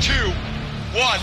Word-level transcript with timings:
Three, 0.00 0.14
two, 0.14 0.30
one. 0.98 1.20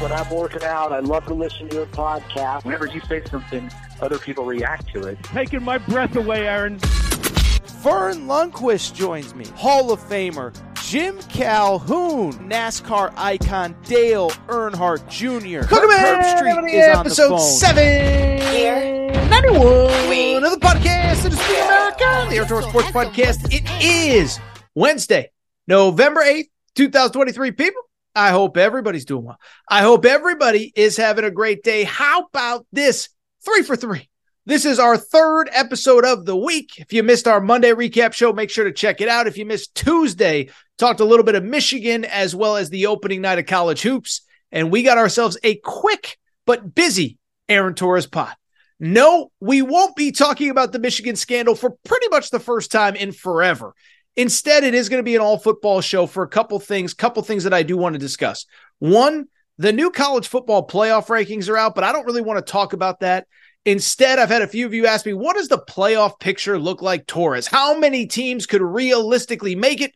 When 0.00 0.12
I'm 0.12 0.30
working 0.30 0.64
out, 0.64 0.92
I 0.92 1.00
love 1.00 1.26
to 1.26 1.34
listen 1.34 1.68
to 1.68 1.76
your 1.76 1.86
podcast. 1.86 2.64
Whenever 2.64 2.86
you 2.86 3.00
say 3.02 3.22
something, 3.30 3.70
other 4.00 4.18
people 4.18 4.44
react 4.46 4.88
to 4.94 5.02
it. 5.02 5.22
Taking 5.24 5.62
my 5.62 5.76
breath 5.76 6.16
away, 6.16 6.48
Aaron. 6.48 6.78
Verne 6.78 8.26
Lundquist 8.26 8.94
joins 8.94 9.34
me. 9.34 9.44
Hall 9.56 9.92
of 9.92 10.00
Famer 10.00 10.54
Jim 10.82 11.18
Calhoun, 11.28 12.32
NASCAR 12.48 13.12
icon 13.16 13.76
Dale 13.84 14.30
Earnhardt 14.48 15.06
Jr. 15.08 15.70
Welcome 15.72 15.90
Herbstreit 15.90 16.60
to 16.60 16.66
is 16.66 16.96
on 16.96 17.04
the 17.04 17.10
episode 17.10 17.28
phone. 17.28 17.38
seven. 17.40 19.30
91 19.30 20.44
of 20.44 20.50
the 20.50 20.58
podcast. 20.58 21.26
It 21.26 21.32
is 21.34 21.42
Free 21.42 21.60
America, 21.60 22.26
the 22.30 22.40
Outdoor 22.40 22.62
Sports 22.62 22.88
Podcast. 22.88 23.52
It 23.52 23.64
is 23.84 24.40
Wednesday, 24.74 25.30
November 25.66 26.20
8th, 26.22 26.48
2023. 26.76 27.52
People, 27.52 27.82
I 28.14 28.30
hope 28.30 28.56
everybody's 28.56 29.04
doing 29.04 29.24
well. 29.24 29.40
I 29.68 29.82
hope 29.82 30.04
everybody 30.04 30.72
is 30.74 30.96
having 30.96 31.24
a 31.24 31.30
great 31.30 31.62
day. 31.62 31.84
How 31.84 32.22
about 32.22 32.66
this? 32.72 33.08
Three 33.44 33.62
for 33.62 33.76
three. 33.76 34.08
This 34.46 34.64
is 34.64 34.78
our 34.78 34.96
third 34.96 35.48
episode 35.52 36.04
of 36.04 36.24
the 36.24 36.36
week. 36.36 36.78
If 36.78 36.92
you 36.92 37.02
missed 37.02 37.28
our 37.28 37.40
Monday 37.40 37.70
recap 37.70 38.12
show, 38.12 38.32
make 38.32 38.50
sure 38.50 38.64
to 38.64 38.72
check 38.72 39.00
it 39.00 39.08
out. 39.08 39.26
If 39.26 39.38
you 39.38 39.46
missed 39.46 39.74
Tuesday, 39.74 40.50
talked 40.78 41.00
a 41.00 41.04
little 41.04 41.24
bit 41.24 41.34
of 41.34 41.44
Michigan 41.44 42.04
as 42.04 42.34
well 42.34 42.56
as 42.56 42.70
the 42.70 42.86
opening 42.86 43.20
night 43.20 43.38
of 43.38 43.46
college 43.46 43.82
hoops. 43.82 44.22
And 44.50 44.70
we 44.70 44.82
got 44.82 44.98
ourselves 44.98 45.38
a 45.42 45.56
quick 45.56 46.18
but 46.46 46.74
busy 46.74 47.18
Aaron 47.48 47.74
Torres 47.74 48.06
pod. 48.06 48.34
No, 48.80 49.30
we 49.40 49.60
won't 49.60 49.94
be 49.94 50.10
talking 50.10 50.48
about 50.48 50.72
the 50.72 50.78
Michigan 50.78 51.14
scandal 51.14 51.54
for 51.54 51.76
pretty 51.84 52.08
much 52.08 52.30
the 52.30 52.40
first 52.40 52.72
time 52.72 52.96
in 52.96 53.12
forever. 53.12 53.74
Instead, 54.20 54.64
it 54.64 54.74
is 54.74 54.90
going 54.90 54.98
to 54.98 55.02
be 55.02 55.14
an 55.16 55.22
all 55.22 55.38
football 55.38 55.80
show 55.80 56.04
for 56.04 56.22
a 56.22 56.28
couple 56.28 56.60
things, 56.60 56.92
couple 56.92 57.22
things 57.22 57.44
that 57.44 57.54
I 57.54 57.62
do 57.62 57.78
want 57.78 57.94
to 57.94 57.98
discuss. 57.98 58.44
One, 58.78 59.28
the 59.56 59.72
new 59.72 59.90
college 59.90 60.28
football 60.28 60.68
playoff 60.68 61.06
rankings 61.06 61.48
are 61.48 61.56
out, 61.56 61.74
but 61.74 61.84
I 61.84 61.92
don't 61.92 62.04
really 62.04 62.20
want 62.20 62.36
to 62.36 62.52
talk 62.52 62.74
about 62.74 63.00
that. 63.00 63.26
Instead, 63.64 64.18
I've 64.18 64.28
had 64.28 64.42
a 64.42 64.46
few 64.46 64.66
of 64.66 64.74
you 64.74 64.86
ask 64.86 65.06
me, 65.06 65.14
what 65.14 65.36
does 65.36 65.48
the 65.48 65.64
playoff 65.66 66.20
picture 66.20 66.58
look 66.58 66.82
like, 66.82 67.06
Torres? 67.06 67.46
How 67.46 67.78
many 67.78 68.06
teams 68.06 68.44
could 68.44 68.60
realistically 68.60 69.54
make 69.54 69.80
it? 69.80 69.94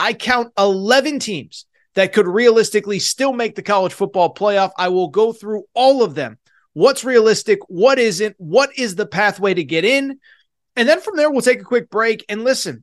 I 0.00 0.14
count 0.14 0.52
11 0.58 1.20
teams 1.20 1.66
that 1.94 2.12
could 2.12 2.26
realistically 2.26 2.98
still 2.98 3.32
make 3.32 3.54
the 3.54 3.62
college 3.62 3.92
football 3.92 4.34
playoff. 4.34 4.72
I 4.78 4.88
will 4.88 5.10
go 5.10 5.32
through 5.32 5.62
all 5.74 6.02
of 6.02 6.16
them. 6.16 6.38
What's 6.72 7.04
realistic? 7.04 7.60
What 7.68 8.00
isn't? 8.00 8.34
What 8.38 8.76
is 8.76 8.96
the 8.96 9.06
pathway 9.06 9.54
to 9.54 9.62
get 9.62 9.84
in? 9.84 10.18
And 10.74 10.88
then 10.88 11.00
from 11.00 11.14
there, 11.14 11.30
we'll 11.30 11.40
take 11.40 11.60
a 11.60 11.64
quick 11.64 11.88
break 11.88 12.24
and 12.28 12.42
listen. 12.42 12.82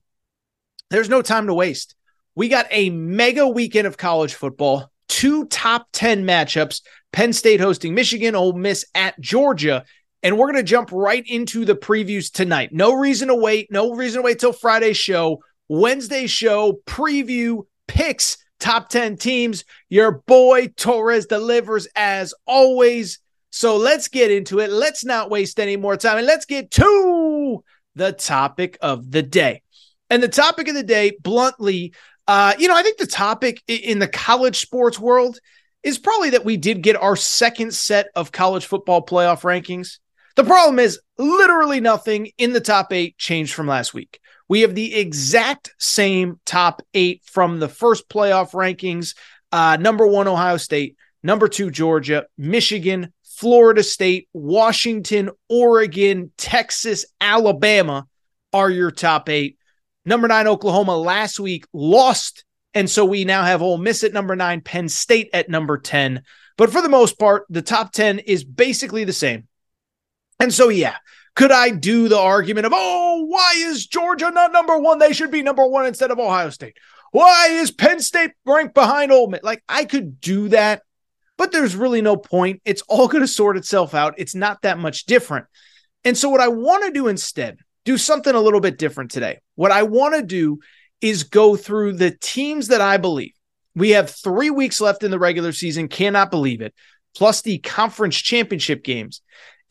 There's 0.89 1.09
no 1.09 1.21
time 1.21 1.47
to 1.47 1.53
waste. 1.53 1.95
We 2.35 2.49
got 2.49 2.67
a 2.69 2.89
mega 2.89 3.47
weekend 3.47 3.87
of 3.87 3.97
college 3.97 4.35
football, 4.35 4.91
two 5.07 5.45
top 5.45 5.87
10 5.93 6.23
matchups 6.23 6.81
Penn 7.11 7.33
State 7.33 7.59
hosting 7.59 7.93
Michigan, 7.95 8.35
Ole 8.35 8.53
Miss 8.53 8.85
at 8.93 9.19
Georgia. 9.19 9.83
And 10.23 10.37
we're 10.37 10.51
going 10.51 10.57
to 10.57 10.63
jump 10.63 10.91
right 10.91 11.23
into 11.25 11.65
the 11.65 11.75
previews 11.75 12.31
tonight. 12.31 12.69
No 12.71 12.93
reason 12.93 13.29
to 13.29 13.35
wait. 13.35 13.71
No 13.71 13.93
reason 13.93 14.21
to 14.21 14.25
wait 14.25 14.39
till 14.39 14.53
Friday's 14.53 14.97
show. 14.97 15.41
Wednesday 15.69 16.27
show, 16.27 16.79
preview, 16.85 17.63
picks, 17.87 18.37
top 18.59 18.89
10 18.89 19.17
teams. 19.17 19.63
Your 19.89 20.23
boy 20.27 20.67
Torres 20.75 21.25
delivers 21.25 21.87
as 21.95 22.33
always. 22.45 23.19
So 23.51 23.77
let's 23.77 24.07
get 24.07 24.31
into 24.31 24.59
it. 24.59 24.69
Let's 24.69 25.05
not 25.05 25.29
waste 25.29 25.59
any 25.59 25.77
more 25.77 25.97
time 25.97 26.17
and 26.17 26.27
let's 26.27 26.45
get 26.45 26.71
to 26.71 27.63
the 27.95 28.11
topic 28.11 28.77
of 28.81 29.09
the 29.11 29.23
day. 29.23 29.63
And 30.09 30.23
the 30.23 30.27
topic 30.27 30.67
of 30.67 30.75
the 30.75 30.83
day, 30.83 31.17
bluntly, 31.21 31.93
uh, 32.27 32.53
you 32.57 32.67
know, 32.67 32.75
I 32.75 32.83
think 32.83 32.97
the 32.97 33.07
topic 33.07 33.61
in 33.67 33.99
the 33.99 34.07
college 34.07 34.59
sports 34.59 34.99
world 34.99 35.39
is 35.83 35.97
probably 35.97 36.31
that 36.31 36.45
we 36.45 36.57
did 36.57 36.81
get 36.81 36.95
our 36.95 37.15
second 37.15 37.73
set 37.73 38.07
of 38.15 38.31
college 38.31 38.65
football 38.65 39.05
playoff 39.05 39.41
rankings. 39.41 39.99
The 40.35 40.43
problem 40.43 40.79
is 40.79 40.99
literally 41.17 41.79
nothing 41.79 42.31
in 42.37 42.53
the 42.53 42.61
top 42.61 42.93
eight 42.93 43.17
changed 43.17 43.53
from 43.53 43.67
last 43.67 43.93
week. 43.93 44.19
We 44.49 44.61
have 44.61 44.75
the 44.75 44.95
exact 44.95 45.73
same 45.79 46.39
top 46.45 46.81
eight 46.93 47.21
from 47.25 47.59
the 47.59 47.67
first 47.67 48.07
playoff 48.09 48.51
rankings. 48.51 49.15
Uh, 49.51 49.77
number 49.77 50.05
one, 50.05 50.27
Ohio 50.27 50.57
State. 50.57 50.95
Number 51.23 51.47
two, 51.47 51.71
Georgia. 51.71 52.27
Michigan, 52.37 53.13
Florida 53.23 53.83
State, 53.83 54.27
Washington, 54.33 55.29
Oregon, 55.49 56.31
Texas, 56.37 57.05
Alabama 57.19 58.07
are 58.53 58.69
your 58.69 58.91
top 58.91 59.29
eight. 59.29 59.56
Number 60.07 60.29
nine, 60.29 60.47
Oklahoma 60.47 60.95
last 60.95 61.37
week 61.37 61.65
lost. 61.73 62.45
And 62.73 62.89
so 62.89 63.03
we 63.03 63.25
now 63.25 63.43
have 63.43 63.61
Ole 63.61 63.77
Miss 63.77 64.05
at 64.05 64.13
number 64.13 64.37
nine, 64.37 64.61
Penn 64.61 64.87
State 64.87 65.29
at 65.33 65.49
number 65.49 65.77
10. 65.77 66.23
But 66.57 66.71
for 66.71 66.81
the 66.81 66.87
most 66.87 67.19
part, 67.19 67.43
the 67.49 67.61
top 67.61 67.91
10 67.91 68.19
is 68.19 68.45
basically 68.45 69.03
the 69.03 69.11
same. 69.11 69.49
And 70.39 70.53
so, 70.53 70.69
yeah, 70.69 70.95
could 71.35 71.51
I 71.51 71.71
do 71.71 72.07
the 72.07 72.17
argument 72.17 72.65
of, 72.65 72.71
oh, 72.73 73.25
why 73.27 73.55
is 73.57 73.85
Georgia 73.85 74.31
not 74.31 74.53
number 74.53 74.77
one? 74.77 74.97
They 74.97 75.11
should 75.11 75.29
be 75.29 75.41
number 75.41 75.67
one 75.67 75.85
instead 75.85 76.09
of 76.09 76.19
Ohio 76.19 76.51
State. 76.51 76.77
Why 77.11 77.49
is 77.51 77.71
Penn 77.71 77.99
State 77.99 78.31
ranked 78.45 78.75
behind 78.75 79.11
Ole 79.11 79.27
Miss? 79.27 79.43
Like, 79.43 79.61
I 79.67 79.83
could 79.83 80.21
do 80.21 80.47
that, 80.49 80.83
but 81.35 81.51
there's 81.51 81.75
really 81.75 82.01
no 82.01 82.15
point. 82.15 82.61
It's 82.63 82.81
all 82.87 83.09
going 83.09 83.23
to 83.23 83.27
sort 83.27 83.57
itself 83.57 83.93
out. 83.93 84.13
It's 84.17 84.35
not 84.35 84.61
that 84.61 84.77
much 84.77 85.05
different. 85.05 85.47
And 86.05 86.17
so, 86.17 86.29
what 86.29 86.39
I 86.39 86.47
want 86.47 86.85
to 86.85 86.91
do 86.91 87.09
instead, 87.09 87.57
do 87.87 87.97
something 87.97 88.35
a 88.35 88.41
little 88.41 88.59
bit 88.59 88.77
different 88.77 89.11
today. 89.11 89.39
What 89.55 89.71
I 89.71 89.83
want 89.83 90.13
to 90.13 90.21
do 90.21 90.59
is 90.99 91.23
go 91.23 91.55
through 91.55 91.93
the 91.93 92.11
teams 92.11 92.67
that 92.67 92.81
I 92.81 92.97
believe. 92.97 93.31
We 93.75 93.91
have 93.91 94.09
three 94.09 94.49
weeks 94.49 94.81
left 94.81 95.03
in 95.03 95.11
the 95.11 95.17
regular 95.17 95.53
season, 95.53 95.87
cannot 95.87 96.29
believe 96.29 96.59
it, 96.59 96.73
plus 97.15 97.41
the 97.41 97.59
conference 97.59 98.17
championship 98.17 98.83
games. 98.83 99.21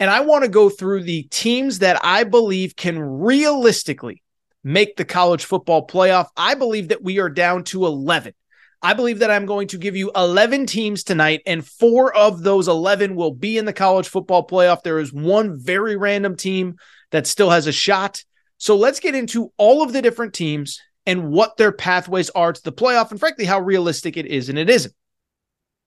And 0.01 0.09
I 0.09 0.21
want 0.21 0.45
to 0.45 0.51
go 0.51 0.71
through 0.71 1.03
the 1.03 1.25
teams 1.25 1.81
that 1.81 2.01
I 2.03 2.25
believe 2.25 2.75
can 2.75 2.99
realistically 2.99 4.23
make 4.65 4.97
the 4.97 5.05
college 5.05 5.45
football 5.45 5.87
playoff. 5.87 6.29
I 6.39 6.55
believe 6.55 6.89
that 6.89 7.03
we 7.03 7.19
are 7.19 7.29
down 7.29 7.65
to 7.65 7.85
11. 7.85 8.33
I 8.81 8.95
believe 8.95 9.19
that 9.19 9.31
I'm 9.31 9.45
going 9.45 9.69
to 9.69 9.79
give 9.79 9.95
you 9.95 10.11
11 10.17 10.65
teams 10.65 11.05
tonight, 11.05 11.43
and 11.45 11.67
four 11.67 12.17
of 12.17 12.43
those 12.43 12.67
11 12.67 13.15
will 13.15 13.35
be 13.35 13.59
in 13.59 13.67
the 13.67 13.75
college 13.75 14.09
football 14.09 14.47
playoff. 14.47 14.83
There 14.83 15.01
is 15.01 15.13
one 15.13 15.59
very 15.59 15.97
random 15.97 16.35
team 16.35 16.77
that 17.11 17.27
still 17.27 17.51
has 17.51 17.67
a 17.67 17.73
shot. 17.73 18.25
So 18.59 18.77
let's 18.77 19.01
get 19.01 19.15
into 19.15 19.53
all 19.57 19.83
of 19.83 19.93
the 19.93 20.03
different 20.03 20.35
teams 20.35 20.81
and 21.07 21.31
what 21.31 21.57
their 21.57 21.73
pathways 21.73 22.31
are 22.31 22.53
to 22.53 22.63
the 22.63 22.73
playoff, 22.73 23.11
and 23.11 23.21
frankly, 23.21 23.45
how 23.45 23.61
realistic 23.61 24.17
it 24.17 24.27
is 24.27 24.49
and 24.49 24.59
it 24.59 24.69
isn't. 24.69 24.95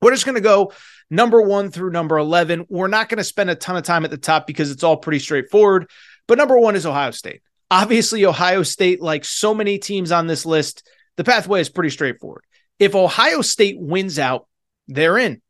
We're 0.01 0.11
just 0.11 0.25
going 0.25 0.35
to 0.35 0.41
go 0.41 0.71
number 1.09 1.41
one 1.41 1.71
through 1.71 1.91
number 1.91 2.17
11. 2.17 2.67
We're 2.69 2.87
not 2.87 3.09
going 3.09 3.17
to 3.17 3.23
spend 3.23 3.49
a 3.49 3.55
ton 3.55 3.75
of 3.75 3.83
time 3.83 4.05
at 4.05 4.11
the 4.11 4.17
top 4.17 4.47
because 4.47 4.71
it's 4.71 4.83
all 4.83 4.95
pretty 4.95 5.19
straightforward. 5.19 5.89
But 6.27 6.37
number 6.37 6.57
one 6.57 6.75
is 6.75 6.85
Ohio 6.85 7.11
State. 7.11 7.41
Obviously, 7.69 8.25
Ohio 8.25 8.63
State, 8.63 9.01
like 9.01 9.25
so 9.25 9.53
many 9.53 9.77
teams 9.77 10.11
on 10.11 10.25
this 10.25 10.45
list, 10.45 10.87
the 11.17 11.23
pathway 11.25 11.59
is 11.59 11.69
pretty 11.69 11.89
straightforward. 11.89 12.43
If 12.79 12.95
Ohio 12.95 13.41
State 13.41 13.77
wins 13.77 14.17
out, 14.17 14.47
they're 14.87 15.17
in. 15.17 15.41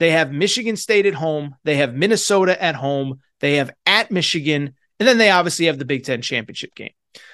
They 0.00 0.10
have 0.10 0.32
Michigan 0.32 0.76
State 0.76 1.06
at 1.06 1.14
home, 1.14 1.54
they 1.62 1.76
have 1.76 1.94
Minnesota 1.94 2.60
at 2.60 2.74
home, 2.74 3.20
they 3.38 3.56
have 3.56 3.70
at 3.86 4.10
Michigan, 4.10 4.74
and 5.02 5.08
then 5.08 5.18
they 5.18 5.30
obviously 5.30 5.66
have 5.66 5.80
the 5.80 5.84
Big 5.84 6.04
Ten 6.04 6.22
championship 6.22 6.76
game. 6.76 6.92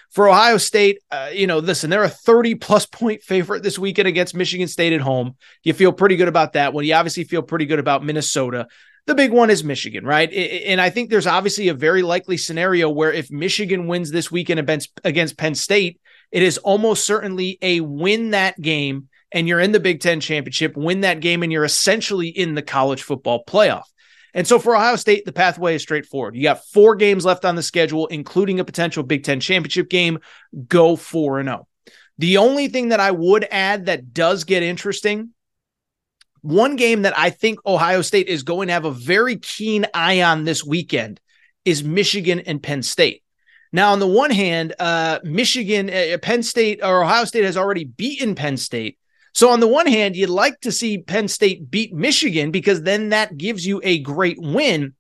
For 0.09 0.27
Ohio 0.27 0.57
State, 0.57 1.03
uh, 1.11 1.29
you 1.35 1.47
know, 1.47 1.59
listen, 1.59 1.91
they're 1.91 2.03
a 2.03 2.09
30 2.09 2.55
plus 2.55 2.87
point 2.87 3.23
favorite 3.23 3.63
this 3.63 3.79
weekend 3.79 4.09
against 4.09 4.35
Michigan 4.35 4.69
State 4.69 4.95
at 4.95 5.03
home. 5.03 5.37
You 5.65 5.75
feel 5.75 5.93
pretty 5.93 6.17
good 6.17 6.29
about 6.29 6.55
that 6.55 6.73
one. 6.73 6.87
You 6.87 6.95
obviously 6.95 7.25
feel 7.25 7.43
pretty 7.43 7.67
good 7.67 7.79
about 7.79 8.03
Minnesota. 8.03 8.69
The 9.05 9.15
big 9.15 9.33
one 9.33 9.51
is 9.51 9.63
Michigan, 9.63 10.07
right? 10.07 10.33
And 10.33 10.81
I 10.81 10.89
think 10.89 11.11
there's 11.11 11.27
obviously 11.27 11.69
a 11.69 11.75
very 11.75 12.01
likely 12.01 12.39
scenario 12.39 12.89
where 12.89 13.13
if 13.13 13.31
Michigan 13.31 13.87
wins 13.87 14.11
this 14.11 14.31
weekend 14.31 14.61
against 15.05 15.37
Penn 15.37 15.55
State, 15.55 16.01
it 16.33 16.43
is 16.43 16.57
almost 16.57 17.05
certainly 17.05 17.59
a 17.61 17.81
win 17.81 18.31
that 18.31 18.59
game 18.59 19.11
and 19.31 19.47
you're 19.47 19.61
in 19.61 19.73
the 19.73 19.81
Big 19.81 20.01
Ten 20.01 20.21
championship, 20.21 20.75
win 20.75 21.03
that 21.03 21.21
game, 21.21 21.43
and 21.43 21.53
you're 21.53 21.65
essentially 21.65 22.29
in 22.29 22.55
the 22.55 22.63
college 22.63 23.03
football 23.03 23.45
playoff. 23.45 23.85
And 24.39 24.47
so 24.47 24.61
for 24.61 24.77
Ohio 24.77 24.95
State, 24.95 25.25
the 25.25 25.33
pathway 25.33 25.75
is 25.75 25.83
straightforward. 25.83 26.37
You 26.37 26.45
got 26.45 26.65
four 26.67 26.95
games 26.95 27.25
left 27.25 27.45
on 27.45 27.57
the 27.57 27.63
schedule, 27.63 28.07
including 28.07 28.61
a 28.61 28.65
potential 28.65 29.03
Big 29.03 29.25
Ten 29.25 29.41
championship 29.41 29.91
game. 29.91 30.21
Go 30.69 30.95
4 30.95 31.43
0. 31.43 31.67
The 32.19 32.37
only 32.37 32.69
thing 32.69 32.91
that 32.91 33.01
I 33.01 33.11
would 33.11 33.49
add 33.51 33.87
that 33.87 34.15
does 34.15 34.45
get 34.45 34.63
interesting 34.63 35.31
one 36.43 36.77
game 36.77 37.03
that 37.03 37.19
I 37.19 37.31
think 37.31 37.59
Ohio 37.67 38.01
State 38.01 38.29
is 38.29 38.45
going 38.45 38.69
to 38.69 38.73
have 38.73 38.85
a 38.85 38.93
very 38.93 39.37
keen 39.37 39.87
eye 39.93 40.23
on 40.23 40.45
this 40.45 40.65
weekend 40.65 41.21
is 41.65 41.83
Michigan 41.83 42.39
and 42.39 42.63
Penn 42.63 42.85
State. 42.85 43.25
Now, 43.73 43.93
on 43.93 43.99
the 43.99 44.07
one 44.07 44.31
hand, 44.31 44.73
uh, 44.79 45.19
Michigan, 45.25 45.91
uh, 45.91 46.17
Penn 46.23 46.45
State, 46.45 46.81
or 46.81 47.03
Ohio 47.03 47.25
State 47.25 47.43
has 47.45 47.57
already 47.57 47.85
beaten 47.85 48.37
Penn 48.37 48.57
State. 48.57 48.99
So, 49.35 49.51
on 49.51 49.61
the 49.61 49.69
one 49.69 49.87
hand, 49.87 50.17
you'd 50.17 50.31
like 50.31 50.61
to 50.63 50.73
see 50.73 50.99
Penn 50.99 51.29
State 51.29 51.71
beat 51.71 51.95
Michigan 51.95 52.51
because 52.51 52.83
then 52.83 53.11
that 53.11 53.37
gives 53.37 53.67
you 53.67 53.81
a 53.85 53.99
great 53.99 54.39
win. 54.41 54.95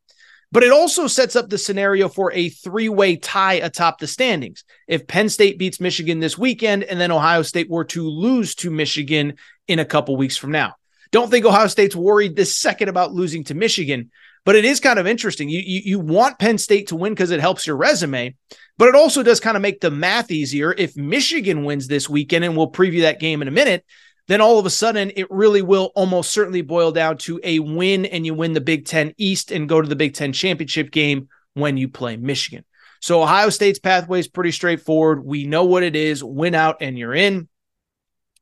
But 0.50 0.62
it 0.62 0.72
also 0.72 1.06
sets 1.06 1.36
up 1.36 1.50
the 1.50 1.58
scenario 1.58 2.08
for 2.08 2.32
a 2.32 2.48
three 2.48 2.88
way 2.88 3.16
tie 3.16 3.54
atop 3.54 3.98
the 3.98 4.06
standings. 4.06 4.64
If 4.86 5.06
Penn 5.06 5.28
State 5.28 5.58
beats 5.58 5.80
Michigan 5.80 6.20
this 6.20 6.38
weekend 6.38 6.84
and 6.84 7.00
then 7.00 7.12
Ohio 7.12 7.42
State 7.42 7.68
were 7.68 7.84
to 7.86 8.08
lose 8.08 8.54
to 8.56 8.70
Michigan 8.70 9.34
in 9.66 9.78
a 9.78 9.84
couple 9.84 10.16
weeks 10.16 10.36
from 10.36 10.50
now. 10.50 10.74
Don't 11.10 11.30
think 11.30 11.44
Ohio 11.44 11.66
State's 11.66 11.96
worried 11.96 12.36
this 12.36 12.56
second 12.56 12.88
about 12.88 13.12
losing 13.12 13.44
to 13.44 13.54
Michigan, 13.54 14.10
but 14.44 14.56
it 14.56 14.64
is 14.64 14.80
kind 14.80 14.98
of 14.98 15.06
interesting. 15.06 15.48
You, 15.48 15.60
you, 15.60 15.80
you 15.84 15.98
want 16.00 16.38
Penn 16.38 16.58
State 16.58 16.88
to 16.88 16.96
win 16.96 17.12
because 17.12 17.30
it 17.30 17.40
helps 17.40 17.66
your 17.66 17.76
resume, 17.76 18.34
but 18.76 18.88
it 18.88 18.94
also 18.94 19.22
does 19.22 19.40
kind 19.40 19.56
of 19.56 19.62
make 19.62 19.80
the 19.80 19.90
math 19.90 20.30
easier. 20.30 20.72
If 20.72 20.96
Michigan 20.96 21.64
wins 21.64 21.86
this 21.88 22.08
weekend, 22.08 22.44
and 22.44 22.56
we'll 22.56 22.70
preview 22.70 23.02
that 23.02 23.20
game 23.20 23.40
in 23.42 23.48
a 23.48 23.52
minute, 23.52 23.84
then 24.28 24.40
all 24.40 24.58
of 24.58 24.66
a 24.66 24.70
sudden 24.70 25.10
it 25.16 25.30
really 25.30 25.62
will 25.62 25.90
almost 25.94 26.30
certainly 26.30 26.62
boil 26.62 26.92
down 26.92 27.18
to 27.18 27.40
a 27.42 27.58
win 27.58 28.06
and 28.06 28.24
you 28.24 28.34
win 28.34 28.52
the 28.52 28.60
Big 28.60 28.86
Ten 28.86 29.12
East 29.18 29.50
and 29.50 29.68
go 29.68 29.82
to 29.82 29.88
the 29.88 29.96
Big 29.96 30.14
Ten 30.14 30.32
championship 30.32 30.90
game 30.90 31.28
when 31.54 31.76
you 31.76 31.88
play 31.88 32.16
Michigan. 32.16 32.64
So 33.00 33.22
Ohio 33.22 33.48
State's 33.50 33.78
pathway 33.78 34.20
is 34.20 34.28
pretty 34.28 34.52
straightforward. 34.52 35.24
We 35.24 35.44
know 35.44 35.64
what 35.64 35.82
it 35.82 35.96
is 35.96 36.22
win 36.22 36.54
out 36.54 36.76
and 36.80 36.98
you're 36.98 37.14
in. 37.14 37.48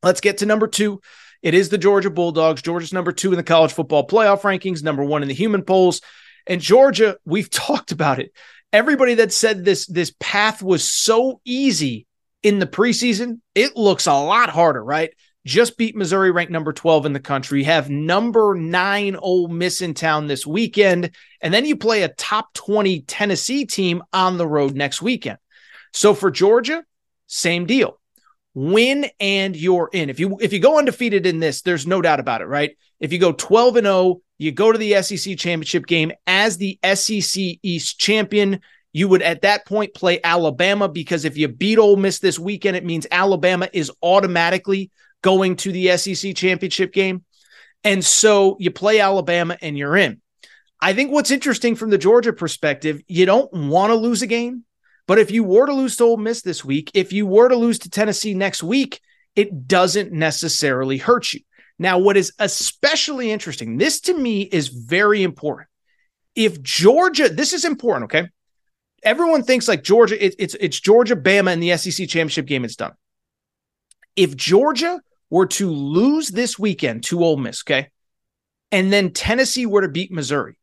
Let's 0.03 0.21
get 0.21 0.39
to 0.39 0.47
number 0.47 0.67
two. 0.67 1.01
It 1.43 1.55
is 1.55 1.69
the 1.69 1.79
Georgia 1.79 2.11
Bulldogs. 2.11 2.63
Georgia's 2.63 2.93
number 2.93 3.13
two 3.13 3.31
in 3.31 3.37
the 3.37 3.43
college 3.43 3.73
football 3.73 4.07
playoff 4.07 4.41
rankings, 4.41 4.83
number 4.83 5.05
one 5.05 5.23
in 5.23 5.29
the 5.29 5.35
human 5.35 5.63
polls. 5.63 6.01
And 6.47 6.61
Georgia, 6.61 7.19
we've 7.25 7.51
talked 7.51 7.93
about 7.93 8.19
it. 8.19 8.33
Everybody 8.73 9.15
that 9.15 9.33
said 9.33 9.65
this 9.65 9.87
this 9.87 10.13
path 10.19 10.63
was 10.63 10.83
so 10.83 11.41
easy 11.45 12.07
in 12.43 12.59
the 12.59 12.67
preseason, 12.67 13.41
it 13.55 13.77
looks 13.77 14.07
a 14.07 14.13
lot 14.13 14.51
harder, 14.51 14.83
right? 14.83 15.13
Just 15.47 15.79
beat 15.79 15.97
Missouri, 15.97 16.33
ranked 16.33 16.51
number 16.51 16.73
12 16.73 17.07
in 17.07 17.13
the 17.13 17.21
country, 17.21 17.63
have 17.63 17.89
number 17.89 18.57
nine 18.57 19.15
Ole 19.15 19.47
Miss 19.47 19.81
in 19.81 19.95
town 19.95 20.27
this 20.27 20.45
weekend, 20.45 21.13
and 21.41 21.55
then 21.55 21.65
you 21.65 21.77
play 21.77 22.03
a 22.03 22.09
top 22.09 22.53
20 22.55 23.03
Tennessee 23.03 23.65
team 23.65 24.03
on 24.13 24.39
the 24.39 24.47
road 24.47 24.75
next 24.75 25.01
weekend. 25.01 25.39
So 25.93 26.15
for 26.15 26.33
Georgia, 26.33 26.85
same 27.29 27.65
deal. 27.65 28.01
Win 28.55 29.07
and 29.21 29.55
you're 29.55 29.89
in. 29.93 30.11
If 30.11 30.19
you 30.19 30.37
if 30.41 30.53
you 30.53 30.59
go 30.59 30.79
undefeated 30.79 31.27
in 31.27 31.39
this, 31.39 31.63
there's 31.63 31.87
no 31.87 32.03
doubt 32.03 32.21
about 32.21 32.41
it, 32.41 32.47
right? 32.47 32.77
If 32.99 33.13
you 33.13 33.19
go 33.19 33.33
12 33.33 33.77
and 33.77 33.87
0, 33.87 34.21
you 34.39 34.51
go 34.51 34.73
to 34.73 34.79
the 34.79 35.01
SEC 35.03 35.39
championship 35.39 35.87
game 35.87 36.11
as 36.27 36.57
the 36.57 36.79
SEC 36.95 37.59
East 37.63 38.01
champion. 38.01 38.61
You 38.93 39.09
would 39.09 39.23
at 39.23 39.43
that 39.43 39.67
point 39.67 39.95
play 39.95 40.21
Alabama 40.25 40.89
because 40.89 41.25
if 41.25 41.37
you 41.37 41.49
beat 41.49 41.79
Ole 41.79 41.97
Miss 41.97 42.19
this 42.19 42.39
weekend, 42.39 42.77
it 42.77 42.85
means 42.85 43.07
Alabama 43.11 43.69
is 43.73 43.93
automatically 44.03 44.91
going 45.27 45.57
to 45.57 45.73
the 45.73 45.97
SEC 45.97 46.37
championship 46.37 46.93
game. 46.93 47.25
And 47.83 48.05
so 48.05 48.57
you 48.61 48.71
play 48.71 49.01
Alabama 49.01 49.59
and 49.61 49.77
you're 49.77 49.97
in. 49.97 50.21
I 50.81 50.93
think 50.93 51.11
what's 51.11 51.33
interesting 51.33 51.75
from 51.75 51.91
the 51.91 51.99
Georgia 51.99 52.33
perspective, 52.33 53.03
you 53.09 53.27
don't 53.27 53.53
want 53.53 53.91
to 53.91 53.97
lose 53.97 54.23
a 54.23 54.29
game, 54.29 54.63
but 55.09 55.19
if 55.19 55.33
you 55.33 55.43
were 55.43 55.67
to 55.67 55.73
lose 55.73 55.97
to 55.97 56.05
Ole 56.05 56.17
Miss 56.17 56.43
this 56.43 56.65
week, 56.65 56.93
if 56.95 57.13
you 57.13 57.27
were 57.27 57.49
to 57.49 57.57
lose 57.57 57.81
to 57.81 57.91
Tennessee 57.91 58.35
next 58.35 58.63
week, 58.63 59.01
it 59.35 59.67
doesn't 59.67 60.13
necessarily 60.13 60.97
hurt 60.97 61.33
you. 61.33 61.41
Now, 61.77 61.99
what 61.99 62.17
is 62.17 62.33
especially 62.39 63.33
interesting, 63.33 63.79
this 63.79 64.03
to 64.03 64.15
me 64.15 64.43
is 64.43 64.69
very 64.69 65.25
important. 65.25 65.69
If 66.37 66.63
Georgia, 66.63 67.29
this 67.29 67.53
is 67.53 67.65
important, 67.65 68.05
okay? 68.05 68.29
Everyone 69.03 69.43
thinks 69.43 69.67
like 69.67 69.83
Georgia, 69.83 70.25
it, 70.25 70.37
it's 70.39 70.55
it's 70.61 70.79
Georgia, 70.79 71.17
Bama 71.17 71.53
in 71.53 71.59
the 71.59 71.77
SEC 71.77 72.07
championship 72.07 72.47
game. 72.47 72.65
It's 72.65 72.77
done. 72.77 72.93
If 74.15 74.37
Georgia 74.37 75.01
were 75.31 75.47
to 75.47 75.71
lose 75.71 76.29
this 76.29 76.59
weekend 76.59 77.05
to 77.05 77.23
Ole 77.25 77.37
Miss, 77.37 77.63
okay, 77.63 77.89
and 78.73 78.93
then 78.93 79.11
Tennessee 79.11 79.67
were 79.67 79.83
to 79.83 79.89
beat 79.89 80.13
Missouri, 80.13 80.59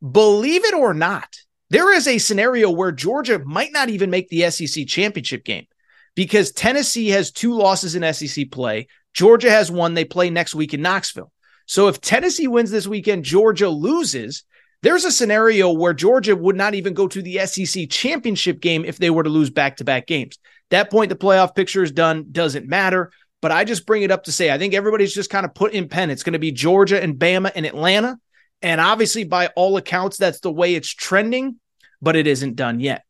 believe 0.00 0.64
it 0.64 0.74
or 0.74 0.94
not, 0.94 1.28
there 1.70 1.92
is 1.92 2.06
a 2.06 2.18
scenario 2.18 2.70
where 2.70 2.92
Georgia 2.92 3.40
might 3.40 3.72
not 3.72 3.88
even 3.88 4.10
make 4.10 4.28
the 4.28 4.50
SEC 4.50 4.86
championship 4.86 5.44
game 5.44 5.66
because 6.14 6.52
Tennessee 6.52 7.08
has 7.08 7.32
two 7.32 7.54
losses 7.54 7.94
in 7.94 8.14
SEC 8.14 8.50
play. 8.50 8.86
Georgia 9.14 9.50
has 9.50 9.70
one. 9.70 9.94
They 9.94 10.04
play 10.04 10.30
next 10.30 10.54
week 10.54 10.74
in 10.74 10.82
Knoxville. 10.82 11.32
So 11.66 11.88
if 11.88 12.00
Tennessee 12.00 12.46
wins 12.46 12.70
this 12.70 12.86
weekend, 12.86 13.24
Georgia 13.24 13.68
loses. 13.68 14.44
There's 14.82 15.04
a 15.04 15.10
scenario 15.10 15.72
where 15.72 15.94
Georgia 15.94 16.36
would 16.36 16.54
not 16.54 16.74
even 16.74 16.94
go 16.94 17.08
to 17.08 17.22
the 17.22 17.44
SEC 17.46 17.90
championship 17.90 18.60
game 18.60 18.84
if 18.84 18.98
they 18.98 19.10
were 19.10 19.24
to 19.24 19.30
lose 19.30 19.50
back 19.50 19.78
to 19.78 19.84
back 19.84 20.06
games. 20.06 20.38
That 20.70 20.90
point, 20.90 21.08
the 21.08 21.16
playoff 21.16 21.54
picture 21.54 21.82
is 21.82 21.92
done, 21.92 22.26
doesn't 22.30 22.68
matter. 22.68 23.10
But 23.42 23.52
I 23.52 23.64
just 23.64 23.86
bring 23.86 24.02
it 24.02 24.10
up 24.10 24.24
to 24.24 24.32
say 24.32 24.50
I 24.50 24.58
think 24.58 24.74
everybody's 24.74 25.14
just 25.14 25.30
kind 25.30 25.44
of 25.44 25.54
put 25.54 25.72
in 25.72 25.88
pen. 25.88 26.10
It's 26.10 26.22
going 26.22 26.32
to 26.32 26.38
be 26.38 26.52
Georgia 26.52 27.02
and 27.02 27.16
Bama 27.16 27.52
and 27.54 27.66
Atlanta. 27.66 28.18
And 28.62 28.80
obviously, 28.80 29.24
by 29.24 29.48
all 29.48 29.76
accounts, 29.76 30.16
that's 30.16 30.40
the 30.40 30.50
way 30.50 30.74
it's 30.74 30.88
trending, 30.88 31.56
but 32.00 32.16
it 32.16 32.26
isn't 32.26 32.56
done 32.56 32.80
yet. 32.80 33.04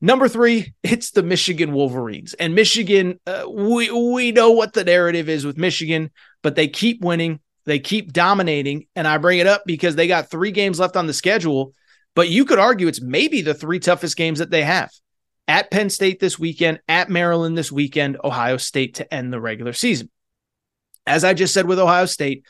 Number 0.00 0.28
three, 0.28 0.74
it's 0.82 1.10
the 1.10 1.22
Michigan 1.22 1.72
Wolverines. 1.72 2.34
And 2.34 2.54
Michigan, 2.54 3.18
uh, 3.26 3.44
we, 3.50 3.90
we 3.90 4.32
know 4.32 4.52
what 4.52 4.72
the 4.72 4.84
narrative 4.84 5.28
is 5.28 5.44
with 5.44 5.58
Michigan, 5.58 6.10
but 6.42 6.54
they 6.54 6.68
keep 6.68 7.02
winning. 7.02 7.40
They 7.66 7.78
keep 7.78 8.12
dominating. 8.12 8.86
And 8.96 9.06
I 9.06 9.18
bring 9.18 9.38
it 9.38 9.46
up 9.46 9.62
because 9.66 9.96
they 9.96 10.06
got 10.06 10.30
three 10.30 10.52
games 10.52 10.80
left 10.80 10.96
on 10.96 11.06
the 11.06 11.12
schedule, 11.12 11.74
but 12.14 12.28
you 12.28 12.44
could 12.44 12.58
argue 12.58 12.88
it's 12.88 13.00
maybe 13.00 13.42
the 13.42 13.54
three 13.54 13.78
toughest 13.78 14.16
games 14.16 14.38
that 14.38 14.50
they 14.50 14.62
have 14.62 14.90
at 15.50 15.68
Penn 15.68 15.90
State 15.90 16.20
this 16.20 16.38
weekend, 16.38 16.78
at 16.86 17.10
Maryland 17.10 17.58
this 17.58 17.72
weekend, 17.72 18.16
Ohio 18.22 18.56
State 18.56 18.94
to 18.94 19.12
end 19.12 19.32
the 19.32 19.40
regular 19.40 19.72
season. 19.72 20.08
As 21.08 21.24
I 21.24 21.34
just 21.34 21.52
said 21.52 21.66
with 21.66 21.80
Ohio 21.80 22.06
State, 22.06 22.44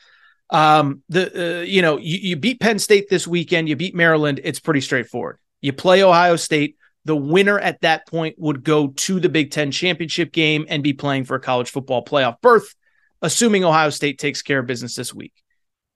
um, 0.50 1.02
the 1.08 1.60
uh, 1.60 1.62
you 1.62 1.80
know 1.80 1.96
you, 1.96 2.18
you 2.18 2.36
beat 2.36 2.60
Penn 2.60 2.78
State 2.78 3.08
this 3.08 3.26
weekend, 3.26 3.70
you 3.70 3.76
beat 3.76 3.94
Maryland. 3.94 4.42
It's 4.44 4.60
pretty 4.60 4.82
straightforward. 4.82 5.38
You 5.62 5.72
play 5.72 6.02
Ohio 6.02 6.36
State. 6.36 6.76
The 7.06 7.16
winner 7.16 7.58
at 7.58 7.80
that 7.80 8.06
point 8.06 8.34
would 8.38 8.62
go 8.62 8.88
to 8.88 9.18
the 9.18 9.30
Big 9.30 9.50
Ten 9.50 9.70
championship 9.70 10.30
game 10.30 10.66
and 10.68 10.82
be 10.82 10.92
playing 10.92 11.24
for 11.24 11.36
a 11.36 11.40
college 11.40 11.70
football 11.70 12.04
playoff 12.04 12.42
berth, 12.42 12.74
assuming 13.22 13.64
Ohio 13.64 13.88
State 13.88 14.18
takes 14.18 14.42
care 14.42 14.58
of 14.58 14.66
business 14.66 14.94
this 14.94 15.14
week. 15.14 15.32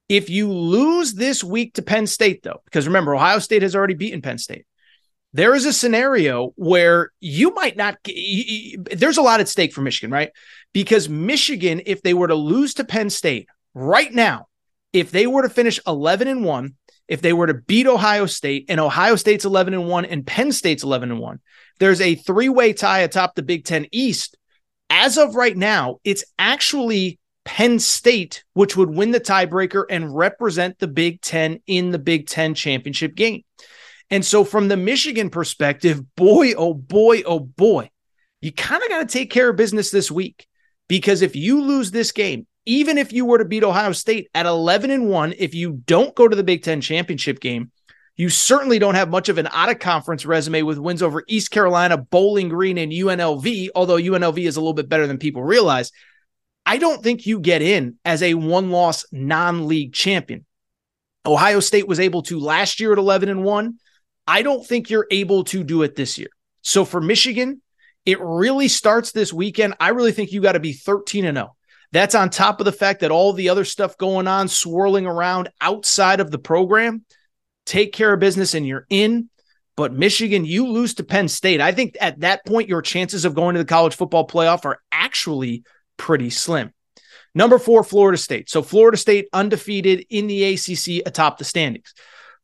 If 0.09 0.31
you 0.31 0.51
lose 0.51 1.13
this 1.13 1.45
week 1.45 1.75
to 1.75 1.83
Penn 1.83 2.07
State, 2.07 2.43
though, 2.43 2.63
because 2.65 2.87
remember, 2.87 3.15
Ohio 3.15 3.41
State 3.41 3.61
has 3.61 3.77
already 3.77 3.93
beaten 3.93 4.23
Penn 4.23 4.39
State 4.39 4.65
there 5.35 5.55
is 5.55 5.67
a 5.67 5.73
scenario 5.73 6.53
where 6.55 7.11
you 7.21 7.53
might 7.55 7.77
not 7.77 7.99
there's 8.05 9.19
a 9.19 9.23
lot 9.23 9.41
at 9.41 9.49
stake 9.49 9.73
for 9.73 9.83
Michigan, 9.83 10.13
right? 10.13 10.31
Because 10.73 11.09
Michigan, 11.09 11.83
if 11.87 12.03
they 12.03 12.15
were 12.15 12.29
to 12.29 12.37
lose 12.37 12.75
to 12.75 12.85
Penn 12.85 13.11
State 13.11 13.49
right 13.75 14.15
now, 14.15 14.47
if 14.93 15.11
they 15.11 15.27
were 15.27 15.43
to 15.43 15.49
finish 15.49 15.81
11 15.89 16.29
and 16.29 16.45
1, 16.45 16.75
if 17.09 17.21
they 17.21 17.33
were 17.33 17.49
to 17.49 17.55
beat 17.55 17.89
Ohio 17.89 18.27
State 18.27 18.67
and 18.69 18.81
Ohio 18.81 19.17
State's 19.17 19.45
11 19.45 19.75
and 19.75 19.89
1 19.89 20.05
and 20.05 20.25
Penn 20.25 20.53
State's 20.53 20.85
11 20.85 21.11
and 21.11 21.21
1, 21.21 21.41
there's 21.81 22.01
a 22.01 22.15
three-way 22.15 22.73
tie 22.73 23.01
atop 23.01 23.35
the 23.35 23.43
Big 23.43 23.65
10 23.65 23.89
East. 23.91 24.39
As 24.89 25.19
of 25.19 25.35
right 25.35 25.57
now, 25.57 25.99
it's 26.05 26.25
actually 26.39 27.19
Penn 27.45 27.81
State 27.81 28.45
which 28.55 28.77
would 28.77 28.89
win 28.89 29.11
the 29.11 29.21
tiebreaker 29.21 29.85
and 29.91 30.17
represent 30.17 30.79
the 30.79 30.87
Big 30.87 31.21
10 31.23 31.61
in 31.67 31.91
the 31.91 31.99
Big 31.99 32.29
10 32.29 32.55
championship 32.55 33.17
game. 33.17 33.43
And 34.11 34.25
so, 34.25 34.45
from 34.45 34.69
the 34.69 34.77
Michigan 34.77 35.31
perspective, 35.31 36.15
boy, 36.15 36.53
oh 36.55 36.75
boy, 36.75 37.23
oh 37.23 37.41
boy, 37.41 37.91
you 38.41 38.53
kind 38.53 38.83
of 38.83 38.89
got 38.89 38.99
to 39.01 39.07
take 39.07 39.31
care 39.31 39.51
of 39.51 39.57
business 39.57 39.91
this 39.91 40.11
week 40.11 40.47
because 40.89 41.23
if 41.23 41.35
you 41.35 41.63
lose 41.63 41.91
this 41.91 42.13
game, 42.13 42.47
even 42.67 42.99
if 42.99 43.13
you 43.13 43.25
were 43.25 43.39
to 43.39 43.45
beat 43.45 43.65
Ohio 43.65 43.93
State 43.93 44.29
at 44.35 44.47
11 44.47 44.91
and 44.91 45.09
1, 45.09 45.35
if 45.39 45.55
you 45.55 45.83
don't 45.87 46.15
go 46.15 46.29
to 46.29 46.37
the 46.37 46.45
Big 46.45 46.63
Ten 46.63 46.81
championship 46.81 47.41
game, 47.41 47.71
You 48.17 48.29
certainly 48.29 48.79
don't 48.79 48.95
have 48.95 49.11
much 49.11 49.29
of 49.29 49.39
an 49.39 49.49
out 49.51 49.71
of 49.71 49.81
conference 49.81 50.25
resume 50.25 50.63
with 50.63 50.79
wins 50.79 51.03
over 51.03 51.25
East 51.27 51.51
Carolina, 51.51 51.97
Bowling 51.97 52.49
Green, 52.49 52.79
and 52.79 52.93
UNLV, 52.93 53.71
although 53.75 53.97
UNLV 53.97 54.39
is 54.39 54.57
a 54.57 54.61
little 54.61 54.75
bit 54.75 54.89
better 54.89 55.09
than 55.09 55.19
people 55.19 55.43
realize. 55.43 55.91
I 56.65 56.79
don't 56.79 57.03
think 57.03 57.27
you 57.27 57.41
get 57.41 57.61
in 57.61 57.97
as 58.05 58.23
a 58.23 58.35
one 58.35 58.71
loss 58.71 59.05
non 59.11 59.67
league 59.67 59.93
champion. 59.93 60.47
Ohio 61.27 61.59
State 61.59 61.89
was 61.89 61.99
able 61.99 62.23
to 62.23 62.39
last 62.39 62.79
year 62.81 62.93
at 62.93 62.99
11 62.99 63.29
and 63.29 63.43
1. 63.43 63.79
I 64.27 64.43
don't 64.43 64.67
think 64.67 64.91
you're 64.91 65.07
able 65.11 65.45
to 65.45 65.65
do 65.65 65.83
it 65.83 65.95
this 65.95 66.19
year. 66.19 66.29
So 66.63 66.85
for 66.85 67.01
Michigan, 67.01 67.61
it 68.07 68.21
really 68.21 68.69
starts 68.69 69.13
this 69.13 69.33
weekend. 69.33 69.75
I 69.81 69.91
really 69.91 70.13
think 70.13 70.33
you 70.33 70.41
got 70.41 70.53
to 70.53 70.61
be 70.61 70.73
13 70.73 71.25
and 71.25 71.37
0. 71.37 71.57
That's 71.93 72.15
on 72.15 72.31
top 72.31 72.61
of 72.61 72.65
the 72.65 72.73
fact 72.73 73.01
that 73.01 73.11
all 73.11 73.33
the 73.33 73.51
other 73.51 73.65
stuff 73.65 73.97
going 73.97 74.27
on, 74.27 74.49
swirling 74.49 75.07
around 75.07 75.49
outside 75.61 76.21
of 76.21 76.31
the 76.31 76.39
program. 76.39 77.05
Take 77.67 77.93
care 77.93 78.13
of 78.13 78.21
business 78.21 78.55
and 78.55 78.67
you're 78.67 78.87
in. 78.91 79.31
But 79.77 79.93
Michigan, 79.93 80.45
you 80.45 80.69
lose 80.69 80.95
to 80.95 81.05
Penn 81.05 81.29
State. 81.29 81.61
I 81.61 81.73
think 81.73 81.97
at 82.01 82.21
that 82.21 82.45
point, 82.45 82.69
your 82.69 82.83
chances 82.83 83.25
of 83.25 83.35
going 83.35 83.55
to 83.55 83.61
the 83.61 83.65
college 83.65 83.95
football 83.95 84.27
playoff 84.27 84.65
are 84.65 84.81
actually 84.93 85.65
pretty 85.97 86.31
slim. 86.31 86.73
Number 87.35 87.59
four, 87.59 87.83
Florida 87.83 88.19
State. 88.19 88.49
So 88.49 88.63
Florida 88.63 88.97
State 88.97 89.29
undefeated 89.33 90.07
in 90.11 90.27
the 90.27 90.55
ACC 90.55 91.07
atop 91.07 91.39
the 91.39 91.45
standings. 91.45 91.93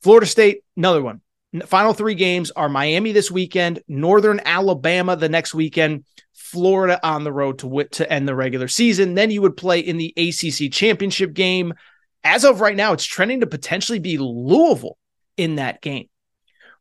Florida 0.03 0.27
State, 0.27 0.65
another 0.77 1.03
one. 1.03 1.21
Final 1.67 1.93
three 1.93 2.15
games 2.15 2.53
are 2.53 2.69
Miami 2.69 3.11
this 3.11 3.31
weekend, 3.31 3.83
Northern 3.89 4.41
Alabama 4.45 5.17
the 5.17 5.29
next 5.29 5.53
weekend, 5.53 6.05
Florida 6.33 7.01
on 7.03 7.25
the 7.25 7.33
road 7.33 7.59
to 7.59 7.85
to 7.93 8.13
end 8.13 8.29
the 8.29 8.37
regular 8.37 8.69
season. 8.69 9.15
Then 9.15 9.33
you 9.33 9.43
would 9.43 9.57
play 9.57 9.81
in 9.81 9.97
the 9.97 10.15
ACC 10.17 10.73
championship 10.73 11.33
game. 11.33 11.75
As 12.23 12.45
of 12.45 12.61
right 12.61 12.77
now, 12.77 12.93
it's 12.93 13.05
trending 13.05 13.41
to 13.41 13.47
potentially 13.47 13.99
be 13.99 14.17
Louisville 14.19 14.97
in 15.37 15.57
that 15.57 15.81
game. 15.81 16.09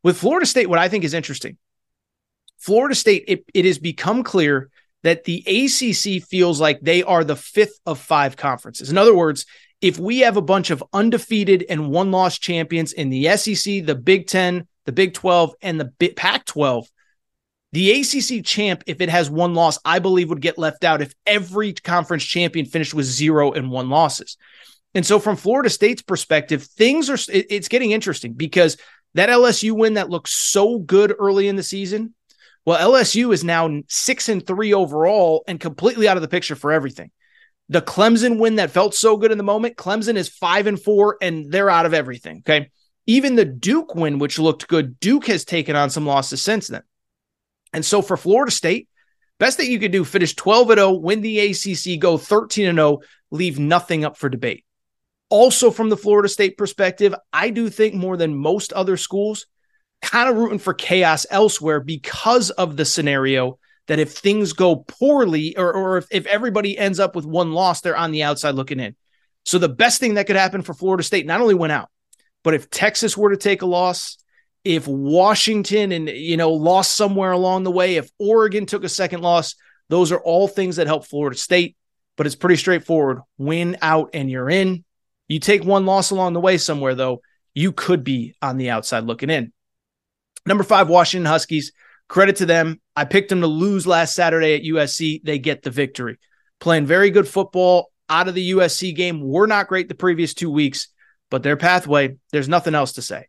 With 0.04 0.18
Florida 0.18 0.46
State, 0.46 0.70
what 0.70 0.80
I 0.80 0.88
think 0.88 1.04
is 1.04 1.14
interesting, 1.16 1.58
Florida 2.60 2.94
State, 2.94 3.26
it, 3.28 3.46
it 3.54 3.66
has 3.66 3.80
become 3.80 4.24
clear 4.24 4.70
that 5.02 5.24
the 5.24 5.44
ACC 5.48 6.22
feels 6.24 6.60
like 6.60 6.80
they 6.82 7.04
are 7.04 7.24
the 7.24 7.36
fifth 7.36 7.80
of 7.86 8.00
five 8.00 8.38
conferences. 8.38 8.92
In 8.92 8.98
other 8.98 9.16
words, 9.16 9.46
if 9.82 9.98
we 9.98 10.20
have 10.20 10.38
a 10.38 10.42
bunch 10.42 10.72
of 10.72 10.84
undefeated 10.94 11.66
and 11.70 11.90
one 11.90 12.12
loss 12.12 12.38
champions 12.38 12.94
in 12.94 13.10
the 13.10 13.36
SEC, 13.38 13.86
the 13.86 13.96
Big 13.96 14.28
10, 14.28 14.68
the 14.86 14.92
Big 14.92 15.14
12, 15.14 15.54
and 15.62 15.80
the 15.80 16.14
Pac 16.16 16.46
12, 16.46 16.88
the 17.72 18.02
ACC 18.02 18.44
champ, 18.44 18.84
if 18.88 19.00
it 19.00 19.10
has 19.10 19.30
one 19.30 19.54
loss, 19.54 19.78
I 19.86 20.00
believe 20.00 20.30
would 20.30 20.42
get 20.42 20.58
left 20.58 20.84
out 20.84 21.02
if 21.02 21.14
every 21.26 21.74
conference 21.74 22.24
champion 22.24 22.66
finished 22.66 22.94
with 22.94 23.06
zero 23.06 23.52
and 23.52 23.70
one 23.70 23.90
losses. 23.90 24.38
And 24.96 25.06
so, 25.06 25.20
from 25.20 25.36
Florida 25.36 25.70
State's 25.70 26.02
perspective, 26.02 26.64
things 26.64 27.12
are 27.12 27.18
it's 27.32 27.68
getting 27.68 27.92
interesting 27.92 28.34
because 28.34 28.78
that 29.14 29.30
LSU 29.30 29.72
win 29.74 29.94
that 29.96 30.10
looked 30.10 30.30
so 30.30 30.80
good 30.80 31.14
early 31.20 31.48
in 31.48 31.56
the 31.56 31.64
season, 31.64 32.16
well, 32.66 32.92
LSU 32.92 33.32
is 33.34 33.44
now 33.44 33.82
six 33.88 34.30
and 34.30 34.46
three 34.46 34.74
overall 34.74 35.44
and 35.48 35.60
completely 35.60 36.08
out 36.08 36.18
of 36.18 36.22
the 36.22 36.28
picture 36.28 36.56
for 36.56 36.72
everything. 36.72 37.12
The 37.70 37.82
Clemson 37.82 38.40
win 38.40 38.56
that 38.56 38.72
felt 38.72 38.96
so 38.96 39.16
good 39.16 39.32
in 39.32 39.38
the 39.38 39.44
moment, 39.44 39.78
Clemson 39.78 40.16
is 40.16 40.28
five 40.28 40.66
and 40.66 40.82
four 40.82 41.18
and 41.22 41.52
they're 41.52 41.70
out 41.70 41.86
of 41.86 41.94
everything. 41.94 42.40
Okay. 42.40 42.70
Even 43.06 43.36
the 43.36 43.46
Duke 43.46 43.96
win, 43.96 44.20
which 44.20 44.40
looked 44.40 44.68
good, 44.68 45.00
Duke 45.00 45.28
has 45.28 45.46
taken 45.46 45.76
on 45.76 45.90
some 45.90 46.06
losses 46.06 46.44
since 46.44 46.68
then. 46.68 46.84
And 47.74 47.86
so 47.86 48.02
for 48.02 48.18
Florida 48.18 48.52
State, 48.52 48.88
best 49.40 49.58
that 49.58 49.68
you 49.68 49.80
could 49.80 49.92
do, 49.92 50.04
finish 50.04 50.36
12 50.36 50.70
0, 50.70 50.92
win 50.94 51.22
the 51.22 51.40
ACC, 51.40 52.00
go 52.00 52.18
13 52.18 52.74
0, 52.74 53.00
leave 53.32 53.60
nothing 53.60 54.04
up 54.04 54.18
for 54.18 54.30
debate. 54.30 54.66
Also, 55.30 55.70
from 55.70 55.90
the 55.90 55.98
Florida 55.98 56.28
State 56.28 56.58
perspective, 56.58 57.14
I 57.32 57.52
do 57.52 57.70
think 57.70 57.94
more 57.94 58.18
than 58.18 58.36
most 58.36 58.74
other 58.74 58.98
schools, 58.98 59.46
kind 60.02 60.30
of 60.30 60.38
rooting 60.38 60.60
for 60.60 60.74
chaos 60.74 61.28
elsewhere 61.30 61.80
because 61.80 62.50
of 62.50 62.78
the 62.78 62.86
scenario 62.86 63.59
that 63.90 64.00
if 64.00 64.14
things 64.14 64.54
go 64.54 64.76
poorly 64.76 65.58
or, 65.58 65.74
or 65.74 65.98
if, 65.98 66.06
if 66.12 66.28
everybody 66.28 66.78
ends 66.78 67.00
up 67.00 67.16
with 67.16 67.26
one 67.26 67.52
loss, 67.54 67.82
they're 67.82 67.98
on 67.98 68.12
the 68.12 68.22
outside 68.22 68.54
looking 68.54 68.80
in. 68.80 68.96
So 69.46 69.58
the 69.58 69.68
best 69.68 70.00
thing 70.00 70.14
that 70.14 70.28
could 70.28 70.36
happen 70.36 70.62
for 70.62 70.76
Florida 70.76 71.02
State 71.02 71.26
not 71.26 71.42
only 71.42 71.56
went 71.56 71.74
out, 71.74 71.90
but 72.44 72.54
if 72.54 72.70
Texas 72.70 73.18
were 73.18 73.32
to 73.32 73.38
take 73.38 73.64
a 73.64 73.66
loss, 73.66 74.18
if 74.64 74.88
Washington 74.88 75.92
and 75.92 76.08
you 76.08 76.38
know 76.38 76.52
lost 76.52 76.96
somewhere 76.96 77.32
along 77.32 77.64
the 77.64 77.72
way, 77.72 77.96
if 77.96 78.12
Oregon 78.20 78.68
took 78.68 78.84
a 78.84 78.90
second 78.90 79.22
loss, 79.22 79.56
those 79.90 80.12
are 80.12 80.20
all 80.20 80.48
things 80.48 80.76
that 80.76 80.86
help 80.86 81.08
Florida 81.08 81.36
State. 81.36 81.76
But 82.16 82.28
it's 82.28 82.36
pretty 82.36 82.58
straightforward. 82.58 83.22
Win 83.40 83.76
out 83.82 84.12
and 84.14 84.30
you're 84.30 84.52
in. 84.52 84.86
You 85.28 85.40
take 85.40 85.64
one 85.64 85.88
loss 85.88 86.12
along 86.12 86.34
the 86.34 86.40
way 86.40 86.60
somewhere, 86.60 86.94
though, 86.94 87.22
you 87.56 87.72
could 87.72 88.04
be 88.04 88.36
on 88.40 88.58
the 88.58 88.70
outside 88.70 89.06
looking 89.06 89.32
in. 89.32 89.52
Number 90.46 90.64
five, 90.64 90.90
Washington 90.90 91.26
Huskies. 91.26 91.72
Credit 92.08 92.36
to 92.38 92.46
them. 92.46 92.82
I 93.00 93.06
picked 93.06 93.30
them 93.30 93.40
to 93.40 93.48
lose 93.48 93.88
last 93.88 94.14
Saturday 94.14 94.56
at 94.56 94.64
USC. 94.64 95.24
They 95.24 95.40
get 95.40 95.64
the 95.64 95.72
victory. 95.72 96.18
Playing 96.60 96.86
very 96.86 97.12
good 97.12 97.30
football 97.30 97.94
out 98.10 98.28
of 98.28 98.34
the 98.34 98.52
USC 98.52 98.94
game. 98.94 99.22
We're 99.22 99.46
not 99.46 99.70
great 99.70 99.88
the 99.88 99.96
previous 99.96 100.34
two 100.34 100.52
weeks, 100.52 100.90
but 101.30 101.42
their 101.42 101.56
pathway, 101.56 102.18
there's 102.34 102.50
nothing 102.50 102.76
else 102.76 102.94
to 102.94 103.02
say. 103.02 103.28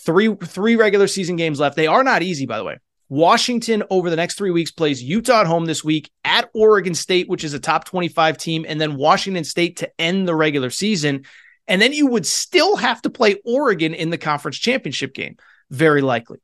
Three 0.00 0.34
three 0.34 0.74
regular 0.74 1.06
season 1.06 1.36
games 1.36 1.60
left. 1.60 1.76
They 1.76 1.86
are 1.86 2.02
not 2.02 2.24
easy, 2.24 2.46
by 2.46 2.58
the 2.58 2.64
way. 2.64 2.78
Washington 3.08 3.84
over 3.90 4.10
the 4.10 4.16
next 4.16 4.34
three 4.34 4.50
weeks 4.50 4.72
plays 4.72 5.00
Utah 5.00 5.42
at 5.42 5.46
home 5.46 5.66
this 5.66 5.84
week 5.84 6.10
at 6.24 6.50
Oregon 6.52 6.94
State, 6.94 7.28
which 7.28 7.44
is 7.44 7.54
a 7.54 7.60
top 7.60 7.84
25 7.84 8.36
team, 8.36 8.66
and 8.68 8.80
then 8.80 8.96
Washington 8.96 9.44
State 9.44 9.76
to 9.76 10.00
end 10.00 10.26
the 10.26 10.34
regular 10.34 10.68
season. 10.68 11.26
And 11.68 11.80
then 11.80 11.92
you 11.92 12.08
would 12.08 12.26
still 12.26 12.74
have 12.74 13.00
to 13.02 13.10
play 13.10 13.36
Oregon 13.44 13.94
in 13.94 14.10
the 14.10 14.18
conference 14.18 14.58
championship 14.58 15.14
game, 15.14 15.36
very 15.70 16.02
likely. 16.02 16.38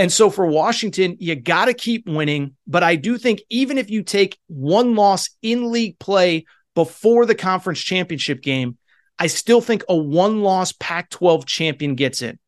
And 0.00 0.10
so 0.10 0.30
for 0.30 0.46
Washington, 0.46 1.18
you 1.20 1.34
got 1.36 1.66
to 1.66 1.74
keep 1.74 2.08
winning. 2.08 2.56
But 2.66 2.82
I 2.82 2.96
do 2.96 3.18
think 3.18 3.42
even 3.50 3.76
if 3.76 3.90
you 3.90 4.02
take 4.02 4.38
one 4.46 4.94
loss 4.94 5.28
in 5.42 5.70
league 5.70 5.98
play 5.98 6.46
before 6.74 7.26
the 7.26 7.34
conference 7.34 7.80
championship 7.80 8.40
game, 8.40 8.78
I 9.18 9.26
still 9.26 9.60
think 9.60 9.84
a 9.90 9.94
one 9.94 10.40
loss 10.40 10.72
Pac 10.72 11.10
12 11.10 11.44
champion 11.44 11.96
gets 11.96 12.22
in. 12.22 12.38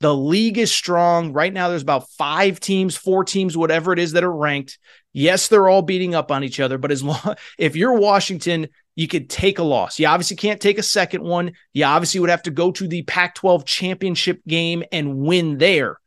The 0.00 0.14
league 0.14 0.58
is 0.58 0.70
strong. 0.70 1.32
Right 1.32 1.50
now, 1.50 1.70
there's 1.70 1.80
about 1.80 2.10
five 2.10 2.60
teams, 2.60 2.94
four 2.94 3.24
teams, 3.24 3.56
whatever 3.56 3.94
it 3.94 3.98
is 3.98 4.12
that 4.12 4.22
are 4.22 4.30
ranked. 4.30 4.78
Yes, 5.14 5.48
they're 5.48 5.66
all 5.66 5.80
beating 5.80 6.14
up 6.14 6.30
on 6.30 6.44
each 6.44 6.60
other, 6.60 6.76
but 6.76 6.92
as 6.92 7.02
long 7.02 7.36
if 7.56 7.74
you're 7.74 7.94
Washington, 7.94 8.68
you 8.96 9.08
could 9.08 9.30
take 9.30 9.58
a 9.58 9.62
loss. 9.62 9.98
You 9.98 10.08
obviously 10.08 10.36
can't 10.36 10.60
take 10.60 10.76
a 10.76 10.82
second 10.82 11.22
one. 11.22 11.52
You 11.72 11.86
obviously 11.86 12.20
would 12.20 12.28
have 12.28 12.42
to 12.42 12.50
go 12.50 12.70
to 12.72 12.86
the 12.86 13.00
Pac 13.04 13.34
12 13.36 13.64
championship 13.64 14.42
game 14.46 14.84
and 14.92 15.16
win 15.16 15.56
there. 15.56 15.98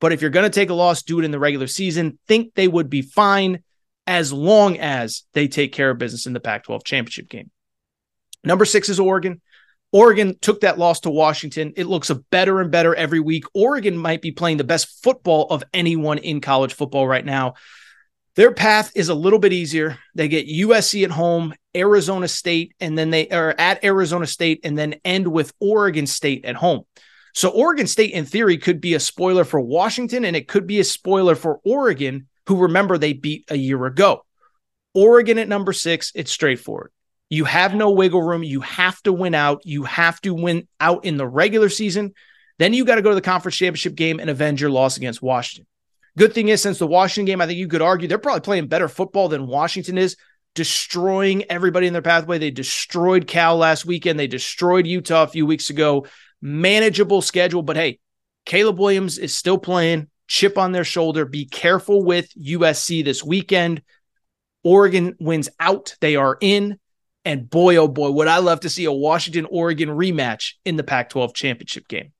But 0.00 0.12
if 0.12 0.20
you're 0.20 0.30
going 0.30 0.50
to 0.50 0.54
take 0.54 0.70
a 0.70 0.74
loss, 0.74 1.02
do 1.02 1.18
it 1.18 1.24
in 1.24 1.30
the 1.30 1.38
regular 1.38 1.66
season. 1.66 2.18
Think 2.28 2.54
they 2.54 2.68
would 2.68 2.88
be 2.88 3.02
fine 3.02 3.62
as 4.06 4.32
long 4.32 4.78
as 4.78 5.24
they 5.34 5.48
take 5.48 5.72
care 5.72 5.90
of 5.90 5.98
business 5.98 6.26
in 6.26 6.32
the 6.32 6.40
Pac 6.40 6.64
12 6.64 6.84
championship 6.84 7.28
game. 7.28 7.50
Number 8.44 8.64
six 8.64 8.88
is 8.88 9.00
Oregon. 9.00 9.40
Oregon 9.90 10.36
took 10.40 10.60
that 10.60 10.78
loss 10.78 11.00
to 11.00 11.10
Washington. 11.10 11.72
It 11.76 11.86
looks 11.86 12.10
better 12.30 12.60
and 12.60 12.70
better 12.70 12.94
every 12.94 13.20
week. 13.20 13.44
Oregon 13.54 13.96
might 13.96 14.20
be 14.20 14.32
playing 14.32 14.58
the 14.58 14.64
best 14.64 15.02
football 15.02 15.46
of 15.50 15.64
anyone 15.72 16.18
in 16.18 16.40
college 16.40 16.74
football 16.74 17.08
right 17.08 17.24
now. 17.24 17.54
Their 18.34 18.52
path 18.52 18.92
is 18.94 19.08
a 19.08 19.14
little 19.14 19.38
bit 19.38 19.52
easier. 19.52 19.98
They 20.14 20.28
get 20.28 20.46
USC 20.46 21.04
at 21.04 21.10
home, 21.10 21.54
Arizona 21.74 22.28
State, 22.28 22.74
and 22.78 22.96
then 22.96 23.10
they 23.10 23.28
are 23.30 23.54
at 23.58 23.82
Arizona 23.82 24.26
State 24.26 24.60
and 24.62 24.78
then 24.78 24.96
end 25.04 25.26
with 25.26 25.52
Oregon 25.58 26.06
State 26.06 26.44
at 26.44 26.54
home. 26.54 26.82
So 27.38 27.50
Oregon 27.50 27.86
State, 27.86 28.14
in 28.14 28.24
theory, 28.24 28.58
could 28.58 28.80
be 28.80 28.94
a 28.94 28.98
spoiler 28.98 29.44
for 29.44 29.60
Washington 29.60 30.24
and 30.24 30.34
it 30.34 30.48
could 30.48 30.66
be 30.66 30.80
a 30.80 30.84
spoiler 30.84 31.36
for 31.36 31.60
Oregon, 31.64 32.26
who 32.48 32.62
remember 32.62 32.98
they 32.98 33.12
beat 33.12 33.44
a 33.48 33.56
year 33.56 33.86
ago. 33.86 34.24
Oregon 34.92 35.38
at 35.38 35.46
number 35.46 35.72
six, 35.72 36.10
it's 36.16 36.32
straightforward. 36.32 36.90
You 37.30 37.44
have 37.44 37.76
no 37.76 37.92
wiggle 37.92 38.24
room. 38.24 38.42
You 38.42 38.62
have 38.62 39.00
to 39.04 39.12
win 39.12 39.36
out. 39.36 39.64
You 39.64 39.84
have 39.84 40.20
to 40.22 40.34
win 40.34 40.66
out 40.80 41.04
in 41.04 41.16
the 41.16 41.28
regular 41.28 41.68
season. 41.68 42.12
Then 42.58 42.74
you 42.74 42.84
got 42.84 42.96
to 42.96 43.02
go 43.02 43.10
to 43.10 43.14
the 43.14 43.20
conference 43.20 43.54
championship 43.54 43.94
game 43.94 44.18
and 44.18 44.30
avenge 44.30 44.60
your 44.60 44.70
loss 44.70 44.96
against 44.96 45.22
Washington. 45.22 45.68
Good 46.16 46.34
thing 46.34 46.48
is, 46.48 46.60
since 46.60 46.80
the 46.80 46.88
Washington 46.88 47.26
game, 47.26 47.40
I 47.40 47.46
think 47.46 47.60
you 47.60 47.68
could 47.68 47.82
argue 47.82 48.08
they're 48.08 48.18
probably 48.18 48.40
playing 48.40 48.66
better 48.66 48.88
football 48.88 49.28
than 49.28 49.46
Washington 49.46 49.96
is, 49.96 50.16
destroying 50.56 51.44
everybody 51.48 51.86
in 51.86 51.92
their 51.92 52.02
pathway. 52.02 52.38
They 52.38 52.50
destroyed 52.50 53.28
Cal 53.28 53.56
last 53.58 53.86
weekend. 53.86 54.18
They 54.18 54.26
destroyed 54.26 54.88
Utah 54.88 55.22
a 55.22 55.28
few 55.28 55.46
weeks 55.46 55.70
ago. 55.70 56.04
Manageable 56.40 57.22
schedule, 57.22 57.62
but 57.62 57.76
hey, 57.76 57.98
Caleb 58.44 58.78
Williams 58.78 59.18
is 59.18 59.34
still 59.34 59.58
playing, 59.58 60.08
chip 60.26 60.56
on 60.56 60.72
their 60.72 60.84
shoulder. 60.84 61.24
Be 61.24 61.44
careful 61.44 62.04
with 62.04 62.30
USC 62.34 63.04
this 63.04 63.22
weekend. 63.22 63.82
Oregon 64.62 65.16
wins 65.18 65.48
out. 65.60 65.96
They 66.00 66.16
are 66.16 66.36
in. 66.40 66.78
And 67.24 67.50
boy, 67.50 67.76
oh 67.76 67.88
boy, 67.88 68.10
would 68.10 68.28
I 68.28 68.38
love 68.38 68.60
to 68.60 68.70
see 68.70 68.84
a 68.86 68.92
Washington 68.92 69.46
Oregon 69.50 69.90
rematch 69.90 70.54
in 70.64 70.76
the 70.76 70.84
Pac 70.84 71.10
12 71.10 71.34
championship 71.34 71.88
game. 71.88 72.12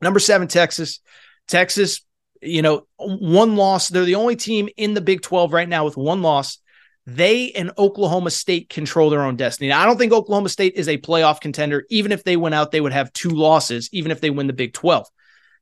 Number 0.00 0.20
seven, 0.20 0.46
Texas. 0.46 1.00
Texas, 1.48 2.02
you 2.40 2.62
know, 2.62 2.86
one 2.96 3.56
loss. 3.56 3.88
They're 3.88 4.04
the 4.04 4.14
only 4.14 4.36
team 4.36 4.68
in 4.76 4.94
the 4.94 5.00
Big 5.00 5.22
12 5.22 5.52
right 5.52 5.68
now 5.68 5.84
with 5.84 5.96
one 5.96 6.22
loss. 6.22 6.58
They 7.06 7.50
and 7.52 7.72
Oklahoma 7.78 8.30
State 8.30 8.68
control 8.68 9.10
their 9.10 9.22
own 9.22 9.36
destiny. 9.36 9.68
Now, 9.68 9.82
I 9.82 9.86
don't 9.86 9.98
think 9.98 10.12
Oklahoma 10.12 10.48
State 10.48 10.74
is 10.76 10.88
a 10.88 10.98
playoff 10.98 11.40
contender. 11.40 11.84
Even 11.90 12.12
if 12.12 12.24
they 12.24 12.36
went 12.36 12.54
out, 12.54 12.70
they 12.70 12.80
would 12.80 12.92
have 12.92 13.12
two 13.12 13.30
losses, 13.30 13.88
even 13.92 14.12
if 14.12 14.20
they 14.20 14.30
win 14.30 14.46
the 14.46 14.52
Big 14.52 14.72
12. 14.72 15.06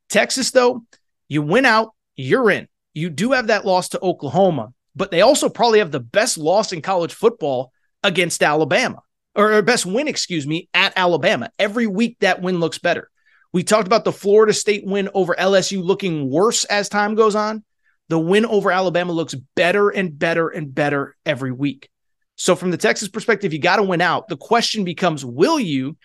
Texas, 0.08 0.50
though, 0.50 0.84
you 1.28 1.42
win 1.42 1.64
out, 1.64 1.94
you're 2.16 2.50
in. 2.50 2.68
You 2.94 3.10
do 3.10 3.32
have 3.32 3.46
that 3.48 3.64
loss 3.64 3.90
to 3.90 4.00
Oklahoma, 4.02 4.72
but 4.96 5.10
they 5.10 5.20
also 5.20 5.48
probably 5.48 5.78
have 5.78 5.92
the 5.92 6.00
best 6.00 6.38
loss 6.38 6.72
in 6.72 6.82
college 6.82 7.14
football 7.14 7.72
against 8.02 8.42
Alabama, 8.42 9.02
or 9.34 9.62
best 9.62 9.86
win, 9.86 10.08
excuse 10.08 10.46
me, 10.46 10.68
at 10.74 10.92
Alabama. 10.96 11.50
Every 11.58 11.86
week 11.86 12.16
that 12.20 12.42
win 12.42 12.58
looks 12.60 12.78
better. 12.78 13.10
We 13.52 13.62
talked 13.62 13.86
about 13.86 14.04
the 14.04 14.12
Florida 14.12 14.52
State 14.52 14.84
win 14.84 15.08
over 15.14 15.34
LSU 15.34 15.82
looking 15.82 16.28
worse 16.28 16.64
as 16.64 16.88
time 16.88 17.14
goes 17.14 17.34
on. 17.34 17.64
The 18.08 18.18
win 18.18 18.46
over 18.46 18.70
Alabama 18.70 19.12
looks 19.12 19.34
better 19.54 19.90
and 19.90 20.18
better 20.18 20.48
and 20.48 20.74
better 20.74 21.16
every 21.26 21.52
week. 21.52 21.88
So, 22.36 22.54
from 22.54 22.70
the 22.70 22.76
Texas 22.76 23.08
perspective, 23.08 23.52
you 23.52 23.58
got 23.58 23.76
to 23.76 23.82
win 23.82 24.00
out. 24.00 24.28
The 24.28 24.36
question 24.36 24.84
becomes 24.84 25.24
will 25.24 25.58
you, 25.58 25.96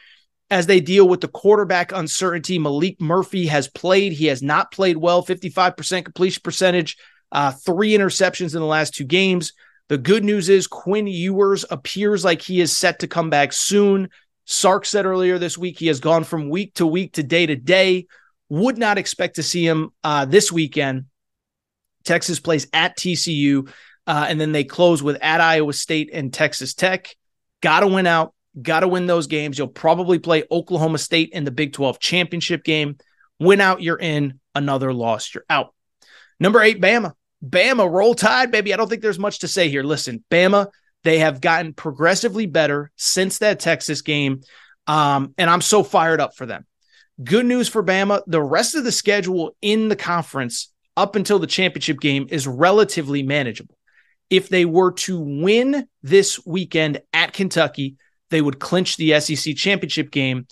as 0.50 0.65
they 0.65 0.79
deal 0.79 1.07
with 1.07 1.22
the 1.22 1.27
quarterback 1.27 1.91
uncertainty? 1.91 2.60
Maalik 2.60 3.00
Murphy 3.00 3.48
has 3.48 3.67
played. 3.67 4.13
He 4.13 4.25
has 4.25 4.41
not 4.41 4.72
played 4.72 4.98
well, 4.98 5.24
55% 5.24 6.03
completion 6.03 6.41
percentage, 6.43 6.98
uh, 7.31 7.51
three 7.51 7.91
interceptions 7.91 8.53
in 8.53 8.62
the 8.62 8.65
last 8.65 8.95
two 8.95 9.05
games. 9.05 9.53
The 9.89 9.98
good 9.98 10.24
news 10.24 10.50
is 10.50 10.65
Quinn 10.65 11.07
Ewers 11.07 11.65
appears 11.69 12.25
like 12.25 12.41
he 12.41 12.62
is 12.62 12.75
set 12.75 13.00
to 13.00 13.07
come 13.07 13.29
back 13.29 13.53
soon. 13.53 14.10
Sark 14.45 14.86
said 14.86 15.05
earlier 15.05 15.38
this 15.38 15.57
week 15.57 15.77
he 15.77 15.88
has 15.88 16.00
gone 16.00 16.24
from 16.24 16.50
week 16.50 16.74
to 16.75 16.88
week 16.88 17.13
to 17.13 17.24
day 17.24 17.45
to 17.45 17.55
day. 17.55 18.07
Would 18.50 18.77
not 18.77 18.98
expect 18.98 19.36
to 19.36 19.43
see 19.43 19.65
him 19.65 19.91
uh, 20.03 20.25
this 20.25 20.51
weekend. 20.51 21.05
Texas 22.03 22.39
plays 22.39 22.67
at 22.74 22.98
TCU, 22.98 23.69
uh, 24.07 24.25
and 24.27 24.39
then 24.39 24.51
they 24.51 24.63
close 24.63 25.01
with 25.01 25.17
at 25.22 25.41
Iowa 25.41 25.74
State 25.74 26.10
and 26.13 26.33
Texas 26.33 26.74
Tech. 26.74 27.15
Got 27.62 27.81
to 27.81 27.88
win 27.88 28.07
out. 28.07 28.33
Got 28.62 28.81
to 28.81 28.88
win 28.88 29.07
those 29.07 29.27
games. 29.27 29.57
You'll 29.57 29.67
probably 29.67 30.19
play 30.19 30.43
Oklahoma 30.51 30.98
State 30.98 31.29
in 31.31 31.43
the 31.43 31.51
Big 31.51 31.74
12 31.74 32.00
championship 32.00 32.63
game. 32.63 32.98
Win 33.39 33.62
out, 33.62 33.81
you're 33.81 34.00
in. 34.00 34.39
Another 34.55 34.93
loss, 34.93 35.33
you're 35.33 35.45
out. 35.50 35.74
Number 36.39 36.62
eight, 36.62 36.79
Bama. 36.79 37.13
Bama, 37.43 37.89
roll 37.89 38.13
tide, 38.13 38.51
baby. 38.51 38.74
I 38.74 38.77
don't 38.77 38.89
think 38.89 39.01
there's 39.01 39.19
much 39.19 39.39
to 39.39 39.48
say 39.48 39.69
here. 39.69 39.83
Listen, 39.83 40.24
Bama, 40.29 40.67
they 41.03 41.19
have 41.19 41.41
gotten 41.41 41.74
progressively 41.74 42.45
better 42.45 42.91
since 42.95 43.39
that 43.39 43.60
Texas 43.60 44.01
game. 44.01 44.41
Um, 44.88 45.33
and 45.38 45.50
I'm 45.50 45.62
so 45.62 45.83
fired 45.83 46.22
up 46.22 46.36
for 46.36 46.45
them. 46.45 46.65
Good 47.24 47.45
news 47.45 47.67
for 47.67 47.83
Bama. 47.83 48.22
The 48.27 48.41
rest 48.41 48.75
of 48.75 48.83
the 48.83 48.91
schedule 48.91 49.55
in 49.62 49.88
the 49.88 49.95
conference 49.95 50.73
up 50.95 51.15
until 51.15 51.39
the 51.39 51.47
championship 51.47 52.00
game 52.00 52.27
is 52.29 52.47
relatively 52.47 53.23
manageable. 53.23 53.77
If 54.29 54.50
they 54.50 54.65
were 54.65 54.93
to 54.93 55.19
win 55.19 55.88
this 56.01 56.43
weekend 56.45 57.01
at 57.13 57.33
Kentucky, 57.33 57.97
they 58.29 58.41
would 58.41 58.59
clinch 58.59 58.97
the 58.97 59.19
SEC 59.19 59.55
championship 59.55 60.12
game. 60.12 60.47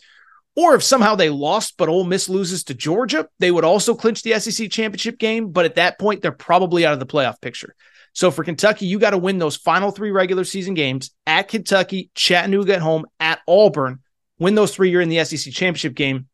Or 0.56 0.76
if 0.76 0.84
somehow 0.84 1.16
they 1.16 1.30
lost, 1.30 1.76
but 1.78 1.90
Ole 1.90 2.04
Miss 2.04 2.28
loses 2.28 2.66
to 2.66 2.74
Georgia, 2.74 3.28
they 3.40 3.52
would 3.52 3.64
also 3.64 3.96
clinch 3.96 4.22
the 4.22 4.38
SEC 4.40 4.70
championship 4.70 5.18
game. 5.18 5.52
But 5.52 5.66
at 5.66 5.76
that 5.76 5.98
point, 5.98 6.22
they're 6.22 6.32
probably 6.32 6.86
out 6.86 6.94
of 6.94 7.00
the 7.00 7.06
playoff 7.06 7.42
picture. 7.42 7.76
So 8.14 8.30
for 8.30 8.44
Kentucky, 8.44 8.86
you 8.86 9.00
got 9.00 9.12
to 9.12 9.18
win 9.18 9.38
those 9.38 9.56
final 9.56 9.92
three 9.92 10.12
regular 10.12 10.44
season 10.44 10.74
games 10.74 11.12
at 11.26 11.48
Kentucky, 11.48 12.10
Chattanooga 12.14 12.76
at 12.76 12.82
home, 12.82 13.06
at 13.20 13.40
Auburn. 13.48 14.00
Win 14.38 14.56
those 14.56 14.76
three, 14.76 14.90
you're 14.90 15.02
in 15.02 15.10
the 15.10 15.24
SEC 15.24 15.54
championship 15.54 15.96
game. 15.96 16.28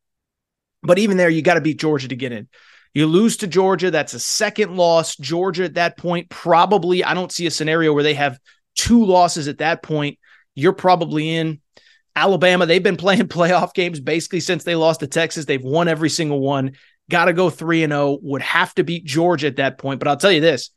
But 0.82 0.98
even 1.00 1.18
there, 1.18 1.30
you 1.30 1.42
got 1.42 1.56
to 1.56 1.62
beat 1.62 1.80
Georgia 1.80 2.08
to 2.08 2.16
get 2.16 2.32
in. 2.32 2.48
You 2.94 3.06
lose 3.08 3.38
to 3.38 3.48
Georgia, 3.48 3.92
that's 3.92 4.14
a 4.14 4.20
second 4.20 4.76
loss. 4.76 5.16
Georgia 5.16 5.66
at 5.66 5.76
that 5.76 5.98
point, 5.98 6.30
probably, 6.30 7.04
I 7.04 7.14
don't 7.14 7.32
see 7.32 7.46
a 7.46 7.52
scenario 7.52 7.94
where 7.94 8.04
they 8.04 8.16
have 8.16 8.40
two 8.76 9.06
losses 9.06 9.48
at 9.48 9.60
that 9.60 9.84
point. 9.84 10.18
You're 10.56 10.74
probably 10.74 11.36
in. 11.36 11.62
Alabama, 12.16 12.66
they've 12.66 12.82
been 12.82 12.98
playing 12.98 13.28
playoff 13.28 13.74
games 13.74 14.00
basically 14.00 14.40
since 14.40 14.64
they 14.64 14.76
lost 14.76 15.02
to 15.02 15.08
Texas. 15.08 15.46
They've 15.46 15.64
won 15.64 15.88
every 15.88 16.10
single 16.10 16.40
one. 16.40 16.74
Got 17.10 17.26
to 17.26 17.34
go 17.34 17.50
3 17.50 17.84
and 17.84 17.94
0. 17.94 18.20
Would 18.22 18.42
have 18.42 18.74
to 18.76 18.84
beat 18.84 19.06
Georgia 19.06 19.48
at 19.48 19.58
that 19.58 19.78
point. 19.78 20.00
But 20.00 20.08
I'll 20.08 20.18
tell 20.18 20.32
you 20.32 20.42
this 20.42 20.72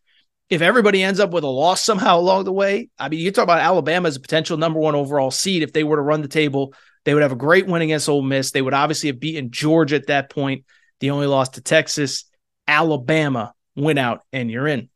if 0.50 0.62
everybody 0.62 1.02
ends 1.02 1.20
up 1.20 1.30
with 1.30 1.44
a 1.44 1.48
loss 1.48 1.82
somehow 1.82 2.18
along 2.18 2.44
the 2.44 2.52
way, 2.52 2.90
I 2.98 3.08
mean, 3.08 3.20
you 3.20 3.30
talk 3.30 3.44
about 3.44 3.60
Alabama 3.60 4.08
as 4.08 4.16
a 4.16 4.20
potential 4.20 4.56
number 4.56 4.80
one 4.80 4.96
overall 4.96 5.30
seed. 5.30 5.62
If 5.62 5.72
they 5.72 5.84
were 5.84 5.96
to 5.96 6.02
run 6.02 6.22
the 6.22 6.28
table, 6.28 6.74
they 7.04 7.14
would 7.14 7.22
have 7.22 7.32
a 7.32 7.36
great 7.36 7.66
win 7.66 7.82
against 7.82 8.08
Ole 8.08 8.22
Miss. 8.22 8.50
They 8.50 8.60
would 8.60 8.74
obviously 8.74 9.08
have 9.08 9.20
beaten 9.20 9.52
Georgia 9.52 9.96
at 9.96 10.08
that 10.08 10.28
point. 10.28 10.64
The 11.00 11.10
only 11.10 11.26
loss 11.26 11.50
to 11.50 11.60
Texas. 11.60 12.24
Alabama 12.68 13.54
went 13.74 13.98
out, 13.98 14.22
and 14.32 14.50
you're 14.50 14.68
in. 14.68 14.88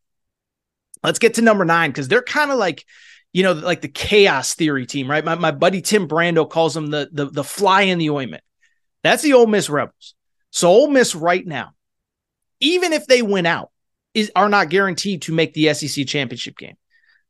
Let's 1.02 1.18
get 1.18 1.34
to 1.34 1.42
number 1.42 1.64
nine 1.64 1.90
because 1.90 2.08
they're 2.08 2.22
kind 2.22 2.50
of 2.50 2.58
like, 2.58 2.84
you 3.32 3.42
know, 3.42 3.52
like 3.52 3.80
the 3.80 3.88
chaos 3.88 4.54
theory 4.54 4.86
team, 4.86 5.10
right? 5.10 5.24
My, 5.24 5.34
my 5.34 5.50
buddy 5.50 5.82
Tim 5.82 6.08
Brando 6.08 6.48
calls 6.48 6.72
them 6.72 6.90
the, 6.90 7.08
the 7.12 7.26
the 7.26 7.44
fly 7.44 7.82
in 7.82 7.98
the 7.98 8.10
ointment. 8.10 8.42
That's 9.02 9.22
the 9.22 9.34
Ole 9.34 9.46
Miss 9.46 9.68
Rebels. 9.68 10.14
So 10.50 10.68
Ole 10.68 10.88
Miss 10.88 11.14
right 11.14 11.46
now, 11.46 11.72
even 12.60 12.92
if 12.92 13.06
they 13.06 13.20
win 13.22 13.44
out, 13.44 13.70
is 14.14 14.30
are 14.34 14.48
not 14.48 14.70
guaranteed 14.70 15.22
to 15.22 15.34
make 15.34 15.52
the 15.52 15.74
SEC 15.74 16.06
championship 16.06 16.56
game. 16.56 16.76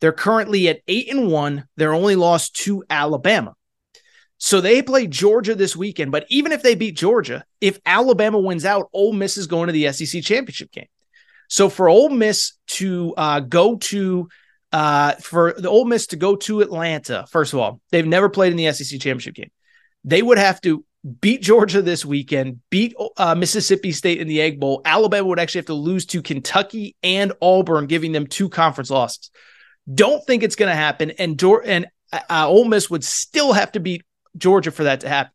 They're 0.00 0.12
currently 0.12 0.68
at 0.68 0.82
eight 0.87 1.10
and 1.10 1.28
one. 1.28 1.66
They're 1.76 1.94
only 1.94 2.16
lost 2.16 2.56
to 2.56 2.84
Alabama. 2.90 3.54
So 4.44 4.61
they 4.61 4.83
play 4.83 5.07
Georgia 5.07 5.54
this 5.54 5.74
weekend. 5.74 6.12
But 6.12 6.26
even 6.28 6.52
if 6.52 6.62
they 6.62 6.74
beat 6.74 6.98
Georgia, 6.98 7.46
if 7.62 7.78
Alabama 7.87 8.38
wins 8.38 8.66
out, 8.66 8.90
Ole 8.92 9.14
Miss 9.14 9.38
is 9.38 9.46
going 9.46 9.68
to 9.68 9.72
the 9.72 9.90
SEC 9.90 10.22
championship 10.22 10.70
game. 10.70 10.88
So 11.48 11.70
for 11.70 11.88
Ole 11.88 12.11
Miss 12.11 12.52
to 12.66 13.14
uh, 13.16 13.40
go 13.40 13.76
to 13.76 14.28
uh, 14.70 15.12
for 15.12 15.54
the 15.57 15.70
Ole 15.70 15.87
Miss 15.87 16.09
to 16.09 16.16
go 16.16 16.37
to 16.37 16.61
Atlanta, 16.61 17.24
first 17.30 17.54
of 17.54 17.59
all, 17.59 17.80
they've 17.90 18.07
never 18.07 18.28
played 18.28 18.50
in 18.50 18.59
the 18.59 18.70
SEC 18.70 19.00
championship 19.00 19.35
game. 19.35 19.50
They 20.04 20.20
would 20.20 20.37
have 20.37 20.61
to 20.61 20.85
beat 21.22 21.40
Georgia 21.40 21.80
this 21.80 22.04
weekend, 22.04 22.61
beat 22.68 22.94
uh, 23.16 23.35
Mississippi 23.35 23.92
State 23.92 24.20
in 24.20 24.28
the 24.28 24.42
Egg 24.42 24.61
Bowl. 24.61 24.83
Alabama 24.85 25.26
would 25.26 25.40
actually 25.40 25.61
have 25.61 25.66
to 25.66 25.74
lose 25.74 26.04
to 26.04 26.20
Kentucky 26.20 26.96
and 27.02 27.33
Auburn, 27.40 27.87
giving 27.87 28.12
them 28.12 28.26
two 28.26 28.50
conference 28.50 28.90
losses. 28.90 29.30
Don't 29.90 30.22
think 30.26 30.42
it's 30.42 30.57
going 30.57 30.70
to 30.70 30.76
happen. 30.76 31.12
And 31.12 31.42
and 31.64 31.87
uh, 32.12 32.20
uh, 32.28 32.46
Ole 32.46 32.66
Miss 32.66 32.90
would 32.90 33.04
still 33.04 33.54
have 33.54 33.72
to 33.72 33.80
beat 33.80 34.02
Georgia 34.36 34.70
for 34.70 34.84
that 34.84 35.00
to 35.00 35.08
happen. 35.08 35.32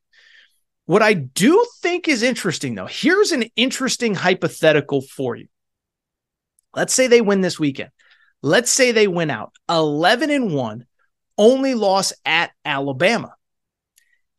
What 0.86 1.02
I 1.02 1.14
do 1.14 1.66
think 1.82 2.08
is 2.08 2.24
interesting, 2.24 2.76
though, 2.76 2.88
here's 2.88 3.32
an 3.32 3.46
interesting 3.56 4.16
hypothetical 4.16 5.02
for 5.02 5.36
you. 5.36 5.48
Let's 6.76 6.94
say 6.94 7.08
they 7.08 7.22
win 7.22 7.42
this 7.42 7.60
weekend. 7.60 7.92
Let's 8.42 8.72
say 8.72 8.92
they 8.92 9.08
win 9.08 9.30
out 9.30 9.54
11 9.70 10.30
and 10.30 10.54
1, 10.54 10.86
only 11.38 11.74
loss 11.74 12.14
at 12.26 12.52
Alabama. 12.66 13.36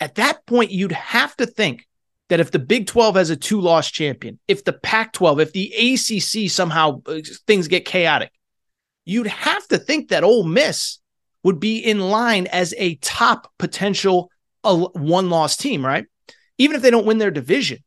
At 0.00 0.16
that 0.16 0.44
point, 0.46 0.70
you'd 0.70 0.92
have 0.92 1.36
to 1.36 1.46
think 1.46 1.86
that 2.30 2.40
if 2.40 2.50
the 2.50 2.58
Big 2.58 2.86
12 2.86 3.16
has 3.16 3.30
a 3.30 3.36
two 3.36 3.60
loss 3.60 3.90
champion, 3.90 4.38
if 4.48 4.64
the 4.64 4.72
Pac 4.72 5.12
12, 5.12 5.40
if 5.40 5.52
the 5.52 5.72
ACC 5.94 6.50
somehow 6.50 7.02
uh, 7.06 7.20
things 7.46 7.68
get 7.68 7.84
chaotic, 7.84 8.32
you'd 9.04 9.26
have 9.26 9.66
to 9.68 9.78
think 9.78 10.08
that 10.08 10.24
Ole 10.24 10.44
Miss 10.44 10.98
would 11.42 11.60
be 11.60 11.78
in 11.78 12.00
line 12.00 12.46
as 12.46 12.74
a 12.78 12.94
top 12.96 13.52
potential 13.58 14.30
uh, 14.64 14.76
one 14.76 15.30
loss 15.30 15.56
team, 15.56 15.84
right? 15.84 16.06
Even 16.58 16.76
if 16.76 16.82
they 16.82 16.90
don't 16.90 17.06
win 17.06 17.18
their 17.18 17.30
division. 17.30 17.78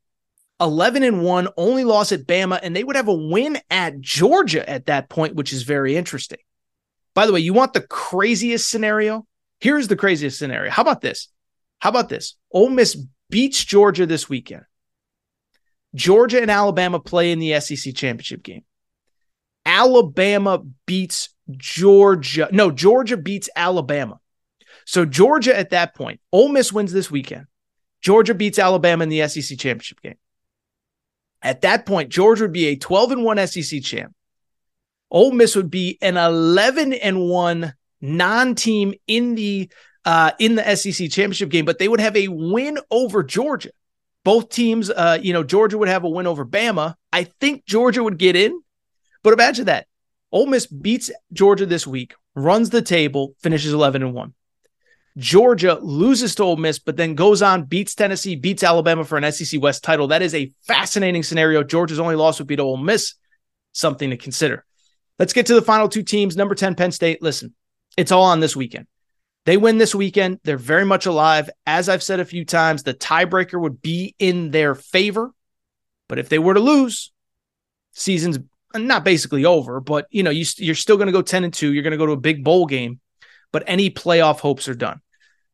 11 0.61 1.03
and 1.03 1.23
1, 1.23 1.47
only 1.57 1.83
loss 1.83 2.11
at 2.11 2.25
Bama, 2.25 2.59
and 2.61 2.75
they 2.75 2.83
would 2.83 2.95
have 2.95 3.07
a 3.07 3.13
win 3.13 3.57
at 3.69 3.99
Georgia 3.99 4.67
at 4.69 4.85
that 4.85 5.09
point, 5.09 5.35
which 5.35 5.51
is 5.51 5.63
very 5.63 5.95
interesting. 5.95 6.39
By 7.13 7.25
the 7.25 7.33
way, 7.33 7.41
you 7.41 7.53
want 7.53 7.73
the 7.73 7.81
craziest 7.81 8.69
scenario? 8.69 9.27
Here's 9.59 9.87
the 9.87 9.95
craziest 9.95 10.39
scenario. 10.39 10.71
How 10.71 10.81
about 10.81 11.01
this? 11.01 11.29
How 11.79 11.89
about 11.89 12.09
this? 12.09 12.35
Ole 12.51 12.69
Miss 12.69 12.95
beats 13.29 13.63
Georgia 13.63 14.05
this 14.05 14.29
weekend. 14.29 14.63
Georgia 15.95 16.41
and 16.41 16.49
Alabama 16.49 16.99
play 16.99 17.31
in 17.31 17.39
the 17.39 17.59
SEC 17.59 17.93
championship 17.93 18.41
game. 18.41 18.63
Alabama 19.65 20.61
beats 20.85 21.29
Georgia. 21.51 22.49
No, 22.51 22.71
Georgia 22.71 23.17
beats 23.17 23.49
Alabama. 23.55 24.19
So 24.85 25.05
Georgia 25.05 25.57
at 25.57 25.71
that 25.71 25.95
point, 25.95 26.19
Ole 26.31 26.49
Miss 26.49 26.73
wins 26.73 26.91
this 26.91 27.09
weekend. 27.09 27.47
Georgia 28.01 28.33
beats 28.33 28.59
Alabama 28.59 29.03
in 29.03 29.09
the 29.09 29.27
SEC 29.27 29.57
championship 29.57 30.01
game. 30.01 30.17
At 31.41 31.61
that 31.61 31.85
point, 31.85 32.09
Georgia 32.09 32.45
would 32.45 32.53
be 32.53 32.67
a 32.67 32.75
12 32.75 33.11
and 33.11 33.23
1 33.23 33.47
SEC 33.47 33.81
champ. 33.81 34.13
Ole 35.11 35.31
Miss 35.31 35.55
would 35.55 35.69
be 35.69 35.97
an 36.01 36.17
11 36.17 36.93
and 36.93 37.29
1 37.29 37.73
non-team 38.01 38.93
in 39.07 39.35
the 39.35 39.71
uh, 40.05 40.31
in 40.37 40.55
the 40.55 40.75
SEC 40.75 41.09
championship 41.09 41.49
game, 41.49 41.63
but 41.63 41.79
they 41.79 41.87
would 41.87 42.01
have 42.01 42.17
a 42.17 42.27
win 42.27 42.77
over 42.91 43.23
Georgia. 43.23 43.69
Both 44.25 44.49
teams, 44.49 44.89
uh, 44.89 45.17
you 45.21 45.31
know, 45.31 45.43
Georgia 45.43 45.77
would 45.77 45.87
have 45.87 46.03
a 46.03 46.09
win 46.09 46.27
over 46.27 46.45
Bama. 46.45 46.95
I 47.11 47.23
think 47.23 47.65
Georgia 47.65 48.03
would 48.03 48.17
get 48.17 48.35
in, 48.35 48.61
but 49.21 49.33
imagine 49.33 49.65
that. 49.65 49.87
Ole 50.31 50.47
Miss 50.47 50.65
beats 50.65 51.11
Georgia 51.31 51.65
this 51.65 51.85
week, 51.85 52.15
runs 52.35 52.69
the 52.69 52.81
table, 52.81 53.35
finishes 53.39 53.71
11 53.71 54.01
and 54.01 54.13
1. 54.13 54.33
Georgia 55.17 55.77
loses 55.81 56.33
to 56.35 56.43
Ole 56.43 56.57
Miss, 56.57 56.79
but 56.79 56.97
then 56.97 57.13
goes 57.13 57.41
on, 57.41 57.65
beats 57.65 57.93
Tennessee, 57.93 58.35
beats 58.35 58.63
Alabama 58.63 59.03
for 59.03 59.17
an 59.17 59.31
SEC 59.31 59.61
West 59.61 59.83
title. 59.83 60.07
That 60.07 60.23
is 60.23 60.33
a 60.33 60.51
fascinating 60.61 61.21
scenario. 61.21 61.63
Georgia's 61.63 61.99
only 61.99 62.15
loss 62.15 62.39
would 62.39 62.47
be 62.47 62.55
to 62.55 62.63
Ole 62.63 62.77
Miss. 62.77 63.13
Something 63.73 64.09
to 64.09 64.17
consider. 64.17 64.65
Let's 65.19 65.33
get 65.33 65.45
to 65.47 65.55
the 65.55 65.61
final 65.61 65.87
two 65.87 66.03
teams. 66.03 66.35
Number 66.35 66.55
10, 66.55 66.75
Penn 66.75 66.91
State. 66.91 67.21
Listen, 67.21 67.53
it's 67.95 68.11
all 68.11 68.23
on 68.23 68.39
this 68.39 68.55
weekend. 68.55 68.87
They 69.45 69.57
win 69.57 69.77
this 69.77 69.93
weekend. 69.93 70.39
They're 70.43 70.57
very 70.57 70.85
much 70.85 71.05
alive. 71.05 71.49
As 71.65 71.89
I've 71.89 72.03
said 72.03 72.19
a 72.19 72.25
few 72.25 72.45
times, 72.45 72.83
the 72.83 72.93
tiebreaker 72.93 73.59
would 73.59 73.81
be 73.81 74.15
in 74.17 74.51
their 74.51 74.73
favor. 74.73 75.31
But 76.07 76.19
if 76.19 76.29
they 76.29 76.39
were 76.39 76.53
to 76.53 76.59
lose, 76.59 77.11
season's 77.91 78.39
not 78.73 79.03
basically 79.03 79.45
over, 79.45 79.79
but 79.79 80.07
you 80.09 80.23
know, 80.23 80.31
you, 80.31 80.45
you're 80.57 80.75
still 80.75 80.97
going 80.97 81.07
to 81.07 81.13
go 81.13 81.21
10 81.21 81.43
and 81.43 81.53
2. 81.53 81.73
You're 81.73 81.83
going 81.83 81.91
to 81.91 81.97
go 81.97 82.05
to 82.05 82.13
a 82.13 82.17
big 82.17 82.43
bowl 82.43 82.65
game, 82.65 82.99
but 83.53 83.63
any 83.65 83.89
playoff 83.89 84.39
hopes 84.39 84.67
are 84.67 84.75
done. 84.75 84.99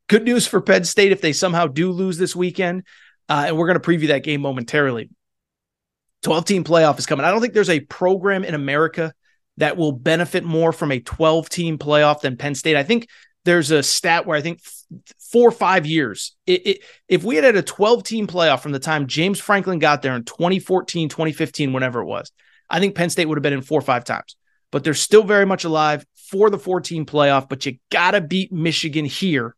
Good 0.07 0.23
news 0.23 0.47
for 0.47 0.59
Penn 0.59 0.85
State 0.85 1.11
if 1.11 1.21
they 1.21 1.33
somehow 1.33 1.67
do 1.67 1.91
lose 1.91 2.17
this 2.17 2.35
weekend. 2.35 2.83
Uh, 3.29 3.45
and 3.47 3.57
we're 3.57 3.67
going 3.67 3.79
to 3.79 3.87
preview 3.87 4.07
that 4.07 4.23
game 4.23 4.41
momentarily. 4.41 5.11
12 6.23 6.45
team 6.45 6.63
playoff 6.63 6.97
is 6.97 7.05
coming. 7.05 7.23
I 7.23 7.29
don't 7.29 7.41
think 7.41 7.53
there's 7.53 7.69
a 7.69 7.81
program 7.81 8.43
in 8.43 8.55
America 8.55 9.13
that 9.57 9.77
will 9.77 9.91
benefit 9.91 10.43
more 10.43 10.71
from 10.71 10.91
a 10.91 10.99
12 10.99 11.47
team 11.49 11.77
playoff 11.77 12.21
than 12.21 12.37
Penn 12.37 12.55
State. 12.55 12.75
I 12.75 12.83
think 12.83 13.07
there's 13.45 13.71
a 13.71 13.83
stat 13.83 14.25
where 14.25 14.37
I 14.37 14.41
think 14.41 14.61
four 15.31 15.47
or 15.47 15.51
five 15.51 15.85
years, 15.85 16.35
it, 16.47 16.67
it, 16.67 16.83
if 17.07 17.23
we 17.23 17.35
had 17.35 17.43
had 17.43 17.55
a 17.55 17.61
12 17.61 18.03
team 18.03 18.25
playoff 18.25 18.61
from 18.61 18.71
the 18.71 18.79
time 18.79 19.07
James 19.07 19.39
Franklin 19.39 19.79
got 19.79 20.01
there 20.01 20.15
in 20.15 20.23
2014, 20.23 21.09
2015, 21.09 21.71
whenever 21.71 22.01
it 22.01 22.05
was, 22.05 22.31
I 22.69 22.79
think 22.79 22.95
Penn 22.95 23.09
State 23.09 23.27
would 23.27 23.37
have 23.37 23.43
been 23.43 23.53
in 23.53 23.61
four 23.61 23.79
or 23.79 23.83
five 23.83 24.03
times. 24.03 24.35
But 24.71 24.83
they're 24.83 24.93
still 24.93 25.23
very 25.23 25.45
much 25.45 25.63
alive 25.63 26.05
for 26.29 26.49
the 26.49 26.59
14 26.59 27.05
playoff. 27.05 27.49
But 27.49 27.65
you 27.65 27.77
got 27.89 28.11
to 28.11 28.21
beat 28.21 28.51
Michigan 28.51 29.05
here. 29.05 29.55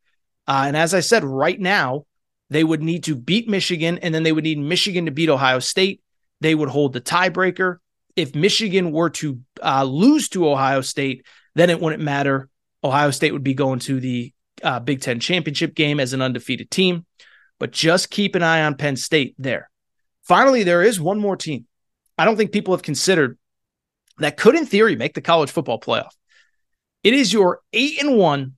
Uh, 0.48 0.64
and 0.68 0.78
as 0.78 0.94
I 0.94 1.00
said, 1.02 1.24
right 1.24 1.60
now, 1.60 2.06
they 2.50 2.64
would 2.64 2.82
need 2.82 3.06
to 3.06 3.16
beat 3.16 3.48
Michigan, 3.48 4.00
and 4.00 4.14
then 4.14 4.24
they 4.24 4.32
would 4.32 4.44
need 4.44 4.60
Michigan 4.60 5.06
to 5.06 5.12
beat 5.12 5.30
Ohio 5.30 5.60
State. 5.60 6.02
They 6.42 6.56
would 6.56 6.70
hold 6.70 6.94
the 6.94 7.02
tiebreaker. 7.02 7.78
If 8.16 8.36
Michigan 8.36 8.92
were 8.92 9.10
to 9.12 9.40
uh, 9.64 9.84
lose 9.84 10.28
to 10.30 10.50
Ohio 10.50 10.82
State, 10.82 11.26
then 11.56 11.70
it 11.70 11.80
wouldn't 11.80 12.04
matter. 12.04 12.50
Ohio 12.84 13.12
State 13.12 13.32
would 13.32 13.44
be 13.44 13.54
going 13.54 13.80
to 13.80 14.00
the 14.00 14.34
uh, 14.64 14.80
Big 14.80 15.02
Ten 15.02 15.20
championship 15.20 15.76
game 15.76 16.00
as 16.00 16.14
an 16.14 16.22
undefeated 16.22 16.70
team. 16.70 17.06
But 17.60 17.72
just 17.72 18.10
keep 18.10 18.36
an 18.36 18.44
eye 18.44 18.64
on 18.64 18.76
Penn 18.76 18.96
State 18.96 19.36
there. 19.38 19.70
Finally, 20.24 20.64
there 20.64 20.82
is 20.82 21.00
one 21.00 21.20
more 21.20 21.38
team 21.38 21.68
I 22.22 22.26
don't 22.26 22.38
think 22.38 22.52
people 22.52 22.76
have 22.76 22.84
considered 22.84 23.38
that 24.20 24.38
could, 24.38 24.56
in 24.56 24.68
theory, 24.68 24.96
make 24.96 25.16
the 25.16 25.22
college 25.22 25.50
football 25.50 25.80
playoff. 25.80 26.12
It 27.04 27.14
is 27.14 27.34
your 27.34 27.62
eight 27.74 28.02
and 28.02 28.18
one 28.18 28.54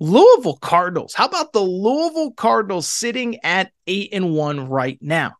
Louisville 0.00 0.56
Cardinals. 0.56 1.14
How 1.14 1.26
about 1.26 1.52
the 1.52 1.60
Louisville 1.60 2.32
Cardinals 2.32 2.88
sitting 2.88 3.38
at 3.44 3.70
eight 3.86 4.10
and 4.12 4.32
one 4.32 4.68
right 4.68 4.98
now? 5.00 5.34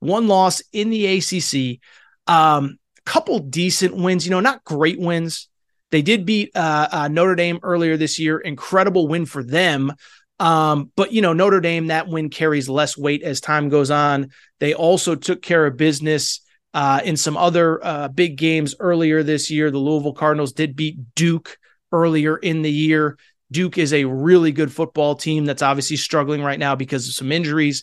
One 0.00 0.28
loss 0.28 0.62
in 0.72 0.90
the 0.90 1.06
ACC. 1.06 1.80
Um, 2.26 2.78
a 2.98 3.10
couple 3.10 3.38
decent 3.40 3.96
wins, 3.96 4.24
you 4.24 4.30
know, 4.30 4.40
not 4.40 4.64
great 4.64 4.98
wins. 4.98 5.48
They 5.90 6.02
did 6.02 6.26
beat 6.26 6.50
uh, 6.54 6.88
uh, 6.90 7.08
Notre 7.08 7.34
Dame 7.34 7.60
earlier 7.62 7.96
this 7.96 8.18
year. 8.18 8.38
Incredible 8.38 9.08
win 9.08 9.26
for 9.26 9.42
them. 9.42 9.92
Um, 10.38 10.92
but 10.96 11.12
you 11.12 11.22
know, 11.22 11.32
Notre 11.32 11.60
Dame, 11.60 11.88
that 11.88 12.08
win 12.08 12.30
carries 12.30 12.68
less 12.68 12.96
weight 12.96 13.22
as 13.22 13.40
time 13.40 13.68
goes 13.68 13.90
on. 13.90 14.30
They 14.60 14.74
also 14.74 15.14
took 15.14 15.42
care 15.42 15.66
of 15.66 15.76
business 15.76 16.40
uh, 16.78 17.00
in 17.02 17.16
some 17.16 17.36
other 17.36 17.84
uh, 17.84 18.06
big 18.06 18.36
games 18.36 18.76
earlier 18.78 19.24
this 19.24 19.50
year. 19.50 19.68
The 19.68 19.78
Louisville 19.78 20.12
Cardinals 20.12 20.52
did 20.52 20.76
beat 20.76 21.12
Duke 21.16 21.58
earlier 21.90 22.36
in 22.36 22.62
the 22.62 22.70
year. 22.70 23.18
Duke 23.50 23.78
is 23.78 23.92
a 23.92 24.04
really 24.04 24.52
good 24.52 24.72
football 24.72 25.16
team 25.16 25.44
that's 25.44 25.60
obviously 25.60 25.96
struggling 25.96 26.40
right 26.40 26.58
now 26.58 26.76
because 26.76 27.08
of 27.08 27.14
some 27.14 27.32
injuries. 27.32 27.82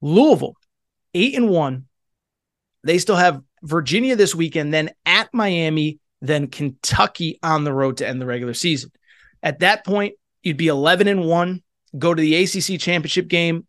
Louisville, 0.00 0.54
eight 1.12 1.34
and 1.34 1.48
one. 1.48 1.88
They 2.84 2.98
still 2.98 3.16
have 3.16 3.42
Virginia 3.64 4.14
this 4.14 4.32
weekend, 4.32 4.72
then 4.72 4.90
at 5.04 5.34
Miami, 5.34 5.98
then 6.20 6.46
Kentucky 6.46 7.40
on 7.42 7.64
the 7.64 7.72
road 7.72 7.96
to 7.96 8.06
end 8.06 8.20
the 8.20 8.26
regular 8.26 8.54
season. 8.54 8.92
At 9.42 9.58
that 9.58 9.84
point, 9.84 10.14
you'd 10.44 10.56
be 10.56 10.68
11 10.68 11.08
and 11.08 11.24
one, 11.24 11.64
go 11.98 12.14
to 12.14 12.22
the 12.22 12.36
ACC 12.36 12.80
championship 12.80 13.26
game 13.26 13.66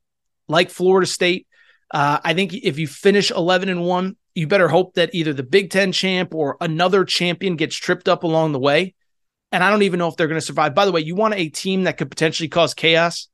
like 0.47 0.69
Florida 0.69 1.07
State. 1.07 1.47
Uh, 1.93 2.19
I 2.23 2.33
think 2.33 2.53
if 2.53 2.79
you 2.79 2.87
finish 2.87 3.31
11 3.31 3.69
and 3.69 3.83
one, 3.83 4.15
you 4.33 4.47
better 4.47 4.69
hope 4.69 4.93
that 4.93 5.13
either 5.13 5.33
the 5.33 5.43
Big 5.43 5.69
Ten 5.71 5.91
champ 5.91 6.33
or 6.33 6.57
another 6.61 7.03
champion 7.03 7.57
gets 7.57 7.75
tripped 7.75 8.07
up 8.07 8.23
along 8.23 8.53
the 8.53 8.59
way. 8.59 8.95
And 9.51 9.63
I 9.63 9.69
don't 9.69 9.81
even 9.81 9.99
know 9.99 10.07
if 10.07 10.15
they're 10.15 10.27
going 10.27 10.39
to 10.39 10.45
survive. 10.45 10.73
By 10.73 10.85
the 10.85 10.93
way, 10.93 11.01
you 11.01 11.15
want 11.15 11.33
a 11.33 11.49
team 11.49 11.83
that 11.83 11.97
could 11.97 12.09
potentially 12.09 12.47
cause 12.47 12.73
chaos? 12.73 13.27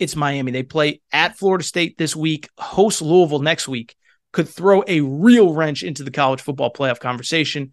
It's 0.00 0.16
Miami. 0.16 0.50
They 0.50 0.64
play 0.64 1.00
at 1.12 1.38
Florida 1.38 1.62
State 1.62 1.96
this 1.98 2.16
week, 2.16 2.48
host 2.58 3.02
Louisville 3.02 3.38
next 3.38 3.68
week, 3.68 3.94
could 4.32 4.48
throw 4.48 4.82
a 4.88 5.00
real 5.02 5.52
wrench 5.52 5.84
into 5.84 6.02
the 6.02 6.10
college 6.10 6.40
football 6.40 6.72
playoff 6.72 6.98
conversation. 6.98 7.72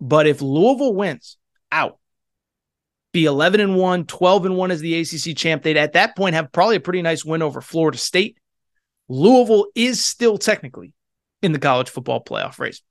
But 0.00 0.26
if 0.26 0.42
Louisville 0.42 0.94
wins 0.94 1.36
out, 1.70 1.98
be 3.12 3.26
11 3.26 3.60
and 3.60 3.76
1, 3.76 4.06
12 4.06 4.46
and 4.46 4.56
1 4.56 4.70
as 4.70 4.80
the 4.80 5.00
ACC 5.00 5.36
champ, 5.36 5.62
they'd 5.62 5.76
at 5.76 5.92
that 5.92 6.16
point 6.16 6.34
have 6.34 6.50
probably 6.50 6.76
a 6.76 6.80
pretty 6.80 7.02
nice 7.02 7.24
win 7.24 7.42
over 7.42 7.60
Florida 7.60 7.98
State. 7.98 8.36
Louisville 9.08 9.66
is 9.74 10.04
still 10.04 10.38
technically 10.38 10.92
in 11.42 11.52
the 11.52 11.58
college 11.58 11.90
football 11.90 12.22
playoff 12.22 12.58
race. 12.58 12.82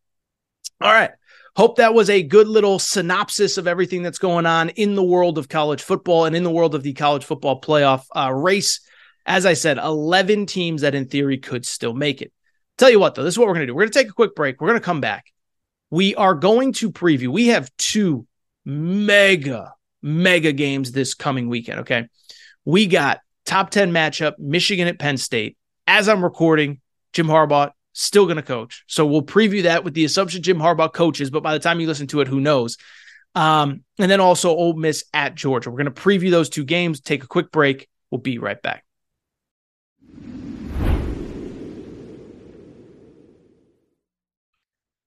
All 0.81 0.91
right. 0.91 1.11
Hope 1.55 1.77
that 1.77 1.93
was 1.93 2.09
a 2.09 2.21
good 2.21 2.47
little 2.47 2.79
synopsis 2.79 3.57
of 3.57 3.67
everything 3.67 4.03
that's 4.03 4.17
going 4.17 4.45
on 4.45 4.69
in 4.69 4.95
the 4.95 5.03
world 5.03 5.37
of 5.37 5.47
college 5.47 5.81
football 5.81 6.25
and 6.25 6.35
in 6.35 6.43
the 6.43 6.51
world 6.51 6.75
of 6.75 6.83
the 6.83 6.93
college 6.93 7.23
football 7.23 7.61
playoff 7.61 8.05
uh, 8.15 8.31
race. 8.33 8.81
As 9.25 9.45
I 9.45 9.53
said, 9.53 9.77
11 9.77 10.47
teams 10.47 10.81
that 10.81 10.95
in 10.95 11.07
theory 11.07 11.37
could 11.37 11.65
still 11.65 11.93
make 11.93 12.21
it. 12.21 12.33
Tell 12.77 12.89
you 12.89 12.99
what, 12.99 13.15
though, 13.15 13.23
this 13.23 13.33
is 13.33 13.39
what 13.39 13.47
we're 13.47 13.53
going 13.53 13.67
to 13.67 13.67
do. 13.67 13.75
We're 13.75 13.83
going 13.83 13.93
to 13.93 13.99
take 13.99 14.09
a 14.09 14.13
quick 14.13 14.35
break. 14.35 14.59
We're 14.59 14.67
going 14.67 14.79
to 14.79 14.85
come 14.85 15.01
back. 15.01 15.31
We 15.89 16.13
are 16.15 16.35
going 16.35 16.73
to 16.73 16.91
preview. 16.91 17.29
We 17.29 17.47
have 17.47 17.71
two 17.77 18.27
mega, 18.65 19.73
mega 20.01 20.51
games 20.51 20.91
this 20.91 21.13
coming 21.13 21.47
weekend. 21.47 21.81
Okay. 21.81 22.07
We 22.65 22.87
got 22.87 23.21
top 23.45 23.69
10 23.69 23.91
matchup, 23.91 24.33
Michigan 24.39 24.89
at 24.89 24.99
Penn 24.99 25.17
State. 25.17 25.57
As 25.87 26.09
I'm 26.09 26.23
recording, 26.23 26.81
Jim 27.13 27.27
Harbaugh 27.27 27.71
still 27.93 28.25
going 28.25 28.37
to 28.37 28.43
coach. 28.43 28.83
So 28.87 29.05
we'll 29.05 29.21
preview 29.21 29.63
that 29.63 29.83
with 29.83 29.93
the 29.93 30.03
assumption 30.03 30.41
Jim 30.41 30.57
Harbaugh 30.57 30.91
coaches, 30.91 31.29
but 31.29 31.43
by 31.43 31.53
the 31.53 31.59
time 31.59 31.79
you 31.79 31.87
listen 31.87 32.07
to 32.07 32.21
it, 32.21 32.27
who 32.27 32.39
knows? 32.39 32.77
Um, 33.35 33.83
and 33.99 34.09
then 34.09 34.19
also 34.19 34.49
Ole 34.49 34.73
Miss 34.73 35.05
at 35.13 35.35
Georgia. 35.35 35.69
We're 35.69 35.83
going 35.83 35.93
to 35.93 36.01
preview 36.01 36.31
those 36.31 36.49
two 36.49 36.63
games, 36.63 37.01
take 37.01 37.23
a 37.23 37.27
quick 37.27 37.51
break. 37.51 37.87
We'll 38.09 38.21
be 38.21 38.39
right 38.39 38.61
back. 38.61 38.83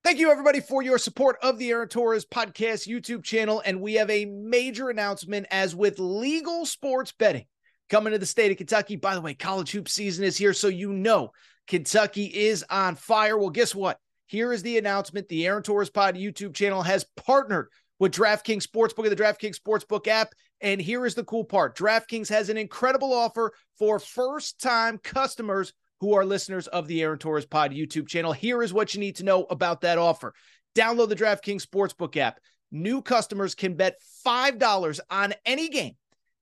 Thank 0.05 0.21
you, 0.21 0.31
everybody, 0.31 0.61
for 0.61 0.83
your 0.83 0.97
support 0.97 1.37
of 1.43 1.59
the 1.59 1.71
Aaron 1.71 1.89
Torres 1.89 2.25
podcast 2.25 2.89
YouTube 2.89 3.25
channel. 3.25 3.63
And 3.67 3.81
we 3.83 3.95
have 3.95 4.09
a 4.09 4.25
major 4.25 4.89
announcement 4.89 5.47
as 5.51 5.75
with 5.75 5.99
legal 5.99 6.65
sports 6.65 7.13
betting 7.13 7.45
coming 7.89 8.13
to 8.13 8.19
the 8.19 8.27
state 8.27 8.51
of 8.51 8.57
Kentucky. 8.57 8.97
By 8.97 9.15
the 9.15 9.21
way, 9.21 9.35
college 9.35 9.71
hoop 9.71 9.89
season 9.89 10.25
is 10.25 10.37
here, 10.37 10.53
so 10.53 10.69
you 10.69 10.93
know 10.93 11.33
Kentucky 11.67 12.25
is 12.25 12.65
on 12.71 12.95
fire. 12.95 13.37
Well, 13.37 13.51
guess 13.51 13.75
what? 13.75 13.99
Here 14.27 14.53
is 14.53 14.63
the 14.63 14.79
announcement. 14.79 15.29
The 15.29 15.47
Aaron 15.47 15.63
Torres 15.63 15.91
Pod 15.91 16.15
YouTube 16.15 16.55
channel 16.55 16.83
has 16.83 17.07
partnered 17.17 17.69
with 17.99 18.15
DraftKings 18.15 18.67
Sportsbook 18.67 19.09
and 19.09 19.17
the 19.17 19.23
DraftKings 19.23 19.59
Sportsbook 19.59 20.07
app. 20.07 20.35
And 20.61 20.81
here 20.81 21.07
is 21.07 21.15
the 21.15 21.25
cool 21.25 21.45
part 21.45 21.77
DraftKings 21.77 22.29
has 22.29 22.49
an 22.49 22.57
incredible 22.57 23.13
offer 23.13 23.53
for 23.79 23.99
first 23.99 24.61
time 24.61 24.99
customers 24.99 25.73
who 26.01 26.15
are 26.15 26.25
listeners 26.25 26.69
of 26.69 26.87
the 26.87 27.03
Aaron 27.03 27.19
Torres 27.19 27.47
Pod 27.47 27.73
YouTube 27.73 28.09
channel. 28.09 28.33
Here 28.33 28.63
is 28.63 28.73
what 28.73 28.95
you 28.95 29.01
need 29.01 29.17
to 29.17 29.25
know 29.25 29.45
about 29.51 29.81
that 29.81 29.99
offer 29.99 30.35
download 30.79 31.09
the 31.09 31.17
DraftKings 31.17 31.67
Sportsbook 31.67 32.17
app. 32.17 32.39
New 32.71 33.03
customers 33.03 33.55
can 33.55 33.75
bet 33.75 33.97
$5 34.27 35.01
on 35.11 35.35
any 35.45 35.69
game 35.69 35.97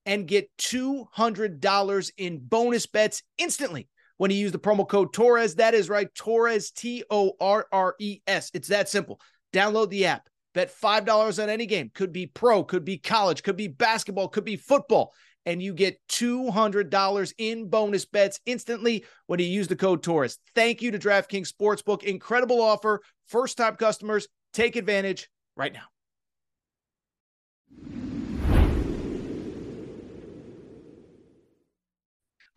and 0.07 0.27
get 0.27 0.49
$200 0.59 2.11
in 2.17 2.39
bonus 2.39 2.87
bets 2.87 3.23
instantly 3.37 3.89
when 4.17 4.31
you 4.31 4.37
use 4.39 4.53
the 4.53 4.59
promo 4.59 4.89
code 4.89 5.13
Torres. 5.13 5.57
That 5.57 5.75
is 5.75 5.91
right, 5.91 6.09
Torres, 6.15 6.71
T 6.71 7.05
O 7.11 7.33
R 7.41 7.67
R 7.73 7.97
E 7.99 8.21
S. 8.27 8.51
It's 8.55 8.69
that 8.69 8.89
simple. 8.89 9.21
Download 9.53 9.91
the 9.91 10.07
app. 10.07 10.29
Bet 10.55 10.73
$5 10.73 11.43
on 11.43 11.51
any 11.51 11.67
game. 11.67 11.91
Could 11.93 12.13
be 12.13 12.27
pro, 12.27 12.65
could 12.65 12.85
be 12.85 12.97
college, 12.97 13.43
could 13.43 13.57
be 13.57 13.69
basketball, 13.69 14.29
could 14.29 14.45
be 14.45 14.57
football. 14.57 15.13
And 15.45 15.63
you 15.63 15.75
get 15.75 16.01
$200 16.09 17.33
in 17.39 17.69
bonus 17.69 18.05
bets 18.05 18.41
instantly 18.47 19.05
when 19.27 19.39
you 19.39 19.47
use 19.47 19.69
the 19.69 19.77
code 19.77 20.03
Torres. 20.03 20.39
Thank 20.55 20.83
you 20.83 20.91
to 20.93 20.99
DraftKings 20.99 21.53
Sportsbook. 21.53 22.03
Incredible 22.03 22.61
offer. 22.61 23.03
First 23.27 23.59
time 23.59 23.77
customers, 23.77 24.29
take 24.53 24.77
advantage 24.77 25.29
right 25.57 25.73
now. 25.73 25.85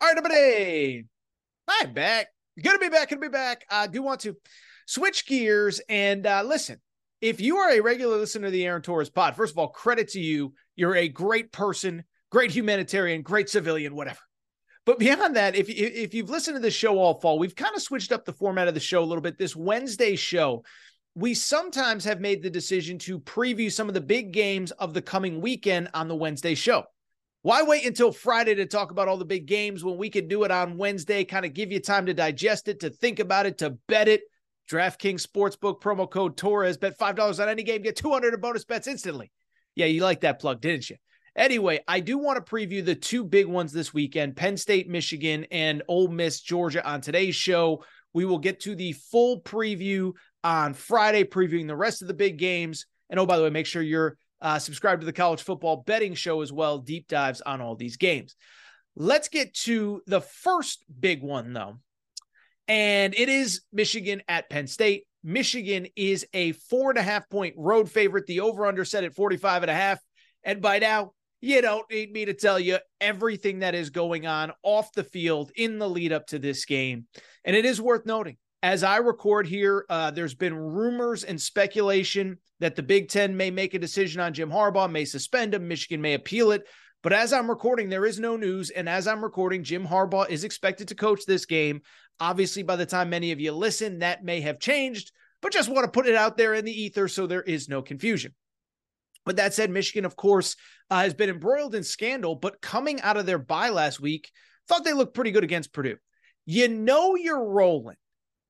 All 0.02 0.08
right, 0.08 0.16
everybody. 0.16 1.04
I'm 1.68 1.92
back. 1.92 2.28
Gonna 2.62 2.78
be 2.78 2.88
back. 2.88 3.10
Gonna 3.10 3.20
be 3.20 3.28
back. 3.28 3.66
I 3.70 3.86
do 3.86 4.00
want 4.00 4.20
to 4.20 4.34
switch 4.86 5.26
gears 5.26 5.78
and 5.90 6.26
uh, 6.26 6.42
listen. 6.42 6.80
If 7.20 7.38
you 7.38 7.58
are 7.58 7.70
a 7.70 7.80
regular 7.80 8.16
listener 8.16 8.46
to 8.46 8.50
the 8.50 8.64
Aaron 8.64 8.80
Torres 8.80 9.10
pod, 9.10 9.36
first 9.36 9.52
of 9.52 9.58
all, 9.58 9.68
credit 9.68 10.08
to 10.12 10.20
you. 10.20 10.54
You're 10.74 10.96
a 10.96 11.06
great 11.06 11.52
person, 11.52 12.04
great 12.30 12.50
humanitarian, 12.50 13.20
great 13.20 13.50
civilian, 13.50 13.94
whatever. 13.94 14.20
But 14.86 14.98
beyond 14.98 15.36
that, 15.36 15.54
if 15.54 15.68
if 15.68 16.14
you've 16.14 16.30
listened 16.30 16.56
to 16.56 16.62
the 16.62 16.70
show 16.70 16.98
all 16.98 17.20
fall, 17.20 17.38
we've 17.38 17.54
kind 17.54 17.76
of 17.76 17.82
switched 17.82 18.10
up 18.10 18.24
the 18.24 18.32
format 18.32 18.68
of 18.68 18.74
the 18.74 18.80
show 18.80 19.02
a 19.02 19.04
little 19.04 19.20
bit. 19.20 19.36
This 19.36 19.54
Wednesday 19.54 20.16
show, 20.16 20.64
we 21.14 21.34
sometimes 21.34 22.06
have 22.06 22.22
made 22.22 22.42
the 22.42 22.48
decision 22.48 22.98
to 23.00 23.20
preview 23.20 23.70
some 23.70 23.88
of 23.88 23.94
the 23.94 24.00
big 24.00 24.32
games 24.32 24.70
of 24.70 24.94
the 24.94 25.02
coming 25.02 25.42
weekend 25.42 25.90
on 25.92 26.08
the 26.08 26.16
Wednesday 26.16 26.54
show. 26.54 26.84
Why 27.42 27.62
wait 27.62 27.86
until 27.86 28.12
Friday 28.12 28.54
to 28.56 28.66
talk 28.66 28.90
about 28.90 29.08
all 29.08 29.16
the 29.16 29.24
big 29.24 29.46
games 29.46 29.82
when 29.82 29.96
we 29.96 30.10
could 30.10 30.28
do 30.28 30.44
it 30.44 30.50
on 30.50 30.76
Wednesday? 30.76 31.24
Kind 31.24 31.46
of 31.46 31.54
give 31.54 31.72
you 31.72 31.80
time 31.80 32.04
to 32.06 32.12
digest 32.12 32.68
it, 32.68 32.80
to 32.80 32.90
think 32.90 33.18
about 33.18 33.46
it, 33.46 33.58
to 33.58 33.78
bet 33.88 34.08
it. 34.08 34.20
DraftKings 34.70 35.26
Sportsbook 35.26 35.80
promo 35.80 36.08
code 36.08 36.36
Torres. 36.36 36.76
Bet 36.76 36.98
$5 36.98 37.42
on 37.42 37.48
any 37.48 37.62
game, 37.62 37.80
get 37.80 37.96
200 37.96 38.34
in 38.34 38.40
bonus 38.40 38.66
bets 38.66 38.86
instantly. 38.86 39.32
Yeah, 39.74 39.86
you 39.86 40.02
like 40.02 40.20
that 40.20 40.38
plug, 40.38 40.60
didn't 40.60 40.90
you? 40.90 40.96
Anyway, 41.34 41.80
I 41.88 42.00
do 42.00 42.18
want 42.18 42.44
to 42.44 42.52
preview 42.52 42.84
the 42.84 42.94
two 42.94 43.24
big 43.24 43.46
ones 43.46 43.72
this 43.72 43.94
weekend 43.94 44.36
Penn 44.36 44.58
State, 44.58 44.88
Michigan, 44.88 45.46
and 45.50 45.82
Ole 45.88 46.08
Miss, 46.08 46.42
Georgia 46.42 46.86
on 46.86 47.00
today's 47.00 47.36
show. 47.36 47.82
We 48.12 48.26
will 48.26 48.38
get 48.38 48.60
to 48.60 48.74
the 48.74 48.92
full 48.92 49.40
preview 49.40 50.12
on 50.44 50.74
Friday, 50.74 51.24
previewing 51.24 51.68
the 51.68 51.76
rest 51.76 52.02
of 52.02 52.08
the 52.08 52.14
big 52.14 52.36
games. 52.36 52.84
And 53.08 53.18
oh, 53.18 53.24
by 53.24 53.38
the 53.38 53.44
way, 53.44 53.50
make 53.50 53.66
sure 53.66 53.80
you're 53.80 54.18
uh, 54.42 54.58
subscribed 54.58 55.02
to 55.02 55.06
the 55.06 55.12
college 55.12 55.42
football 55.42 55.84
betting 55.86 56.14
show 56.14 56.40
as 56.40 56.52
well, 56.52 56.78
deep 56.78 57.08
dives 57.08 57.40
on 57.40 57.60
all 57.60 57.74
these 57.74 57.96
games. 57.96 58.36
Let's 58.96 59.28
get 59.28 59.54
to 59.54 60.02
the 60.06 60.20
first 60.20 60.84
big 61.00 61.22
one, 61.22 61.52
though. 61.52 61.78
And 62.68 63.14
it 63.16 63.28
is 63.28 63.62
Michigan 63.72 64.22
at 64.28 64.50
Penn 64.50 64.66
State. 64.66 65.04
Michigan 65.22 65.86
is 65.96 66.26
a 66.32 66.52
four 66.52 66.90
and 66.90 66.98
a 66.98 67.02
half 67.02 67.28
point 67.28 67.54
road 67.56 67.90
favorite. 67.90 68.26
The 68.26 68.40
over 68.40 68.66
under 68.66 68.84
set 68.84 69.04
at 69.04 69.14
45 69.14 69.62
and 69.62 69.70
a 69.70 69.74
half. 69.74 69.98
And 70.44 70.62
by 70.62 70.78
now, 70.78 71.12
you 71.40 71.60
don't 71.62 71.90
need 71.90 72.12
me 72.12 72.26
to 72.26 72.34
tell 72.34 72.58
you 72.58 72.78
everything 73.00 73.60
that 73.60 73.74
is 73.74 73.90
going 73.90 74.26
on 74.26 74.52
off 74.62 74.92
the 74.92 75.04
field 75.04 75.50
in 75.56 75.78
the 75.78 75.88
lead 75.88 76.12
up 76.12 76.26
to 76.28 76.38
this 76.38 76.64
game. 76.64 77.06
And 77.44 77.56
it 77.56 77.64
is 77.64 77.80
worth 77.80 78.06
noting 78.06 78.36
as 78.62 78.82
I 78.84 78.98
record 78.98 79.46
here, 79.46 79.86
uh, 79.88 80.10
there's 80.10 80.34
been 80.34 80.54
rumors 80.54 81.24
and 81.24 81.40
speculation 81.40 82.38
that 82.58 82.76
the 82.76 82.82
Big 82.82 83.08
Ten 83.08 83.36
may 83.36 83.50
make 83.50 83.72
a 83.72 83.78
decision 83.78 84.20
on 84.20 84.34
Jim 84.34 84.50
Harbaugh, 84.50 84.90
may 84.90 85.06
suspend 85.06 85.54
him, 85.54 85.66
Michigan 85.66 86.00
may 86.00 86.14
appeal 86.14 86.50
it. 86.52 86.66
But 87.02 87.14
as 87.14 87.32
I'm 87.32 87.48
recording, 87.48 87.88
there 87.88 88.04
is 88.04 88.20
no 88.20 88.36
news. 88.36 88.68
And 88.68 88.86
as 88.86 89.06
I'm 89.06 89.24
recording, 89.24 89.64
Jim 89.64 89.86
Harbaugh 89.86 90.28
is 90.28 90.44
expected 90.44 90.88
to 90.88 90.94
coach 90.94 91.24
this 91.24 91.46
game. 91.46 91.80
Obviously, 92.20 92.62
by 92.62 92.76
the 92.76 92.84
time 92.84 93.08
many 93.08 93.32
of 93.32 93.40
you 93.40 93.52
listen, 93.52 94.00
that 94.00 94.22
may 94.22 94.42
have 94.42 94.60
changed, 94.60 95.10
but 95.40 95.52
just 95.52 95.70
want 95.70 95.86
to 95.86 95.90
put 95.90 96.06
it 96.06 96.14
out 96.14 96.36
there 96.36 96.52
in 96.52 96.66
the 96.66 96.82
ether 96.82 97.08
so 97.08 97.26
there 97.26 97.42
is 97.42 97.70
no 97.70 97.80
confusion. 97.80 98.34
But 99.24 99.36
that 99.36 99.54
said, 99.54 99.70
Michigan, 99.70 100.04
of 100.04 100.16
course, 100.16 100.56
uh, 100.90 101.00
has 101.00 101.14
been 101.14 101.30
embroiled 101.30 101.74
in 101.74 101.84
scandal, 101.84 102.34
but 102.34 102.60
coming 102.60 103.00
out 103.00 103.16
of 103.16 103.24
their 103.24 103.38
bye 103.38 103.70
last 103.70 104.00
week, 104.00 104.30
thought 104.68 104.84
they 104.84 104.92
looked 104.92 105.14
pretty 105.14 105.30
good 105.30 105.44
against 105.44 105.72
Purdue. 105.72 105.96
You 106.44 106.68
know 106.68 107.14
you're 107.14 107.48
rolling 107.48 107.96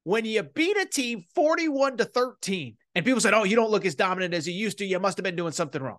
when 0.04 0.24
you 0.24 0.42
beat 0.42 0.76
a 0.76 0.86
team 0.86 1.24
41 1.34 1.98
to 1.98 2.04
13 2.04 2.76
and 2.94 3.04
people 3.04 3.20
said, 3.20 3.34
"Oh, 3.34 3.44
you 3.44 3.56
don't 3.56 3.70
look 3.70 3.86
as 3.86 3.94
dominant 3.94 4.34
as 4.34 4.48
you 4.48 4.54
used 4.54 4.78
to. 4.78 4.86
You 4.86 4.98
must 4.98 5.18
have 5.18 5.24
been 5.24 5.36
doing 5.36 5.52
something 5.52 5.82
wrong." 5.82 5.98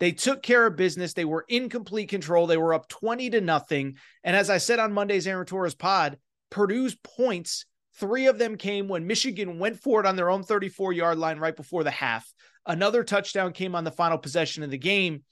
They 0.00 0.12
took 0.12 0.42
care 0.42 0.66
of 0.66 0.76
business. 0.76 1.12
They 1.12 1.24
were 1.24 1.44
in 1.48 1.68
complete 1.68 2.08
control. 2.08 2.46
They 2.46 2.56
were 2.56 2.74
up 2.74 2.88
20 2.88 3.30
to 3.30 3.40
nothing. 3.40 3.98
And 4.24 4.34
as 4.34 4.50
I 4.50 4.58
said 4.58 4.78
on 4.78 4.92
Monday's 4.92 5.26
Aaron 5.26 5.46
Torres 5.46 5.74
pod, 5.74 6.18
Purdue's 6.50 6.96
points, 6.96 7.66
three 7.96 8.26
of 8.26 8.38
them 8.38 8.56
came 8.56 8.88
when 8.88 9.06
Michigan 9.06 9.58
went 9.58 9.80
for 9.80 10.00
it 10.00 10.06
on 10.06 10.16
their 10.16 10.30
own 10.30 10.42
34 10.42 10.92
yard 10.92 11.18
line 11.18 11.38
right 11.38 11.54
before 11.54 11.84
the 11.84 11.90
half. 11.90 12.26
Another 12.66 13.04
touchdown 13.04 13.52
came 13.52 13.74
on 13.74 13.84
the 13.84 13.90
final 13.90 14.18
possession 14.18 14.62
of 14.62 14.70
the 14.70 14.78
game. 14.78 15.22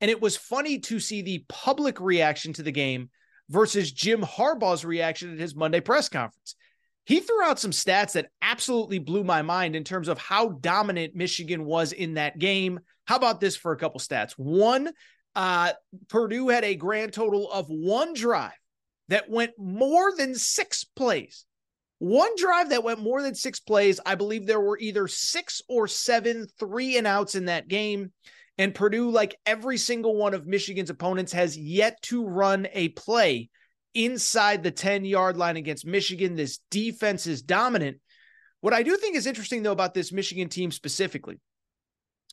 And 0.00 0.10
it 0.10 0.20
was 0.20 0.36
funny 0.36 0.78
to 0.78 1.00
see 1.00 1.22
the 1.22 1.44
public 1.48 2.00
reaction 2.00 2.52
to 2.54 2.62
the 2.62 2.72
game 2.72 3.10
versus 3.48 3.92
Jim 3.92 4.22
Harbaugh's 4.22 4.84
reaction 4.84 5.32
at 5.32 5.38
his 5.38 5.54
Monday 5.54 5.80
press 5.80 6.08
conference 6.08 6.54
he 7.04 7.20
threw 7.20 7.42
out 7.42 7.58
some 7.58 7.70
stats 7.70 8.12
that 8.12 8.30
absolutely 8.42 8.98
blew 8.98 9.24
my 9.24 9.42
mind 9.42 9.74
in 9.74 9.84
terms 9.84 10.08
of 10.08 10.18
how 10.18 10.50
dominant 10.50 11.14
Michigan 11.14 11.64
was 11.64 11.92
in 11.92 12.14
that 12.14 12.38
game. 12.38 12.80
How 13.06 13.16
about 13.16 13.40
this 13.40 13.56
for 13.56 13.72
a 13.72 13.76
couple 13.76 14.00
stats? 14.00 14.32
One, 14.32 14.90
uh, 15.34 15.72
Purdue 16.08 16.48
had 16.48 16.64
a 16.64 16.74
grand 16.74 17.12
total 17.12 17.50
of 17.50 17.66
one 17.68 18.14
drive 18.14 18.52
that 19.08 19.28
went 19.28 19.52
more 19.58 20.14
than 20.16 20.34
six 20.34 20.84
plays. 20.84 21.44
One 21.98 22.30
drive 22.36 22.70
that 22.70 22.84
went 22.84 23.00
more 23.00 23.22
than 23.22 23.34
six 23.34 23.60
plays. 23.60 24.00
I 24.06 24.14
believe 24.14 24.46
there 24.46 24.60
were 24.60 24.78
either 24.78 25.06
six 25.08 25.60
or 25.68 25.86
seven 25.88 26.46
three 26.58 26.96
and 26.96 27.06
outs 27.06 27.34
in 27.34 27.46
that 27.46 27.68
game. 27.68 28.12
And 28.56 28.74
Purdue, 28.74 29.10
like 29.10 29.36
every 29.46 29.78
single 29.78 30.16
one 30.16 30.32
of 30.32 30.46
Michigan's 30.46 30.90
opponents, 30.90 31.32
has 31.32 31.56
yet 31.56 32.00
to 32.02 32.26
run 32.26 32.68
a 32.72 32.88
play 32.90 33.50
inside 33.94 34.62
the 34.62 34.70
10 34.70 35.04
yard 35.04 35.36
line 35.36 35.56
against 35.56 35.86
Michigan. 35.86 36.36
This 36.36 36.58
defense 36.70 37.26
is 37.26 37.42
dominant. 37.42 37.98
What 38.60 38.74
I 38.74 38.82
do 38.82 38.96
think 38.96 39.16
is 39.16 39.26
interesting, 39.26 39.62
though, 39.62 39.72
about 39.72 39.94
this 39.94 40.12
Michigan 40.12 40.48
team 40.48 40.70
specifically, 40.70 41.40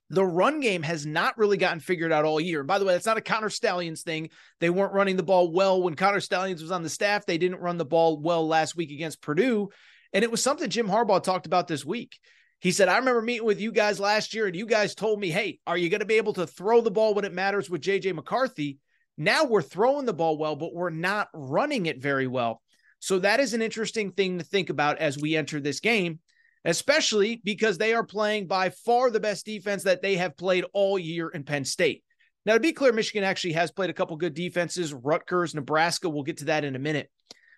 the 0.10 0.26
run 0.26 0.60
game 0.60 0.84
has 0.84 1.06
not 1.06 1.38
really 1.38 1.58
gotten 1.58 1.80
figured 1.80 2.12
out 2.12 2.26
all 2.26 2.40
year. 2.40 2.64
By 2.64 2.80
the 2.80 2.86
way, 2.86 2.94
that's 2.94 3.06
not 3.06 3.18
a 3.18 3.22
Connor 3.22 3.50
Stalions 3.50 4.04
thing. 4.04 4.30
They 4.60 4.70
weren't 4.70 4.94
running 4.94 5.18
the 5.18 5.24
ball 5.24 5.52
well 5.52 5.82
when 5.82 5.96
Connor 5.96 6.22
Stalions 6.22 6.62
was 6.62 6.72
on 6.72 6.84
the 6.84 6.90
staff. 6.90 7.26
They 7.26 7.38
didn't 7.38 7.60
run 7.60 7.78
the 7.78 7.86
ball 7.86 8.20
well 8.20 8.48
last 8.48 8.76
week 8.76 8.92
against 8.92 9.22
Purdue. 9.22 9.70
And 10.14 10.24
it 10.24 10.32
was 10.32 10.42
something 10.42 10.70
Jim 10.70 10.88
Harbaugh 10.88 11.22
talked 11.22 11.46
about 11.46 11.68
this 11.68 11.86
week. 11.86 12.18
He 12.60 12.72
said, 12.72 12.88
I 12.88 12.98
remember 12.98 13.22
meeting 13.22 13.46
with 13.46 13.62
you 13.62 13.72
guys 13.72 14.00
last 14.00 14.34
year, 14.34 14.48
and 14.48 14.56
you 14.56 14.66
guys 14.66 14.96
told 14.96 15.20
me, 15.20 15.30
hey, 15.30 15.60
are 15.68 15.78
you 15.78 15.90
going 15.90 16.00
to 16.00 16.06
be 16.06 16.16
able 16.16 16.34
to 16.34 16.48
throw 16.48 16.82
the 16.82 16.90
ball 16.90 17.14
when 17.14 17.26
it 17.26 17.34
matters 17.34 17.70
with 17.70 17.82
JJ 17.82 18.16
McCarthy? 18.16 18.80
Now 19.18 19.46
we're 19.46 19.62
throwing 19.62 20.06
the 20.06 20.14
ball 20.14 20.38
well, 20.38 20.56
but 20.56 20.74
we're 20.74 20.90
not 20.90 21.30
running 21.34 21.88
it 21.88 22.02
very 22.02 22.28
well. 22.28 22.62
So 23.00 23.20
that 23.20 23.40
is 23.40 23.54
an 23.54 23.62
interesting 23.62 24.12
thing 24.12 24.38
to 24.38 24.44
think 24.44 24.70
about 24.70 25.00
as 25.00 25.18
we 25.18 25.36
enter 25.36 25.60
this 25.60 25.80
game, 25.80 26.20
especially 26.66 27.42
because 27.44 27.78
they 27.78 27.94
are 27.94 28.06
playing 28.06 28.48
by 28.48 28.70
far 28.70 29.10
the 29.10 29.20
best 29.20 29.46
defense 29.46 29.84
that 29.84 30.02
they 30.02 30.18
have 30.18 30.38
played 30.38 30.66
all 30.74 30.98
year 30.98 31.30
in 31.30 31.44
Penn 31.44 31.66
State. 31.66 32.04
Now, 32.46 32.54
to 32.54 32.60
be 32.60 32.72
clear, 32.72 32.94
Michigan 32.94 33.24
actually 33.24 33.54
has 33.54 33.72
played 33.72 33.90
a 33.90 33.94
couple 33.94 34.16
good 34.16 34.34
defenses. 34.34 34.94
Rutgers, 34.94 35.54
Nebraska, 35.54 36.10
we'll 36.10 36.24
get 36.24 36.38
to 36.38 36.46
that 36.46 36.64
in 36.64 36.76
a 36.76 36.80
minute. 36.80 37.10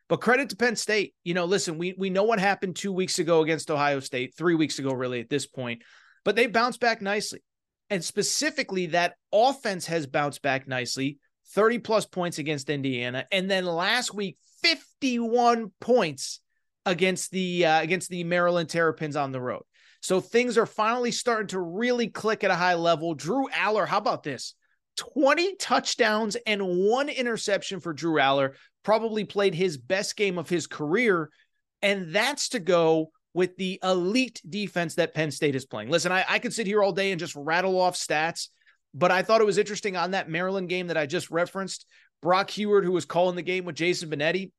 But 0.07 0.21
credit 0.21 0.49
to 0.49 0.55
Penn 0.55 0.75
State. 0.75 1.13
You 1.23 1.35
know, 1.35 1.45
listen, 1.45 1.77
we 1.77 1.93
we 1.95 2.09
know 2.09 2.23
what 2.23 2.39
happened 2.39 2.75
two 2.75 2.91
weeks 2.91 3.19
ago 3.19 3.43
against 3.43 3.69
Ohio 3.69 3.99
State, 3.99 4.33
three 4.35 4.55
weeks 4.55 4.79
ago, 4.79 4.91
really, 4.91 5.19
at 5.19 5.29
this 5.29 5.45
point. 5.45 5.83
But 6.25 6.35
they 6.35 6.47
bounced 6.47 6.79
back 6.79 7.01
nicely. 7.01 7.43
And 7.91 8.03
specifically, 8.03 8.87
that 8.87 9.13
offense 9.31 9.85
has 9.85 10.07
bounced 10.07 10.41
back 10.41 10.67
nicely 10.67 11.19
30 11.55 11.79
plus 11.79 12.05
points 12.05 12.37
against 12.37 12.69
Indiana, 12.69 13.25
and 13.31 13.49
then 13.49 13.65
last 13.65 14.13
week 14.13 14.37
51 14.61 15.71
points 15.79 16.41
against 16.85 17.31
the 17.31 17.65
uh, 17.65 17.81
against 17.81 18.09
the 18.09 18.23
Maryland 18.23 18.69
Terrapins 18.69 19.15
on 19.15 19.31
the 19.31 19.41
road. 19.41 19.63
So 20.01 20.21
things 20.21 20.57
are 20.57 20.65
finally 20.65 21.11
starting 21.11 21.47
to 21.47 21.59
really 21.59 22.07
click 22.07 22.43
at 22.43 22.51
a 22.51 22.55
high 22.55 22.75
level. 22.75 23.15
Drew 23.15 23.47
Allar, 23.49 23.87
how 23.87 23.97
about 23.97 24.23
this? 24.23 24.55
20 24.97 25.55
touchdowns 25.55 26.35
and 26.45 26.61
one 26.61 27.09
interception 27.09 27.79
for 27.79 27.93
Drew 27.93 28.15
Allar. 28.15 28.53
Probably 28.83 29.25
played 29.25 29.55
his 29.55 29.77
best 29.77 30.15
game 30.15 30.37
of 30.37 30.49
his 30.49 30.67
career. 30.67 31.29
And 31.81 32.13
that's 32.13 32.49
to 32.49 32.59
go 32.59 33.11
with 33.33 33.55
the 33.57 33.79
elite 33.83 34.41
defense 34.47 34.95
that 34.95 35.13
Penn 35.13 35.31
State 35.31 35.55
is 35.55 35.65
playing. 35.65 35.89
Listen, 35.89 36.11
I, 36.11 36.25
I 36.27 36.39
could 36.39 36.53
sit 36.53 36.67
here 36.67 36.81
all 36.81 36.91
day 36.91 37.11
and 37.11 37.19
just 37.19 37.35
rattle 37.35 37.79
off 37.79 37.95
stats 37.95 38.49
but 38.93 39.11
I 39.11 39.21
thought 39.21 39.41
it 39.41 39.45
was 39.45 39.57
interesting 39.57 39.95
on 39.95 40.11
that 40.11 40.29
Maryland 40.29 40.69
game 40.69 40.87
that 40.87 40.97
I 40.97 41.05
just 41.05 41.29
referenced. 41.29 41.85
Brock 42.21 42.49
Huard, 42.49 42.83
who 42.83 42.91
was 42.91 43.05
calling 43.05 43.35
the 43.35 43.41
game 43.41 43.65
with 43.65 43.75
Jason 43.75 44.09
Benetti, 44.09 44.51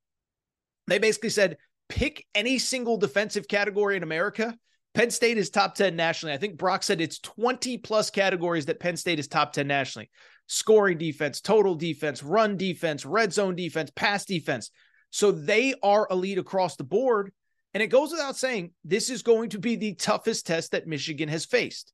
they 0.86 0.98
basically 0.98 1.30
said 1.30 1.58
pick 1.88 2.26
any 2.34 2.58
single 2.58 2.96
defensive 2.96 3.48
category 3.48 3.96
in 3.96 4.02
America. 4.02 4.56
Penn 4.94 5.10
State 5.10 5.38
is 5.38 5.50
top 5.50 5.74
10 5.74 5.94
nationally. 5.94 6.34
I 6.34 6.38
think 6.38 6.56
Brock 6.56 6.82
said 6.82 7.00
it's 7.00 7.18
20 7.20 7.78
plus 7.78 8.10
categories 8.10 8.66
that 8.66 8.80
Penn 8.80 8.96
State 8.96 9.18
is 9.18 9.28
top 9.28 9.52
10 9.52 9.66
nationally 9.66 10.10
scoring 10.50 10.98
defense, 10.98 11.40
total 11.40 11.76
defense, 11.76 12.24
run 12.24 12.56
defense, 12.56 13.06
red 13.06 13.32
zone 13.32 13.54
defense, 13.54 13.88
pass 13.94 14.24
defense. 14.24 14.70
So 15.10 15.30
they 15.30 15.74
are 15.80 16.08
elite 16.10 16.38
across 16.38 16.74
the 16.74 16.82
board. 16.82 17.32
And 17.72 17.84
it 17.84 17.86
goes 17.86 18.10
without 18.10 18.36
saying, 18.36 18.72
this 18.84 19.10
is 19.10 19.22
going 19.22 19.50
to 19.50 19.60
be 19.60 19.76
the 19.76 19.94
toughest 19.94 20.48
test 20.48 20.72
that 20.72 20.88
Michigan 20.88 21.28
has 21.28 21.46
faced. 21.46 21.92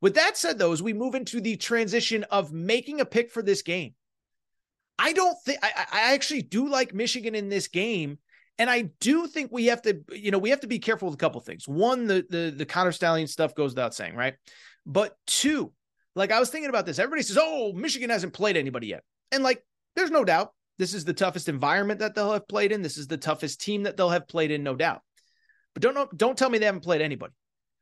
With 0.00 0.14
that 0.14 0.36
said, 0.36 0.58
though, 0.58 0.72
as 0.72 0.82
we 0.82 0.92
move 0.92 1.14
into 1.14 1.40
the 1.40 1.56
transition 1.56 2.24
of 2.24 2.52
making 2.52 3.00
a 3.00 3.04
pick 3.04 3.30
for 3.30 3.42
this 3.42 3.62
game, 3.62 3.94
I 4.98 5.12
don't 5.12 5.36
think 5.42 5.58
I, 5.62 6.14
actually 6.14 6.42
do 6.42 6.68
like 6.68 6.94
Michigan 6.94 7.34
in 7.34 7.48
this 7.48 7.68
game. 7.68 8.18
And 8.58 8.70
I 8.70 8.90
do 9.00 9.26
think 9.26 9.52
we 9.52 9.66
have 9.66 9.82
to, 9.82 10.00
you 10.12 10.30
know, 10.30 10.38
we 10.38 10.50
have 10.50 10.60
to 10.60 10.66
be 10.66 10.78
careful 10.78 11.08
with 11.08 11.14
a 11.14 11.18
couple 11.18 11.40
things. 11.40 11.68
One, 11.68 12.06
the 12.06 12.24
the 12.28 12.54
the 12.56 12.66
Connor 12.66 12.92
Stalion 12.92 13.28
stuff 13.28 13.54
goes 13.54 13.72
without 13.72 13.94
saying, 13.94 14.16
right? 14.16 14.34
But 14.86 15.14
two, 15.26 15.72
like 16.14 16.32
I 16.32 16.40
was 16.40 16.48
thinking 16.48 16.70
about 16.70 16.86
this. 16.86 16.98
Everybody 16.98 17.22
says, 17.22 17.38
"Oh, 17.38 17.74
Michigan 17.74 18.08
hasn't 18.08 18.32
played 18.32 18.56
anybody 18.56 18.86
yet," 18.86 19.02
and 19.30 19.42
like, 19.44 19.62
there's 19.94 20.10
no 20.10 20.24
doubt 20.24 20.54
this 20.78 20.94
is 20.94 21.04
the 21.04 21.12
toughest 21.12 21.50
environment 21.50 22.00
that 22.00 22.14
they'll 22.14 22.32
have 22.32 22.48
played 22.48 22.72
in. 22.72 22.80
This 22.80 22.96
is 22.96 23.08
the 23.08 23.18
toughest 23.18 23.60
team 23.60 23.82
that 23.82 23.98
they'll 23.98 24.08
have 24.08 24.26
played 24.26 24.50
in, 24.50 24.62
no 24.62 24.74
doubt. 24.74 25.02
But 25.74 25.82
don't 25.82 26.16
don't 26.16 26.38
tell 26.38 26.48
me 26.48 26.56
they 26.56 26.66
haven't 26.66 26.84
played 26.84 27.02
anybody 27.02 27.34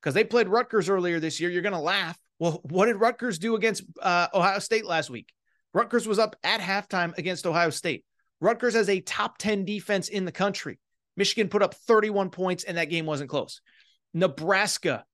because 0.04 0.14
they 0.14 0.22
played 0.22 0.48
Rutgers 0.48 0.90
earlier 0.90 1.18
this 1.18 1.40
year. 1.40 1.48
You're 1.48 1.62
going 1.62 1.72
to 1.72 1.78
laugh. 1.78 2.18
Well, 2.38 2.60
what 2.64 2.86
did 2.86 2.96
Rutgers 2.96 3.38
do 3.38 3.54
against 3.54 3.84
uh, 4.02 4.28
Ohio 4.34 4.58
State 4.58 4.84
last 4.84 5.08
week? 5.08 5.32
Rutgers 5.72 6.06
was 6.06 6.18
up 6.18 6.36
at 6.44 6.60
halftime 6.60 7.16
against 7.16 7.46
Ohio 7.46 7.70
State. 7.70 8.04
Rutgers 8.38 8.74
has 8.74 8.90
a 8.90 9.00
top 9.00 9.38
10 9.38 9.64
defense 9.64 10.08
in 10.08 10.26
the 10.26 10.32
country. 10.32 10.78
Michigan 11.16 11.48
put 11.48 11.62
up 11.62 11.72
31 11.72 12.28
points 12.28 12.64
and 12.64 12.76
that 12.76 12.90
game 12.90 13.06
wasn't 13.06 13.30
close. 13.30 13.62
Nebraska, 14.12 15.06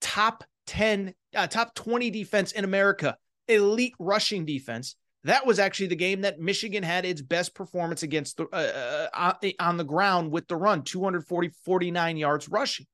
top 0.00 0.44
10, 0.68 1.12
uh, 1.34 1.48
top 1.48 1.74
20 1.74 2.10
defense 2.10 2.52
in 2.52 2.62
America, 2.62 3.16
elite 3.48 3.94
rushing 3.98 4.44
defense. 4.44 4.94
that 5.24 5.44
was 5.44 5.58
actually 5.58 5.88
the 5.88 5.96
game 5.96 6.20
that 6.20 6.38
Michigan 6.38 6.84
had 6.84 7.04
its 7.04 7.20
best 7.20 7.52
performance 7.52 8.04
against 8.04 8.36
the 8.36 8.46
uh, 8.52 9.08
uh, 9.12 9.32
uh 9.42 9.50
on 9.58 9.76
the 9.76 9.84
ground 9.84 10.30
with 10.30 10.46
the 10.46 10.56
run, 10.56 10.82
240 10.82 11.48
49 11.64 12.16
yards 12.16 12.48
rushing. 12.48 12.86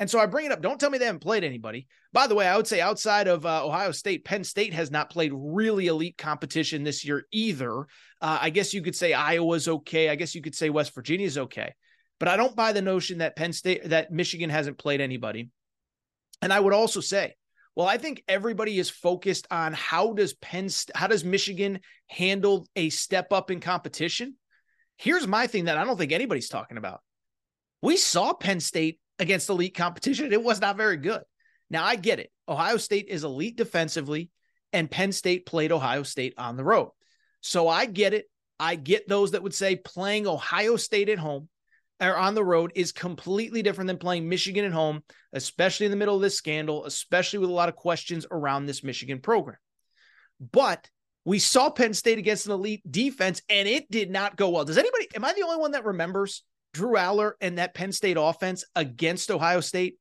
And 0.00 0.08
so 0.08 0.18
I 0.18 0.24
bring 0.24 0.46
it 0.46 0.52
up. 0.52 0.62
Don't 0.62 0.80
tell 0.80 0.88
me 0.88 0.96
they 0.96 1.04
haven't 1.04 1.20
played 1.20 1.44
anybody. 1.44 1.86
By 2.10 2.26
the 2.26 2.34
way, 2.34 2.48
I 2.48 2.56
would 2.56 2.66
say 2.66 2.80
outside 2.80 3.28
of 3.28 3.44
uh, 3.44 3.66
Ohio 3.66 3.92
State, 3.92 4.24
Penn 4.24 4.44
State 4.44 4.72
has 4.72 4.90
not 4.90 5.10
played 5.10 5.30
really 5.34 5.88
elite 5.88 6.16
competition 6.16 6.82
this 6.82 7.04
year 7.04 7.26
either. 7.32 7.80
Uh, 8.20 8.38
I 8.40 8.48
guess 8.48 8.72
you 8.72 8.80
could 8.80 8.96
say 8.96 9.12
Iowa's 9.12 9.68
okay. 9.68 10.08
I 10.08 10.14
guess 10.14 10.34
you 10.34 10.40
could 10.40 10.54
say 10.54 10.70
West 10.70 10.94
Virginia's 10.94 11.36
okay. 11.36 11.74
But 12.18 12.28
I 12.28 12.38
don't 12.38 12.56
buy 12.56 12.72
the 12.72 12.80
notion 12.80 13.18
that 13.18 13.36
Penn 13.36 13.52
State, 13.52 13.90
that 13.90 14.10
Michigan 14.10 14.48
hasn't 14.48 14.78
played 14.78 15.02
anybody. 15.02 15.50
And 16.40 16.50
I 16.50 16.60
would 16.60 16.72
also 16.72 17.00
say, 17.00 17.34
well, 17.76 17.86
I 17.86 17.98
think 17.98 18.24
everybody 18.26 18.78
is 18.78 18.88
focused 18.88 19.46
on 19.50 19.74
how 19.74 20.14
does 20.14 20.32
Penn, 20.32 20.70
how 20.94 21.08
does 21.08 21.24
Michigan 21.24 21.80
handle 22.08 22.66
a 22.74 22.88
step 22.88 23.34
up 23.34 23.50
in 23.50 23.60
competition? 23.60 24.36
Here's 24.96 25.26
my 25.26 25.46
thing 25.46 25.66
that 25.66 25.76
I 25.76 25.84
don't 25.84 25.98
think 25.98 26.12
anybody's 26.12 26.48
talking 26.48 26.78
about. 26.78 27.02
We 27.82 27.98
saw 27.98 28.32
Penn 28.32 28.60
State 28.60 28.98
against 29.20 29.48
elite 29.48 29.76
competition. 29.76 30.32
It 30.32 30.42
was 30.42 30.60
not 30.60 30.76
very 30.76 30.96
good. 30.96 31.22
Now, 31.70 31.84
I 31.84 31.94
get 31.94 32.18
it. 32.18 32.32
Ohio 32.48 32.78
State 32.78 33.06
is 33.08 33.22
elite 33.22 33.56
defensively, 33.56 34.30
and 34.72 34.90
Penn 34.90 35.12
State 35.12 35.46
played 35.46 35.70
Ohio 35.70 36.02
State 36.02 36.34
on 36.36 36.56
the 36.56 36.64
road. 36.64 36.90
So 37.40 37.68
I 37.68 37.86
get 37.86 38.14
it. 38.14 38.26
I 38.58 38.74
get 38.74 39.08
those 39.08 39.30
that 39.30 39.42
would 39.42 39.54
say 39.54 39.76
playing 39.76 40.26
Ohio 40.26 40.76
State 40.76 41.08
at 41.08 41.18
home 41.18 41.48
or 42.00 42.16
on 42.16 42.34
the 42.34 42.44
road 42.44 42.72
is 42.74 42.92
completely 42.92 43.62
different 43.62 43.88
than 43.88 43.98
playing 43.98 44.28
Michigan 44.28 44.64
at 44.64 44.72
home, 44.72 45.02
especially 45.32 45.86
in 45.86 45.90
the 45.90 45.96
middle 45.96 46.16
of 46.16 46.22
this 46.22 46.36
scandal, 46.36 46.86
especially 46.86 47.38
with 47.38 47.50
a 47.50 47.54
lot 47.54 47.68
of 47.68 47.76
questions 47.76 48.26
around 48.30 48.66
this 48.66 48.82
Michigan 48.82 49.20
program. 49.20 49.58
But 50.52 50.88
we 51.24 51.38
saw 51.38 51.70
Penn 51.70 51.94
State 51.94 52.18
against 52.18 52.46
an 52.46 52.52
elite 52.52 52.82
defense, 52.90 53.42
and 53.48 53.68
it 53.68 53.90
did 53.90 54.10
not 54.10 54.36
go 54.36 54.48
well. 54.48 54.64
Does 54.64 54.78
anybody, 54.78 55.08
am 55.14 55.24
I 55.24 55.34
the 55.34 55.42
only 55.42 55.58
one 55.58 55.72
that 55.72 55.84
remembers 55.84 56.42
Drew 56.72 56.96
Allar 56.96 57.32
and 57.40 57.58
that 57.58 57.74
Penn 57.74 57.92
State 57.92 58.16
offense 58.18 58.64
against 58.74 59.30
Ohio 59.30 59.60
State, 59.60 59.96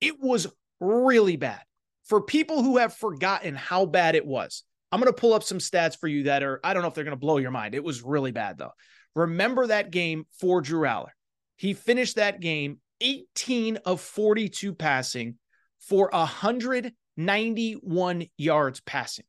it 0.00 0.20
was 0.20 0.46
really 0.80 1.36
bad. 1.36 1.60
For 2.04 2.22
people 2.22 2.62
who 2.62 2.78
have 2.78 2.94
forgotten 2.94 3.54
how 3.54 3.86
bad 3.86 4.14
it 4.14 4.26
was, 4.26 4.64
I'm 4.90 5.00
going 5.00 5.12
to 5.12 5.20
pull 5.20 5.34
up 5.34 5.42
some 5.42 5.58
stats 5.58 5.98
for 5.98 6.08
you 6.08 6.24
that 6.24 6.42
are, 6.42 6.60
I 6.64 6.72
don't 6.72 6.82
know 6.82 6.88
if 6.88 6.94
they're 6.94 7.04
going 7.04 7.16
to 7.16 7.20
blow 7.20 7.36
your 7.36 7.50
mind. 7.50 7.74
It 7.74 7.84
was 7.84 8.02
really 8.02 8.32
bad, 8.32 8.56
though. 8.56 8.72
Remember 9.14 9.66
that 9.66 9.90
game 9.90 10.26
for 10.40 10.60
Drew 10.60 10.86
Allar. 10.86 11.10
He 11.56 11.74
finished 11.74 12.16
that 12.16 12.40
game 12.40 12.80
18 13.00 13.78
of 13.84 14.00
42 14.00 14.74
passing 14.74 15.36
for 15.80 16.08
191 16.12 18.26
yards 18.36 18.80
passing. 18.80 19.24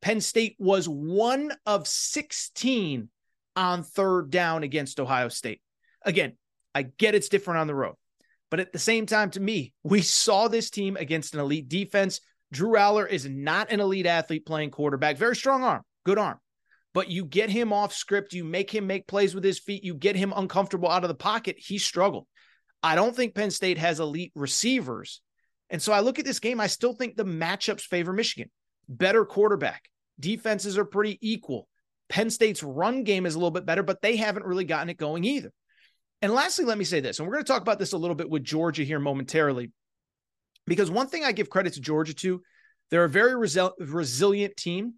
Penn 0.00 0.20
State 0.20 0.56
was 0.58 0.88
one 0.88 1.52
of 1.66 1.86
16 1.86 3.08
on 3.56 3.82
third 3.82 4.30
down 4.30 4.62
against 4.62 5.00
Ohio 5.00 5.28
State. 5.28 5.60
Again, 6.04 6.36
I 6.74 6.82
get 6.82 7.14
it's 7.14 7.28
different 7.28 7.60
on 7.60 7.66
the 7.66 7.74
road. 7.74 7.94
But 8.50 8.60
at 8.60 8.72
the 8.72 8.78
same 8.78 9.06
time, 9.06 9.30
to 9.30 9.40
me, 9.40 9.72
we 9.82 10.02
saw 10.02 10.48
this 10.48 10.70
team 10.70 10.96
against 10.96 11.34
an 11.34 11.40
elite 11.40 11.68
defense. 11.68 12.20
Drew 12.52 12.74
Allar 12.74 13.08
is 13.08 13.26
not 13.26 13.72
an 13.72 13.80
elite 13.80 14.06
athlete 14.06 14.46
playing 14.46 14.70
quarterback. 14.70 15.16
Very 15.16 15.34
strong 15.34 15.64
arm, 15.64 15.82
good 16.04 16.18
arm. 16.18 16.38
But 16.92 17.10
you 17.10 17.24
get 17.24 17.50
him 17.50 17.72
off 17.72 17.92
script, 17.92 18.32
you 18.32 18.44
make 18.44 18.70
him 18.70 18.86
make 18.86 19.08
plays 19.08 19.34
with 19.34 19.42
his 19.42 19.58
feet, 19.58 19.82
you 19.82 19.94
get 19.94 20.14
him 20.14 20.32
uncomfortable 20.36 20.88
out 20.88 21.02
of 21.02 21.08
the 21.08 21.14
pocket. 21.14 21.56
He 21.58 21.78
struggled. 21.78 22.26
I 22.82 22.94
don't 22.94 23.16
think 23.16 23.34
Penn 23.34 23.50
State 23.50 23.78
has 23.78 23.98
elite 23.98 24.30
receivers. 24.36 25.20
And 25.70 25.82
so 25.82 25.92
I 25.92 26.00
look 26.00 26.20
at 26.20 26.24
this 26.24 26.38
game, 26.38 26.60
I 26.60 26.68
still 26.68 26.92
think 26.92 27.16
the 27.16 27.24
matchups 27.24 27.80
favor 27.80 28.12
Michigan. 28.12 28.50
Better 28.88 29.24
quarterback. 29.24 29.90
Defenses 30.20 30.78
are 30.78 30.84
pretty 30.84 31.18
equal. 31.20 31.66
Penn 32.08 32.30
State's 32.30 32.62
run 32.62 33.02
game 33.02 33.26
is 33.26 33.34
a 33.34 33.38
little 33.38 33.50
bit 33.50 33.66
better, 33.66 33.82
but 33.82 34.00
they 34.02 34.16
haven't 34.16 34.46
really 34.46 34.64
gotten 34.64 34.90
it 34.90 34.98
going 34.98 35.24
either. 35.24 35.50
And 36.24 36.32
lastly, 36.32 36.64
let 36.64 36.78
me 36.78 36.84
say 36.84 37.00
this, 37.00 37.18
and 37.18 37.28
we're 37.28 37.34
going 37.34 37.44
to 37.44 37.52
talk 37.52 37.60
about 37.60 37.78
this 37.78 37.92
a 37.92 37.98
little 37.98 38.14
bit 38.14 38.30
with 38.30 38.42
Georgia 38.42 38.82
here 38.82 38.98
momentarily, 38.98 39.70
because 40.66 40.90
one 40.90 41.06
thing 41.06 41.22
I 41.22 41.32
give 41.32 41.50
credit 41.50 41.74
to 41.74 41.82
Georgia 41.82 42.14
to, 42.14 42.40
they're 42.90 43.04
a 43.04 43.10
very 43.10 43.34
resil- 43.34 43.74
resilient 43.78 44.56
team, 44.56 44.94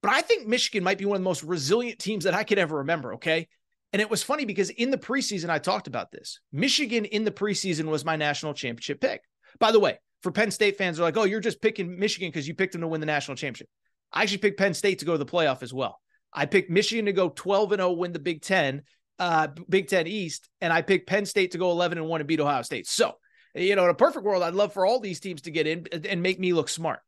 but 0.00 0.12
I 0.12 0.22
think 0.22 0.46
Michigan 0.46 0.82
might 0.82 0.96
be 0.96 1.04
one 1.04 1.16
of 1.16 1.20
the 1.20 1.28
most 1.28 1.42
resilient 1.42 1.98
teams 1.98 2.24
that 2.24 2.32
I 2.32 2.42
could 2.42 2.56
ever 2.56 2.78
remember. 2.78 3.16
Okay. 3.16 3.48
And 3.92 4.00
it 4.00 4.08
was 4.08 4.22
funny 4.22 4.46
because 4.46 4.70
in 4.70 4.90
the 4.90 4.96
preseason, 4.96 5.50
I 5.50 5.58
talked 5.58 5.88
about 5.88 6.10
this. 6.10 6.40
Michigan 6.54 7.04
in 7.04 7.24
the 7.24 7.30
preseason 7.30 7.84
was 7.84 8.06
my 8.06 8.16
national 8.16 8.54
championship 8.54 8.98
pick. 8.98 9.20
By 9.60 9.72
the 9.72 9.80
way, 9.80 9.98
for 10.22 10.32
Penn 10.32 10.50
State 10.50 10.78
fans, 10.78 10.98
are 10.98 11.02
like, 11.02 11.18
oh, 11.18 11.24
you're 11.24 11.40
just 11.40 11.60
picking 11.60 11.98
Michigan 11.98 12.30
because 12.30 12.48
you 12.48 12.54
picked 12.54 12.72
them 12.72 12.80
to 12.80 12.88
win 12.88 13.00
the 13.00 13.06
national 13.06 13.36
championship. 13.36 13.68
I 14.10 14.22
actually 14.22 14.38
picked 14.38 14.58
Penn 14.58 14.72
State 14.72 15.00
to 15.00 15.04
go 15.04 15.12
to 15.12 15.18
the 15.18 15.26
playoff 15.26 15.62
as 15.62 15.74
well. 15.74 16.00
I 16.32 16.46
picked 16.46 16.70
Michigan 16.70 17.04
to 17.04 17.12
go 17.12 17.28
12 17.28 17.72
and 17.72 17.80
0, 17.80 17.92
win 17.92 18.12
the 18.12 18.18
Big 18.18 18.40
Ten, 18.40 18.84
uh, 19.18 19.48
Big 19.68 19.88
Ten 19.88 20.06
East, 20.06 20.48
and 20.60 20.72
I 20.72 20.82
picked 20.82 21.08
Penn 21.08 21.26
State 21.26 21.52
to 21.52 21.58
go 21.58 21.70
11 21.70 21.98
and 21.98 22.06
1 22.08 22.20
and 22.20 22.28
beat 22.28 22.40
Ohio 22.40 22.62
State. 22.62 22.86
So, 22.86 23.14
you 23.54 23.76
know, 23.76 23.84
in 23.84 23.90
a 23.90 23.94
perfect 23.94 24.24
world, 24.24 24.42
I'd 24.42 24.54
love 24.54 24.72
for 24.72 24.84
all 24.84 25.00
these 25.00 25.20
teams 25.20 25.42
to 25.42 25.50
get 25.50 25.66
in 25.66 25.86
and 26.08 26.22
make 26.22 26.38
me 26.38 26.52
look 26.52 26.68
smart. 26.68 27.00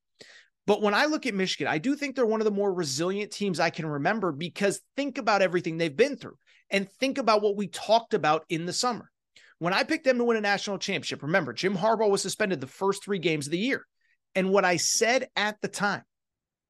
But 0.67 0.83
when 0.83 0.95
I 0.95 1.07
look 1.07 1.27
at 1.27 1.35
Michigan, 1.35 1.67
I 1.67 1.79
do 1.79 1.97
think 1.97 2.15
they're 2.15 2.27
one 2.27 2.41
of 2.41 2.45
the 2.45 2.51
more 2.51 2.73
resilient 2.73 3.33
teams 3.33 3.59
I 3.59 3.71
can 3.71 3.87
remember 3.87 4.33
because 4.33 4.81
think 4.97 5.17
about 5.17 5.41
everything 5.41 5.79
they've 5.79 5.97
been 5.97 6.17
through 6.17 6.37
and 6.71 6.91
think 6.91 7.17
about 7.17 7.43
what 7.43 7.57
we 7.57 7.69
talked 7.69 8.13
about 8.13 8.45
in 8.51 8.67
the 8.67 8.73
summer. 8.73 9.11
When 9.61 9.73
I 9.73 9.83
picked 9.83 10.05
them 10.05 10.19
to 10.19 10.25
win 10.25 10.37
a 10.37 10.43
national 10.43 10.79
championship, 10.79 11.23
remember, 11.23 11.53
Jim 11.53 11.75
Harbaugh 11.75 12.11
was 12.11 12.23
suspended 12.23 12.61
the 12.61 12.67
first 12.67 13.03
three 13.03 13.19
games 13.19 13.47
of 13.47 13.53
the 13.53 13.59
year. 13.59 13.87
And 14.35 14.51
what 14.51 14.65
I 14.65 14.77
said 14.77 15.29
at 15.35 15.61
the 15.63 15.69
time, 15.69 16.03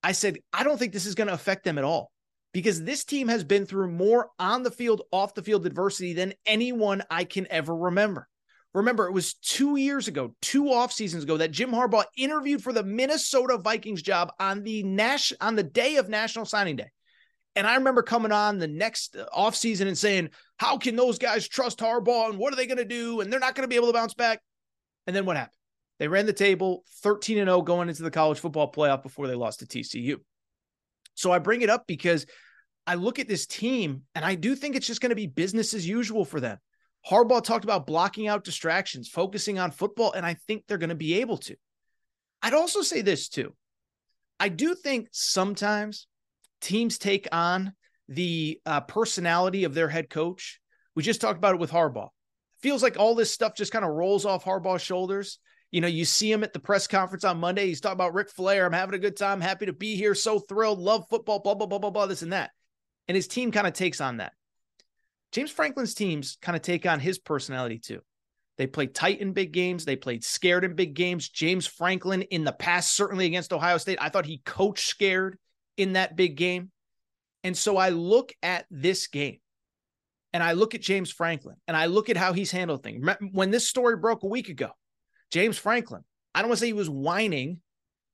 I 0.03 0.13
said, 0.13 0.39
I 0.53 0.63
don't 0.63 0.79
think 0.79 0.93
this 0.93 1.07
is 1.07 1.17
going 1.17 1.27
to 1.27 1.35
affect 1.35 1.65
them 1.65 1.77
at 1.77 1.85
all 1.85 2.11
because 2.53 2.83
this 2.83 3.05
team 3.05 3.29
has 3.29 3.45
been 3.45 3.67
through 3.67 3.91
more 3.91 4.31
on 4.39 4.63
the 4.63 4.71
field, 4.71 5.03
off 5.13 5.35
the 5.35 5.43
field 5.43 5.67
adversity 5.67 6.13
than 6.13 6.35
anyone 6.47 7.03
I 7.11 7.25
can 7.25 7.47
ever 7.51 7.75
remember. 7.75 8.29
Remember, 8.75 9.07
it 9.07 9.13
was 9.13 9.35
two 9.35 9.77
years 9.77 10.09
ago, 10.09 10.35
two 10.43 10.73
off 10.73 10.93
seasons 10.93 11.25
ago, 11.25 11.39
that 11.39 11.51
Jim 11.51 11.71
Harbaugh 11.71 12.05
interviewed 12.17 12.63
for 12.63 12.73
the 12.73 12.85
Minnesota 12.85 13.59
Vikings 13.59 14.03
job 14.03 14.31
on 14.39 14.63
the 14.63 14.83
Nash 14.83 15.33
on 15.41 15.57
the 15.57 15.63
day 15.63 15.97
of 15.97 16.09
National 16.09 16.45
Signing 16.45 16.77
Day. 16.77 16.91
And 17.57 17.67
I 17.67 17.77
remember 17.77 18.03
coming 18.03 18.31
on 18.31 18.59
the 18.59 18.69
next 18.69 19.17
off 19.33 19.57
season 19.57 19.89
and 19.89 19.99
saying, 19.99 20.31
"How 20.59 20.79
can 20.79 20.97
those 20.97 21.19
guys 21.19 21.49
trust 21.49 21.79
Harbaugh? 21.79 22.31
And 22.31 22.39
what 22.39 22.53
are 22.53 22.57
they 22.57 22.67
going 22.67 22.79
to 22.79 22.85
do? 22.85 23.21
And 23.21 23.33
they're 23.33 23.41
not 23.41 23.55
going 23.55 23.65
to 23.65 23.69
be 23.69 23.77
able 23.77 23.89
to 23.89 23.93
bounce 23.93 24.15
back." 24.15 24.41
And 25.07 25.17
then 25.17 25.25
what 25.25 25.37
happened? 25.37 25.57
They 25.99 26.07
ran 26.07 26.27
the 26.27 26.33
table 26.33 26.85
13 27.03 27.39
and 27.39 27.49
0 27.49 27.63
going 27.63 27.89
into 27.89 28.03
the 28.03 28.11
college 28.11 28.39
football 28.39 28.71
playoff 28.71 29.03
before 29.03 29.27
they 29.27 29.35
lost 29.35 29.61
to 29.61 29.67
TCU. 29.67 30.19
So 31.19 31.33
I 31.33 31.41
bring 31.41 31.63
it 31.63 31.71
up 31.71 31.87
because 31.89 32.27
I 32.87 32.95
look 32.95 33.19
at 33.19 33.27
this 33.27 33.45
team 33.45 34.03
and 34.15 34.25
I 34.25 34.37
do 34.37 34.55
think 34.55 34.77
it's 34.77 34.87
just 34.87 35.01
going 35.01 35.11
to 35.11 35.17
be 35.17 35.27
business 35.27 35.75
as 35.75 35.87
usual 35.87 36.25
for 36.25 36.39
them. 36.39 36.59
Harbaugh 37.09 37.43
talked 37.43 37.65
about 37.65 37.87
blocking 37.87 38.29
out 38.29 38.45
distractions, 38.45 39.09
focusing 39.09 39.59
on 39.59 39.73
football, 39.73 40.13
and 40.13 40.25
I 40.25 40.35
think 40.47 40.65
they're 40.67 40.79
going 40.79 40.89
to 40.91 40.95
be 40.95 41.21
able 41.21 41.39
to. 41.39 41.57
I'd 42.41 42.55
also 42.55 42.83
say 42.83 43.03
this 43.03 43.29
too. 43.29 43.53
I 44.39 44.49
do 44.49 44.77
think 44.77 45.09
sometimes 45.11 46.07
teams 46.61 46.99
take 46.99 47.27
on 47.33 47.73
the 48.09 48.61
uh, 48.65 48.83
personality 48.83 49.65
of 49.65 49.75
their 49.75 49.89
head 49.89 50.09
coach. 50.09 50.61
We 50.95 51.03
just 51.03 51.21
talked 51.21 51.39
about 51.39 51.55
it 51.55 51.61
with 51.61 51.73
Harbaugh. 51.73 52.11
feels 52.63 52.83
like 52.83 52.97
all 52.97 53.17
this 53.17 53.33
stuff 53.33 53.57
just 53.57 53.73
kind 53.73 53.85
of 53.85 53.91
rolls 53.91 54.25
off 54.25 54.45
Harbaugh's 54.45 54.83
shoulders. 54.83 55.41
You 55.71 55.81
know, 55.83 55.89
you 55.89 56.05
see 56.05 56.33
him 56.33 56.43
at 56.45 56.53
the 56.53 56.59
press 56.59 56.87
conference 56.87 57.25
on 57.25 57.39
Monday. 57.39 57.67
He's 57.67 57.81
talking 57.81 57.95
about 57.95 58.15
Ric 58.15 58.31
Flair. 58.31 58.65
I'm 58.65 58.73
having 58.73 58.95
a 58.95 58.99
good 58.99 59.17
time. 59.17 59.41
Happy 59.41 59.67
to 59.67 59.73
be 59.73 59.97
here. 59.97 60.15
So 60.15 60.39
thrilled. 60.39 60.79
Love 60.79 61.07
football. 61.11 61.41
Blah, 61.41 61.55
blah, 61.55 61.67
blah, 61.67 61.79
blah, 61.79 61.91
blah, 61.91 62.07
this 62.07 62.23
and 62.23 62.33
that. 62.33 62.51
And 63.07 63.15
his 63.15 63.29
team 63.29 63.53
kind 63.53 63.67
of 63.67 63.75
takes 63.75 64.01
on 64.01 64.19
that. 64.19 64.33
James 65.33 65.51
Franklin's 65.51 65.95
teams 65.95 66.39
kind 66.41 66.57
of 66.57 66.63
take 66.63 66.87
on 66.87 67.01
his 67.01 67.19
personality 67.19 67.79
too. 67.79 68.01
They 68.57 68.67
played 68.67 68.95
tight 68.95 69.21
in 69.21 69.35
big 69.35 69.53
games. 69.53 69.85
They 69.85 69.95
played 69.95 70.25
scared 70.25 70.65
in 70.65 70.75
big 70.75 70.95
games. 70.95 71.29
James 71.29 71.67
Franklin 71.67 72.23
in 72.23 72.45
the 72.45 72.53
past, 72.53 72.97
certainly 72.97 73.27
against 73.27 73.53
Ohio 73.53 73.79
State, 73.79 73.99
I 74.01 74.09
thought 74.09 74.27
he 74.27 74.43
coached 74.45 74.89
scared 74.89 75.39
in 75.77 75.93
that 75.93 76.17
big 76.17 76.37
game. 76.37 76.71
And 77.45 77.57
so 77.57 77.77
I 77.77 77.91
look 77.91 78.33
at 78.43 78.67
this 78.71 79.07
game 79.07 79.39
and 80.33 80.43
I 80.43 80.53
look 80.53 80.75
at 80.75 80.81
James 80.81 81.13
Franklin 81.13 81.57
and 81.69 81.77
I 81.77 81.87
look 81.87 82.11
at 82.11 82.17
how 82.17 82.33
he's 82.33 82.51
handled 82.51 82.83
things. 82.83 83.07
When 83.31 83.51
this 83.51 83.69
story 83.69 83.97
broke 83.97 84.25
a 84.25 84.29
week 84.29 84.49
ago, 84.49 84.71
James 85.31 85.59
Franklin, 85.59 86.05
I 86.35 86.41
don't 86.41 86.49
want 86.49 86.59
to 86.59 86.61
say 86.61 86.69
he 86.69 86.73
was 86.73 86.91
whining, 86.91 87.61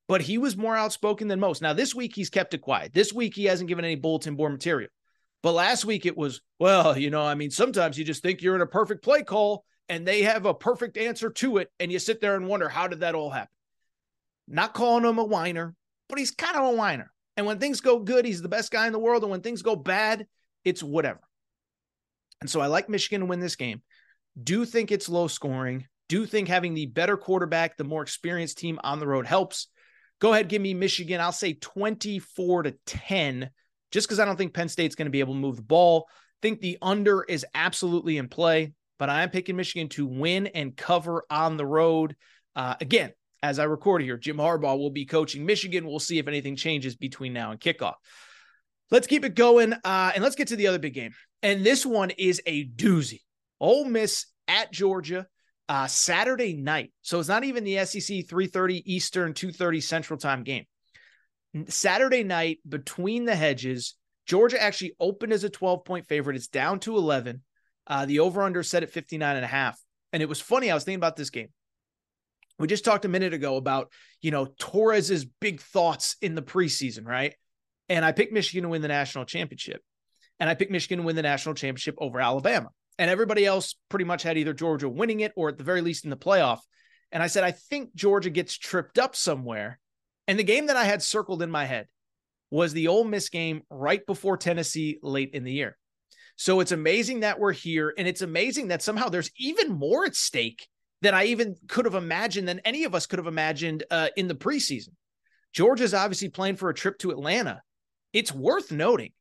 but 0.07 0.21
he 0.21 0.37
was 0.37 0.57
more 0.57 0.75
outspoken 0.75 1.27
than 1.27 1.39
most. 1.39 1.61
Now, 1.61 1.73
this 1.73 1.95
week 1.95 2.15
he's 2.15 2.29
kept 2.29 2.53
it 2.53 2.61
quiet. 2.61 2.93
This 2.93 3.13
week 3.13 3.35
he 3.35 3.45
hasn't 3.45 3.69
given 3.69 3.85
any 3.85 3.95
bulletin 3.95 4.35
board 4.35 4.51
material. 4.51 4.89
But 5.41 5.53
last 5.53 5.85
week 5.85 6.05
it 6.05 6.17
was, 6.17 6.41
well, 6.59 6.97
you 6.97 7.09
know, 7.09 7.23
I 7.23 7.35
mean, 7.35 7.51
sometimes 7.51 7.97
you 7.97 8.03
just 8.03 8.23
think 8.23 8.41
you're 8.41 8.55
in 8.55 8.61
a 8.61 8.67
perfect 8.67 9.03
play 9.03 9.23
call 9.23 9.63
and 9.89 10.07
they 10.07 10.23
have 10.23 10.45
a 10.45 10.53
perfect 10.53 10.97
answer 10.97 11.29
to 11.29 11.57
it. 11.57 11.71
And 11.79 11.91
you 11.91 11.99
sit 11.99 12.19
there 12.19 12.35
and 12.35 12.47
wonder, 12.47 12.67
how 12.67 12.87
did 12.87 13.01
that 13.01 13.15
all 13.15 13.29
happen? 13.29 13.49
Not 14.47 14.73
calling 14.73 15.05
him 15.05 15.19
a 15.19 15.23
whiner, 15.23 15.75
but 16.09 16.19
he's 16.19 16.31
kind 16.31 16.55
of 16.55 16.65
a 16.65 16.75
whiner. 16.75 17.11
And 17.37 17.45
when 17.45 17.59
things 17.59 17.81
go 17.81 17.99
good, 17.99 18.25
he's 18.25 18.41
the 18.41 18.49
best 18.49 18.71
guy 18.71 18.87
in 18.87 18.93
the 18.93 18.99
world. 18.99 19.23
And 19.23 19.31
when 19.31 19.41
things 19.41 19.61
go 19.61 19.75
bad, 19.75 20.25
it's 20.63 20.81
whatever. 20.81 21.19
And 22.41 22.49
so 22.49 22.59
I 22.59 22.67
like 22.67 22.89
Michigan 22.89 23.21
to 23.21 23.27
win 23.27 23.39
this 23.39 23.55
game. 23.55 23.81
Do 24.41 24.65
think 24.65 24.91
it's 24.91 25.09
low 25.09 25.27
scoring 25.27 25.87
do 26.09 26.25
think 26.25 26.47
having 26.47 26.73
the 26.73 26.85
better 26.85 27.17
quarterback, 27.17 27.77
the 27.77 27.83
more 27.83 28.01
experienced 28.01 28.57
team 28.57 28.79
on 28.83 28.99
the 28.99 29.07
road 29.07 29.25
helps. 29.25 29.67
Go 30.19 30.33
ahead, 30.33 30.49
give 30.49 30.61
me 30.61 30.73
Michigan. 30.73 31.19
I'll 31.19 31.31
say 31.31 31.53
24 31.53 32.63
to 32.63 32.75
10 32.85 33.49
just 33.91 34.07
because 34.07 34.19
I 34.19 34.25
don't 34.25 34.37
think 34.37 34.53
Penn 34.53 34.69
State's 34.69 34.95
going 34.95 35.07
to 35.07 35.11
be 35.11 35.19
able 35.19 35.33
to 35.33 35.39
move 35.39 35.57
the 35.57 35.61
ball. 35.61 36.07
Think 36.41 36.61
the 36.61 36.77
under 36.81 37.23
is 37.23 37.45
absolutely 37.53 38.17
in 38.17 38.27
play, 38.27 38.73
but 38.99 39.09
I 39.09 39.23
am 39.23 39.29
picking 39.29 39.55
Michigan 39.55 39.89
to 39.89 40.05
win 40.05 40.47
and 40.47 40.75
cover 40.75 41.23
on 41.29 41.57
the 41.57 41.65
road. 41.65 42.15
Uh, 42.55 42.75
again, 42.79 43.11
as 43.41 43.59
I 43.59 43.63
record 43.65 44.01
here, 44.01 44.17
Jim 44.17 44.37
Harbaugh 44.37 44.77
will 44.77 44.89
be 44.89 45.05
coaching 45.05 45.45
Michigan. 45.45 45.85
We'll 45.85 45.99
see 45.99 46.19
if 46.19 46.27
anything 46.27 46.55
changes 46.55 46.95
between 46.95 47.33
now 47.33 47.51
and 47.51 47.59
kickoff. 47.59 47.95
Let's 48.91 49.07
keep 49.07 49.25
it 49.25 49.35
going, 49.35 49.73
uh, 49.73 50.11
and 50.13 50.23
let's 50.23 50.35
get 50.35 50.49
to 50.49 50.55
the 50.55 50.67
other 50.67 50.79
big 50.79 50.93
game. 50.93 51.13
And 51.41 51.65
this 51.65 51.85
one 51.85 52.11
is 52.11 52.41
a 52.45 52.67
doozy. 52.67 53.21
Ole 53.59 53.85
Miss 53.85 54.27
at 54.47 54.71
Georgia 54.71 55.27
uh, 55.67 55.87
Saturday 55.87 56.55
night. 56.55 56.91
So 57.01 57.19
it's 57.19 57.29
not 57.29 57.43
even 57.43 57.63
the 57.63 57.85
SEC 57.85 58.27
3:30 58.27 58.83
Eastern, 58.85 59.33
2:30 59.33 59.81
Central 59.81 60.19
Time 60.19 60.43
game. 60.43 60.65
Saturday 61.67 62.23
night 62.23 62.59
between 62.67 63.25
the 63.25 63.35
hedges, 63.35 63.95
Georgia 64.25 64.61
actually 64.61 64.95
opened 64.99 65.33
as 65.33 65.43
a 65.43 65.49
12 65.49 65.85
point 65.85 66.07
favorite. 66.07 66.35
It's 66.35 66.47
down 66.47 66.79
to 66.81 66.97
11. 66.97 67.41
Uh, 67.87 68.05
the 68.05 68.19
over 68.19 68.41
under 68.41 68.63
set 68.63 68.83
at 68.83 68.89
59 68.89 69.35
and 69.35 69.45
a 69.45 69.47
half. 69.47 69.79
And 70.11 70.21
it 70.21 70.29
was 70.29 70.41
funny. 70.41 70.71
I 70.71 70.73
was 70.73 70.83
thinking 70.83 70.99
about 70.99 71.15
this 71.15 71.29
game. 71.29 71.49
We 72.57 72.67
just 72.67 72.85
talked 72.85 73.05
a 73.05 73.09
minute 73.09 73.33
ago 73.33 73.57
about, 73.57 73.91
you 74.21 74.31
know, 74.31 74.47
Torres's 74.57 75.25
big 75.25 75.61
thoughts 75.61 76.15
in 76.21 76.35
the 76.35 76.41
preseason, 76.41 77.05
right? 77.05 77.35
And 77.89 78.03
I 78.03 78.11
picked 78.11 78.33
Michigan 78.33 78.63
to 78.63 78.69
win 78.69 78.81
the 78.81 78.87
national 78.87 79.25
championship. 79.25 79.81
And 80.39 80.49
I 80.49 80.55
picked 80.55 80.71
Michigan 80.71 80.99
to 80.99 81.03
win 81.03 81.15
the 81.15 81.21
national 81.21 81.55
championship 81.55 81.95
over 81.97 82.19
Alabama. 82.19 82.69
And 82.97 83.09
everybody 83.09 83.45
else 83.45 83.75
pretty 83.89 84.05
much 84.05 84.23
had 84.23 84.37
either 84.37 84.53
Georgia 84.53 84.87
winning 84.87 85.19
it 85.19 85.33
or 85.35 85.49
at 85.49 85.57
the 85.57 85.63
very 85.63 85.81
least 85.81 86.05
in 86.05 86.09
the 86.09 86.17
playoff. 86.17 86.59
And 87.11 87.21
I 87.21 87.27
said, 87.27 87.43
I 87.43 87.51
think 87.51 87.93
Georgia 87.95 88.29
gets 88.29 88.57
tripped 88.57 88.97
up 88.97 89.15
somewhere. 89.15 89.79
And 90.27 90.39
the 90.39 90.43
game 90.43 90.67
that 90.67 90.77
I 90.77 90.85
had 90.85 91.03
circled 91.03 91.41
in 91.41 91.51
my 91.51 91.65
head 91.65 91.87
was 92.51 92.73
the 92.73 92.87
Ole 92.87 93.03
Miss 93.03 93.29
game 93.29 93.63
right 93.69 94.05
before 94.05 94.37
Tennessee 94.37 94.97
late 95.01 95.31
in 95.33 95.43
the 95.43 95.51
year. 95.51 95.77
So 96.37 96.59
it's 96.59 96.71
amazing 96.71 97.21
that 97.21 97.39
we're 97.39 97.53
here. 97.53 97.93
And 97.97 98.07
it's 98.07 98.21
amazing 98.21 98.69
that 98.69 98.81
somehow 98.81 99.09
there's 99.09 99.31
even 99.37 99.71
more 99.71 100.05
at 100.05 100.15
stake 100.15 100.67
than 101.01 101.13
I 101.13 101.25
even 101.25 101.55
could 101.67 101.85
have 101.85 101.95
imagined, 101.95 102.47
than 102.47 102.59
any 102.59 102.83
of 102.85 102.95
us 102.95 103.05
could 103.05 103.19
have 103.19 103.27
imagined 103.27 103.83
uh, 103.91 104.09
in 104.15 104.27
the 104.27 104.35
preseason. 104.35 104.89
Georgia's 105.53 105.93
obviously 105.93 106.29
playing 106.29 106.55
for 106.55 106.69
a 106.69 106.73
trip 106.73 106.97
to 106.99 107.11
Atlanta. 107.11 107.61
It's 108.11 108.33
worth 108.33 108.71
noting 108.71 109.11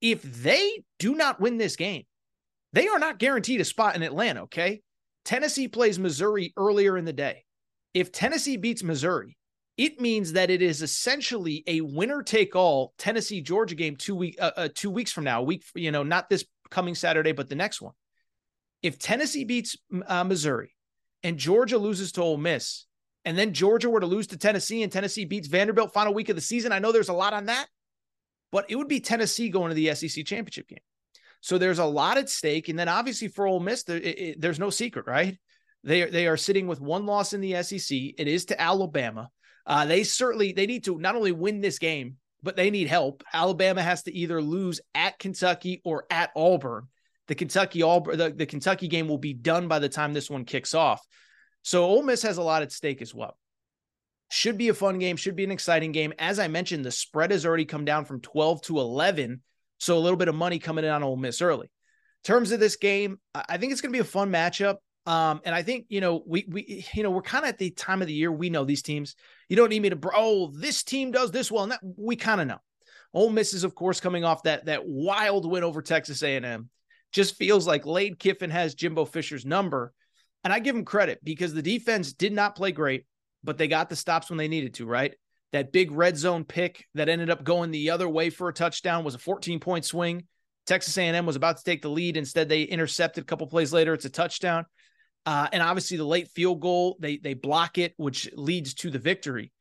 if 0.00 0.22
they 0.22 0.82
do 0.98 1.14
not 1.14 1.40
win 1.40 1.56
this 1.56 1.76
game, 1.76 2.04
they 2.74 2.88
are 2.88 2.98
not 2.98 3.20
guaranteed 3.20 3.60
a 3.60 3.64
spot 3.64 3.94
in 3.94 4.02
Atlanta, 4.02 4.42
okay? 4.42 4.82
Tennessee 5.24 5.68
plays 5.68 5.96
Missouri 5.96 6.52
earlier 6.56 6.98
in 6.98 7.04
the 7.04 7.12
day. 7.12 7.44
If 7.94 8.10
Tennessee 8.10 8.56
beats 8.56 8.82
Missouri, 8.82 9.36
it 9.76 10.00
means 10.00 10.32
that 10.32 10.50
it 10.50 10.60
is 10.60 10.82
essentially 10.82 11.62
a 11.68 11.80
winner 11.82 12.20
take 12.22 12.56
all 12.56 12.92
Tennessee 12.98 13.40
Georgia 13.40 13.76
game 13.76 13.94
two 13.94 14.16
week 14.16 14.36
uh, 14.40 14.50
uh, 14.56 14.68
two 14.74 14.90
weeks 14.90 15.12
from 15.12 15.22
now, 15.22 15.40
a 15.40 15.44
week 15.44 15.64
you 15.76 15.92
know 15.92 16.02
not 16.02 16.28
this 16.28 16.44
coming 16.68 16.96
Saturday 16.96 17.30
but 17.30 17.48
the 17.48 17.54
next 17.54 17.80
one. 17.80 17.94
If 18.82 18.98
Tennessee 18.98 19.44
beats 19.44 19.76
uh, 20.06 20.24
Missouri 20.24 20.74
and 21.22 21.38
Georgia 21.38 21.78
loses 21.78 22.10
to 22.12 22.22
Ole 22.22 22.38
Miss, 22.38 22.86
and 23.24 23.38
then 23.38 23.54
Georgia 23.54 23.88
were 23.88 24.00
to 24.00 24.06
lose 24.06 24.26
to 24.28 24.36
Tennessee 24.36 24.82
and 24.82 24.90
Tennessee 24.90 25.24
beats 25.24 25.46
Vanderbilt 25.46 25.92
final 25.92 26.12
week 26.12 26.28
of 26.28 26.34
the 26.34 26.42
season, 26.42 26.72
I 26.72 26.80
know 26.80 26.90
there's 26.90 27.08
a 27.08 27.14
lot 27.14 27.34
on 27.34 27.46
that, 27.46 27.66
but 28.50 28.66
it 28.68 28.74
would 28.74 28.88
be 28.88 28.98
Tennessee 28.98 29.48
going 29.48 29.68
to 29.68 29.74
the 29.74 29.94
SEC 29.94 30.24
championship 30.26 30.68
game. 30.68 30.80
So 31.44 31.58
there's 31.58 31.78
a 31.78 31.84
lot 31.84 32.16
at 32.16 32.30
stake. 32.30 32.70
And 32.70 32.78
then 32.78 32.88
obviously 32.88 33.28
for 33.28 33.46
Ole 33.46 33.60
Miss, 33.60 33.82
there, 33.82 33.98
it, 33.98 34.18
it, 34.18 34.40
there's 34.40 34.58
no 34.58 34.70
secret, 34.70 35.06
right? 35.06 35.36
They 35.82 36.06
they 36.06 36.26
are 36.26 36.38
sitting 36.38 36.66
with 36.66 36.80
one 36.80 37.04
loss 37.04 37.34
in 37.34 37.42
the 37.42 37.62
SEC. 37.62 37.98
It 38.16 38.26
is 38.26 38.46
to 38.46 38.58
Alabama. 38.58 39.28
Uh, 39.66 39.84
they 39.84 40.04
certainly 40.04 40.52
they 40.52 40.64
need 40.64 40.84
to 40.84 40.98
not 40.98 41.16
only 41.16 41.32
win 41.32 41.60
this 41.60 41.78
game, 41.78 42.16
but 42.42 42.56
they 42.56 42.70
need 42.70 42.88
help. 42.88 43.22
Alabama 43.30 43.82
has 43.82 44.04
to 44.04 44.14
either 44.14 44.40
lose 44.40 44.80
at 44.94 45.18
Kentucky 45.18 45.82
or 45.84 46.06
at 46.08 46.30
Auburn. 46.34 46.88
The 47.28 47.34
Kentucky 47.34 47.82
Auburn 47.82 48.16
the, 48.16 48.30
the 48.30 48.46
Kentucky 48.46 48.88
game 48.88 49.06
will 49.06 49.18
be 49.18 49.34
done 49.34 49.68
by 49.68 49.80
the 49.80 49.90
time 49.90 50.14
this 50.14 50.30
one 50.30 50.46
kicks 50.46 50.72
off. 50.72 51.06
So 51.60 51.84
Ole 51.84 52.04
Miss 52.04 52.22
has 52.22 52.38
a 52.38 52.42
lot 52.42 52.62
at 52.62 52.72
stake 52.72 53.02
as 53.02 53.14
well. 53.14 53.36
Should 54.30 54.56
be 54.56 54.70
a 54.70 54.74
fun 54.74 54.98
game, 54.98 55.16
should 55.16 55.36
be 55.36 55.44
an 55.44 55.52
exciting 55.52 55.92
game. 55.92 56.14
As 56.18 56.38
I 56.38 56.48
mentioned, 56.48 56.86
the 56.86 56.90
spread 56.90 57.32
has 57.32 57.44
already 57.44 57.66
come 57.66 57.84
down 57.84 58.06
from 58.06 58.22
12 58.22 58.62
to 58.62 58.80
11 58.80 59.42
so 59.84 59.98
a 59.98 60.00
little 60.00 60.16
bit 60.16 60.28
of 60.28 60.34
money 60.34 60.58
coming 60.58 60.84
in 60.84 60.90
on 60.90 61.02
Ole 61.02 61.16
Miss 61.16 61.42
early. 61.42 61.66
In 61.66 62.24
terms 62.24 62.52
of 62.52 62.60
this 62.60 62.76
game, 62.76 63.18
I 63.34 63.58
think 63.58 63.72
it's 63.72 63.82
going 63.82 63.92
to 63.92 63.96
be 63.96 64.00
a 64.00 64.04
fun 64.04 64.30
matchup. 64.30 64.76
Um, 65.06 65.42
and 65.44 65.54
I 65.54 65.62
think 65.62 65.86
you 65.90 66.00
know 66.00 66.22
we 66.26 66.46
we 66.48 66.86
you 66.94 67.02
know 67.02 67.10
we're 67.10 67.20
kind 67.20 67.44
of 67.44 67.50
at 67.50 67.58
the 67.58 67.70
time 67.70 68.00
of 68.00 68.08
the 68.08 68.14
year 68.14 68.32
we 68.32 68.48
know 68.48 68.64
these 68.64 68.80
teams. 68.80 69.14
You 69.50 69.56
don't 69.56 69.68
need 69.68 69.82
me 69.82 69.90
to. 69.90 69.98
Oh, 70.14 70.50
this 70.54 70.82
team 70.82 71.10
does 71.10 71.30
this 71.30 71.52
well, 71.52 71.64
and 71.64 71.72
that 71.72 71.80
we 71.82 72.16
kind 72.16 72.40
of 72.40 72.46
know. 72.46 72.58
Ole 73.12 73.28
Miss 73.28 73.52
is 73.52 73.64
of 73.64 73.74
course 73.74 74.00
coming 74.00 74.24
off 74.24 74.44
that 74.44 74.64
that 74.64 74.86
wild 74.86 75.48
win 75.48 75.62
over 75.62 75.82
Texas 75.82 76.22
A&M. 76.22 76.70
Just 77.12 77.36
feels 77.36 77.66
like 77.66 77.84
Lane 77.84 78.16
Kiffin 78.16 78.50
has 78.50 78.74
Jimbo 78.74 79.04
Fisher's 79.04 79.44
number, 79.44 79.92
and 80.42 80.52
I 80.52 80.60
give 80.60 80.74
him 80.74 80.86
credit 80.86 81.20
because 81.22 81.52
the 81.52 81.62
defense 81.62 82.14
did 82.14 82.32
not 82.32 82.56
play 82.56 82.72
great, 82.72 83.04
but 83.44 83.58
they 83.58 83.68
got 83.68 83.90
the 83.90 83.96
stops 83.96 84.30
when 84.30 84.38
they 84.38 84.48
needed 84.48 84.72
to. 84.74 84.86
Right, 84.86 85.14
that 85.54 85.70
big 85.70 85.92
red 85.92 86.16
zone 86.16 86.42
pick 86.42 86.84
that 86.94 87.08
ended 87.08 87.30
up 87.30 87.44
going 87.44 87.70
the 87.70 87.90
other 87.90 88.08
way 88.08 88.28
for 88.28 88.48
a 88.48 88.52
touchdown 88.52 89.04
was 89.04 89.14
a 89.14 89.18
14 89.18 89.60
point 89.60 89.84
swing. 89.84 90.24
Texas 90.66 90.98
A&M 90.98 91.26
was 91.26 91.36
about 91.36 91.58
to 91.58 91.62
take 91.62 91.80
the 91.80 91.88
lead. 91.88 92.16
Instead, 92.16 92.48
they 92.48 92.62
intercepted 92.62 93.22
a 93.22 93.24
couple 93.24 93.46
plays 93.46 93.72
later. 93.72 93.94
It's 93.94 94.04
a 94.04 94.10
touchdown. 94.10 94.66
Uh, 95.24 95.46
and 95.52 95.62
obviously, 95.62 95.96
the 95.96 96.04
late 96.04 96.28
field 96.30 96.60
goal 96.60 96.96
they 96.98 97.18
they 97.18 97.34
block 97.34 97.78
it, 97.78 97.94
which 97.98 98.28
leads 98.34 98.74
to 98.74 98.90
the 98.90 98.98
victory. 98.98 99.52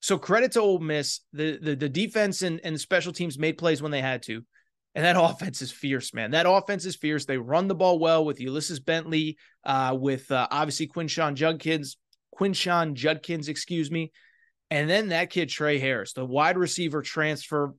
So 0.00 0.18
credit 0.18 0.50
to 0.52 0.60
Ole 0.60 0.80
Miss. 0.80 1.20
The 1.32 1.56
the, 1.62 1.76
the 1.76 1.88
defense 1.88 2.42
and, 2.42 2.60
and 2.64 2.78
special 2.80 3.12
teams 3.12 3.38
made 3.38 3.58
plays 3.58 3.80
when 3.80 3.92
they 3.92 4.02
had 4.02 4.24
to. 4.24 4.42
And 4.96 5.04
that 5.04 5.16
offense 5.22 5.62
is 5.62 5.70
fierce, 5.70 6.12
man. 6.12 6.32
That 6.32 6.50
offense 6.50 6.84
is 6.84 6.96
fierce. 6.96 7.26
They 7.26 7.38
run 7.38 7.68
the 7.68 7.76
ball 7.76 8.00
well 8.00 8.24
with 8.24 8.40
Ulysses 8.40 8.80
Bentley, 8.80 9.38
uh, 9.62 9.96
with 9.96 10.32
uh, 10.32 10.48
obviously 10.50 10.88
Quinshon 10.88 11.34
Judkins, 11.34 11.96
Quinshon 12.36 12.94
Judkins, 12.94 13.48
excuse 13.48 13.88
me. 13.88 14.10
And 14.70 14.88
then 14.88 15.08
that 15.08 15.30
kid, 15.30 15.48
Tre 15.48 15.78
Harris, 15.78 16.12
the 16.12 16.24
wide 16.24 16.58
receiver 16.58 17.02
transfer. 17.02 17.74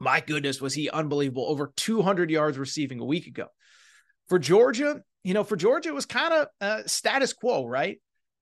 My 0.00 0.20
goodness, 0.20 0.60
was 0.60 0.74
he 0.74 0.90
unbelievable. 0.90 1.46
Over 1.48 1.72
200 1.76 2.30
yards 2.30 2.58
receiving 2.58 3.00
a 3.00 3.04
week 3.04 3.26
ago. 3.26 3.46
For 4.28 4.38
Georgia, 4.38 5.02
you 5.22 5.34
know, 5.34 5.44
for 5.44 5.56
Georgia, 5.56 5.90
it 5.90 5.94
was 5.94 6.06
kind 6.06 6.34
of 6.34 6.46
uh, 6.60 6.82
status 6.86 7.32
quo, 7.32 7.66
right? 7.66 8.00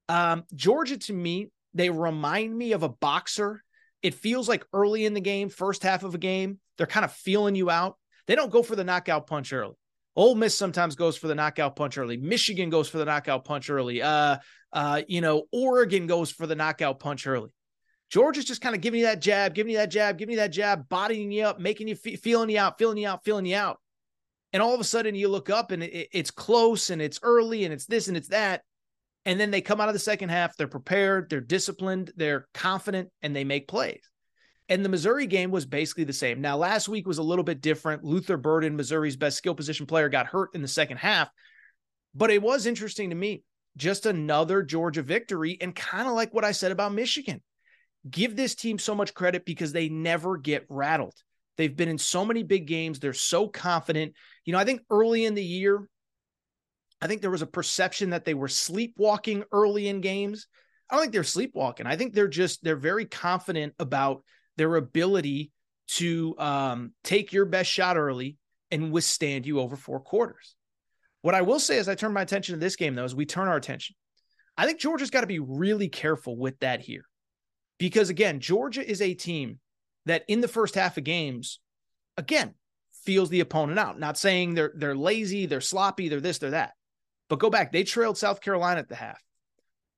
Um, 0.09 0.45
Georgia, 0.55 0.99
to 0.99 1.13
me, 1.13 1.51
they 1.75 1.91
remind 1.91 2.57
me 2.57 2.73
of 2.73 2.83
a 2.83 2.89
boxer. 2.89 3.63
It 4.03 4.15
feels 4.15 4.49
like 4.49 4.67
early 4.73 5.05
in 5.05 5.15
the 5.15 5.21
game, 5.21 5.49
first 5.49 5.83
half 5.83 6.03
of 6.03 6.15
a 6.15 6.19
game, 6.19 6.59
they're 6.77 6.87
kind 6.87 7.05
of 7.05 7.13
feeling 7.13 7.55
you 7.55 7.71
out. 7.71 7.97
They 8.27 8.35
don't 8.35 8.51
go 8.51 8.63
for 8.63 8.77
the 8.77 8.85
knockout 8.85 9.27
punch 9.27 9.53
early. 9.53 9.75
Ole 10.15 10.35
Miss 10.35 10.55
sometimes 10.55 10.95
goes 10.95 11.17
for 11.17 11.29
the 11.29 11.35
knockout 11.35 11.77
punch 11.77 11.97
early. 11.97 12.17
Michigan 12.17 12.71
goes 12.71 12.89
for 12.89 12.99
the 12.99 13.05
knockout 13.05 13.45
punch 13.45 13.71
early. 13.71 14.03
Uh, 14.03 14.39
uh, 14.73 15.03
you 15.09 15.21
know, 15.21 15.45
Oregon 15.53 16.07
goes 16.07 16.31
for 16.31 16.47
the 16.47 16.55
knockout 16.55 17.01
punch 17.01 17.27
early. 17.27 17.51
Georgia's 18.11 18.45
just 18.45 18.61
kind 18.61 18.75
of 18.75 18.83
giving 18.83 19.01
you 19.01 19.07
that 19.07 19.23
jab, 19.23 19.55
giving 19.55 19.73
you 19.73 19.79
that 19.79 19.91
jab, 19.91 20.19
giving 20.19 20.35
you 20.35 20.41
that 20.41 20.53
jab, 20.53 20.87
bodying 20.89 21.33
you 21.33 21.45
up, 21.45 21.59
making 21.59 21.89
you 21.89 21.95
fe- 21.97 22.17
feeling 22.17 22.51
you 22.51 22.59
out, 22.59 22.79
feeling 22.79 22.99
you 22.99 23.09
out, 23.09 23.25
feeling 23.25 23.47
you 23.47 23.57
out. 23.57 23.79
And 24.53 24.63
all 24.63 24.75
of 24.75 24.81
a 24.81 24.85
sudden 24.85 25.15
you 25.15 25.29
look 25.29 25.49
up 25.49 25.71
and 25.71 25.83
it, 25.83 26.09
it's 26.13 26.31
close 26.31 26.91
and 26.91 27.01
it's 27.01 27.19
early 27.23 27.65
and 27.65 27.73
it's 27.73 27.87
this 27.87 28.09
and 28.09 28.17
it's 28.17 28.29
that. 28.29 28.63
And 29.25 29.41
then 29.41 29.51
they 29.51 29.63
come 29.63 29.81
out 29.81 29.89
of 29.89 29.95
the 29.95 29.99
second 30.01 30.29
half, 30.29 30.57
they're 30.57 30.67
prepared, 30.67 31.31
they're 31.31 31.41
disciplined, 31.41 32.13
they're 32.17 32.49
confident, 32.53 33.09
and 33.23 33.35
they 33.35 33.45
make 33.45 33.67
plays. 33.69 34.03
And 34.69 34.85
the 34.85 34.89
Missouri 34.89 35.27
game 35.27 35.51
was 35.51 35.67
basically 35.67 36.05
the 36.05 36.13
same. 36.13 36.41
Now, 36.41 36.57
last 36.57 36.89
week 36.89 37.07
was 37.07 37.19
a 37.19 37.23
little 37.23 37.45
bit 37.45 37.61
different. 37.61 38.05
Luther 38.05 38.37
Burden, 38.37 38.77
Missouri's 38.77 39.17
best 39.17 39.37
skill 39.37 39.55
position 39.55 39.87
player, 39.87 40.09
got 40.09 40.27
hurt 40.27 40.51
in 40.55 40.63
the 40.63 40.69
second 40.69 40.99
half. 40.99 41.29
But 42.15 42.31
it 42.31 42.43
was 42.43 42.67
interesting 42.67 43.11
to 43.11 43.17
me. 43.17 43.43
Just 43.77 44.07
another 44.07 44.63
Georgia 44.63 45.03
victory, 45.03 45.57
and 45.61 45.75
kind 45.75 46.07
of 46.07 46.15
like 46.15 46.35
what 46.35 46.45
I 46.45 46.53
said 46.53 46.73
about 46.73 46.93
Michigan. 46.93 47.43
Give 48.09 48.37
this 48.37 48.55
team 48.55 48.79
so 48.79 48.95
much 48.95 49.15
credit 49.15 49.45
because 49.45 49.73
they 49.73 49.89
never 49.89 50.37
get 50.37 50.67
rattled. 50.69 51.15
They've 51.57 51.75
been 51.75 51.89
in 51.89 51.99
so 51.99 52.25
many 52.25 52.43
big 52.43 52.67
games. 52.67 52.99
They're 52.99 53.13
so 53.13 53.49
confident. 53.49 54.15
You 54.45 54.53
know, 54.53 54.59
I 54.59 54.65
think 54.65 54.83
early 54.91 55.25
in 55.25 55.35
the 55.35 55.45
year, 55.45 55.89
I 57.01 57.07
think 57.07 57.21
there 57.21 57.31
was 57.31 57.43
a 57.43 57.47
perception 57.47 58.11
that 58.11 58.25
they 58.25 58.35
were 58.35 58.49
sleepwalking 58.49 59.45
early 59.53 59.89
in 59.89 60.01
games. 60.01 60.47
I 60.91 60.95
don't 60.95 61.05
think 61.05 61.13
they're 61.13 61.25
sleepwalking. 61.25 61.87
I 61.87 61.97
think 61.97 62.13
they're 62.13 62.29
just, 62.29 62.63
they're 62.63 62.77
very 62.77 63.07
confident 63.07 63.75
about 63.79 64.23
their 64.57 64.77
ability 64.77 65.51
to 65.89 66.35
um, 66.39 66.93
take 67.05 67.33
your 67.33 67.45
best 67.45 67.71
shot 67.71 67.97
early 67.97 68.37
and 68.71 68.93
withstand 68.93 69.47
you 69.47 69.61
over 69.61 69.77
four 69.77 70.01
quarters. 70.01 70.55
What 71.21 71.35
I 71.35 71.43
will 71.43 71.61
say 71.61 71.79
as 71.79 71.89
I 71.89 71.95
turn 71.95 72.13
my 72.13 72.23
attention 72.23 72.55
to 72.55 72.61
this 72.61 72.77
game, 72.77 72.95
though, 72.95 73.05
is 73.05 73.15
we 73.15 73.27
turn 73.27 73.49
our 73.49 73.57
attention. 73.57 73.95
I 74.57 74.67
think 74.67 74.81
Georgia's 74.81 75.11
got 75.11 75.21
to 75.23 75.27
be 75.27 75.39
really 75.39 75.89
careful 75.89 76.37
with 76.37 76.59
that 76.61 76.81
here. 76.81 77.05
Because 77.79 78.11
again, 78.11 78.41
Georgia 78.41 78.89
is 78.89 79.01
a 79.01 79.15
team 79.15 79.59
that 80.07 80.25
in 80.29 80.41
the 80.41 80.49
first 80.49 80.75
half 80.75 80.97
of 80.97 81.05
games, 81.05 81.61
again, 82.17 82.55
feels 83.05 83.31
the 83.31 83.41
opponent 83.41 83.79
out. 83.79 83.99
Not 83.99 84.19
saying 84.19 84.55
they're 84.55 84.73
they're 84.75 84.95
lazy, 84.95 85.47
they're 85.47 85.61
sloppy, 85.61 86.09
they're 86.09 86.21
this, 86.21 86.39
they're 86.39 86.51
that. 86.51 86.73
But 87.29 87.39
go 87.39 87.51
back, 87.51 87.73
they 87.73 87.83
trailed 87.83 88.19
South 88.19 88.41
Carolina 88.41 88.81
at 88.81 88.89
the 88.89 88.95
half. 88.95 89.21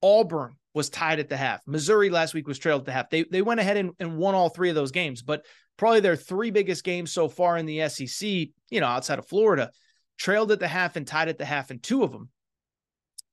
Auburn 0.05 0.55
was 0.75 0.91
tied 0.91 1.19
at 1.19 1.31
the 1.31 1.37
half. 1.37 1.63
Missouri 1.67 2.11
last 2.11 2.35
week 2.35 2.47
was 2.47 2.59
trailed 2.59 2.83
at 2.83 2.87
the 2.87 2.93
half. 2.93 3.09
They 3.09 3.25
they 3.25 3.41
went 3.41 3.61
ahead 3.61 3.79
and, 3.79 3.93
and 3.99 4.19
won 4.19 4.35
all 4.35 4.51
three 4.51 4.69
of 4.69 4.75
those 4.75 4.91
games, 4.91 5.23
but 5.23 5.47
probably 5.79 6.01
their 6.01 6.17
three 6.17 6.51
biggest 6.51 6.85
games 6.85 7.11
so 7.11 7.29
far 7.29 7.57
in 7.57 7.65
the 7.65 7.89
SEC, 7.89 8.29
you 8.29 8.81
know, 8.81 8.87
outside 8.87 9.19
of 9.19 9.27
Florida, 9.27 9.71
trailed 10.19 10.53
at 10.53 10.61
the 10.61 10.69
half 10.69 10.97
and 10.97 11.07
tied 11.07 11.29
at 11.29 11.39
the 11.39 11.45
half 11.47 11.71
in 11.71 11.79
two 11.79 12.03
of 12.03 12.13
them. 12.13 12.29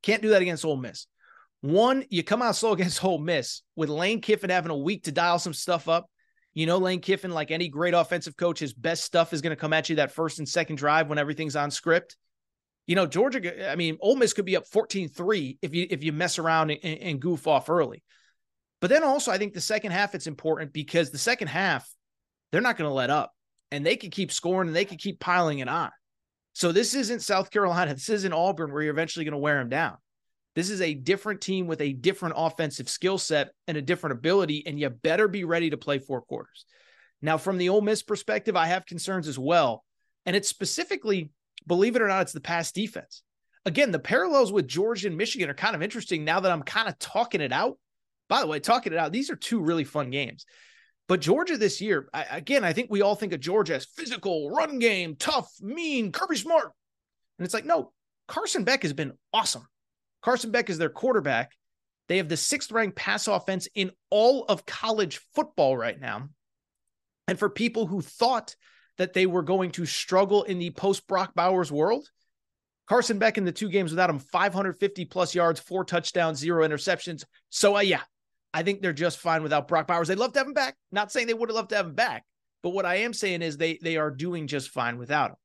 Can't 0.02 0.22
do 0.22 0.30
that 0.30 0.42
against 0.42 0.64
Ole 0.64 0.78
Miss. 0.78 1.08
One, 1.60 2.06
you 2.10 2.24
come 2.24 2.42
out 2.42 2.56
slow 2.56 2.72
against 2.72 3.04
Ole 3.04 3.20
Miss 3.20 3.64
with 3.76 3.90
Lane 3.90 4.22
Kiffin 4.22 4.50
having 4.50 4.72
a 4.72 4.78
week 4.78 5.04
to 5.04 5.12
dial 5.12 5.40
some 5.40 5.54
stuff 5.54 5.90
up. 5.90 6.08
You 6.54 6.66
know, 6.66 6.78
Lane 6.78 7.02
Kiffin, 7.02 7.32
like 7.32 7.52
any 7.52 7.70
great 7.70 7.94
offensive 7.94 8.38
coach, 8.38 8.60
his 8.60 8.74
best 8.74 9.04
stuff 9.04 9.34
is 9.34 9.42
going 9.42 9.52
to 9.52 9.60
come 9.60 9.74
at 9.74 9.90
you 9.90 9.98
that 9.98 10.12
first 10.12 10.40
and 10.40 10.48
second 10.48 10.78
drive 10.78 11.08
when 11.08 11.18
everything's 11.18 11.56
on 11.56 11.72
script. 11.72 12.18
You 12.88 12.96
know, 12.96 13.06
Georgia, 13.06 13.72
I 13.72 13.76
mean, 13.76 13.98
Ole 14.02 14.16
Miss 14.16 14.34
could 14.34 14.46
be 14.46 14.58
up 14.58 14.66
14-3 14.66 15.58
if 15.62 15.74
you 15.74 15.88
if 15.90 16.04
you 16.04 16.12
mess 16.12 16.40
around 16.40 16.72
and, 16.72 16.84
and 16.84 17.22
goof 17.22 17.48
off 17.48 17.70
early. 17.70 18.04
But 18.82 18.90
then 18.90 19.04
also, 19.04 19.32
I 19.32 19.38
think 19.38 19.54
the 19.54 19.62
second 19.62 19.92
half 19.92 20.16
it's 20.16 20.28
important 20.28 20.74
because 20.74 21.12
the 21.12 21.18
second 21.18 21.48
half, 21.48 21.88
they're 22.52 22.62
not 22.62 22.78
going 22.78 22.90
to 22.90 22.94
let 22.94 23.10
up 23.10 23.32
and 23.70 23.86
they 23.86 23.96
can 23.96 24.10
keep 24.10 24.32
scoring 24.32 24.68
and 24.68 24.76
they 24.76 24.86
can 24.86 24.98
keep 24.98 25.20
piling 25.20 25.60
it 25.60 25.70
on. 25.70 25.92
So 26.54 26.72
this 26.72 26.96
isn't 26.96 27.22
South 27.22 27.52
Carolina. 27.52 27.94
This 27.94 28.10
isn't 28.10 28.34
Auburn 28.34 28.74
where 28.74 28.82
you're 28.82 28.94
eventually 28.94 29.24
going 29.24 29.34
to 29.34 29.38
wear 29.38 29.58
them 29.58 29.70
down. 29.70 29.98
This 30.54 30.70
is 30.70 30.82
a 30.82 30.94
different 30.94 31.40
team 31.40 31.68
with 31.68 31.80
a 31.80 31.94
different 31.94 32.36
offensive 32.38 32.90
skill 32.90 33.18
set 33.18 33.52
and 33.68 33.78
a 33.78 33.82
different 33.82 34.18
ability, 34.18 34.68
and 34.68 34.78
you 34.78 34.90
better 34.90 35.30
be 35.30 35.46
ready 35.46 35.70
to 35.70 35.78
play 35.78 36.00
four 36.00 36.22
quarters. 36.22 36.66
Now, 37.22 37.38
from 37.38 37.58
the 37.58 37.70
Ole 37.70 37.82
Miss 37.82 38.04
perspective, 38.04 38.58
I 38.58 38.66
have 38.66 38.86
concerns 38.86 39.30
as 39.30 39.40
well. 39.40 39.86
And 40.26 40.36
it's 40.36 40.50
specifically, 40.50 41.32
believe 41.68 41.96
it 41.96 42.02
or 42.02 42.08
not, 42.08 42.22
it's 42.22 42.32
the 42.32 42.42
pass 42.42 42.72
defense. 42.72 43.24
Again, 43.66 43.92
the 43.92 44.00
parallels 44.00 44.52
with 44.52 44.68
Georgia 44.68 45.08
and 45.08 45.18
Michigan 45.18 45.50
are 45.50 45.54
kind 45.54 45.76
of 45.76 45.84
interesting 45.84 46.26
now 46.26 46.40
that 46.40 46.52
I'm 46.52 46.64
kind 46.64 46.88
of 46.88 46.98
talking 46.98 47.42
it 47.42 47.52
out. 47.52 47.78
By 48.28 48.42
the 48.42 48.48
way, 48.48 48.60
talking 48.60 48.94
it 48.94 49.00
out, 49.00 49.12
these 49.12 49.30
are 49.30 49.36
two 49.36 49.60
really 49.60 49.84
fun 49.84 50.10
games. 50.10 50.46
But 51.08 51.20
Georgia 51.20 51.58
this 51.58 51.82
year, 51.82 52.08
I, 52.14 52.24
again, 52.32 52.64
I 52.64 52.74
think 52.74 52.90
we 52.90 53.02
all 53.02 53.16
think 53.16 53.34
of 53.34 53.40
Georgia 53.42 53.76
as 53.76 53.86
physical, 53.86 54.50
run 54.50 54.80
game, 54.80 55.16
tough, 55.18 55.52
mean, 55.60 56.12
Kirby 56.12 56.38
Smart. 56.38 56.72
And 57.38 57.46
it's 57.46 57.54
like, 57.54 57.66
no, 57.66 57.92
Carson 58.28 58.64
Beck 58.64 58.84
has 58.84 58.94
been 58.94 59.14
awesome. 59.34 59.68
Carson 60.22 60.52
Beck 60.52 60.70
is 60.70 60.78
their 60.78 60.90
quarterback. 60.90 61.52
They 62.08 62.18
have 62.18 62.30
the 62.30 62.38
sixth 62.38 62.72
ranked 62.72 62.96
pass 62.96 63.28
offense 63.28 63.68
in 63.76 63.92
all 64.10 64.46
of 64.46 64.66
college 64.66 65.20
football 65.36 65.76
right 65.76 66.00
now. 66.00 66.30
And 67.28 67.38
for 67.38 67.50
people 67.50 67.88
who 67.88 68.02
thought 68.02 68.56
that 68.98 69.14
they 69.14 69.26
were 69.26 69.44
going 69.44 69.72
to 69.72 69.86
struggle 69.86 70.44
in 70.44 70.60
the 70.60 70.70
post 70.72 71.08
Brock 71.08 71.34
Bowers 71.36 71.72
world, 71.72 72.10
Carson 72.88 73.20
Beck 73.20 73.38
in 73.38 73.46
the 73.46 73.52
two 73.52 73.70
games 73.70 73.92
without 73.92 74.10
him, 74.10 74.20
550 74.20 75.06
plus 75.06 75.34
yards, 75.34 75.60
four 75.60 75.86
touchdowns, 75.86 76.40
zero 76.40 76.68
interceptions. 76.68 77.24
So, 77.50 77.78
uh, 77.78 77.82
yeah, 77.82 78.02
I 78.54 78.64
think 78.64 78.82
they're 78.82 78.94
just 78.94 79.20
fine 79.20 79.44
without 79.44 79.68
Brock 79.68 79.88
Bowers. 79.88 80.08
They'd 80.08 80.18
love 80.18 80.34
to 80.34 80.40
have 80.40 80.48
him 80.48 80.54
back. 80.54 80.76
Not 80.92 81.12
saying 81.12 81.28
they 81.28 81.34
would 81.34 81.50
have 81.50 81.56
loved 81.56 81.70
to 81.70 81.78
have 81.78 81.86
him 81.88 81.96
back, 81.96 82.26
but 82.62 82.72
what 82.72 82.86
I 82.86 82.96
am 82.96 83.14
saying 83.14 83.42
is 83.42 83.58
they 83.58 83.80
they 83.82 83.98
are 83.98 84.12
doing 84.12 84.48
just 84.48 84.70
fine 84.70 84.98
without 84.98 85.32
him. 85.32 85.36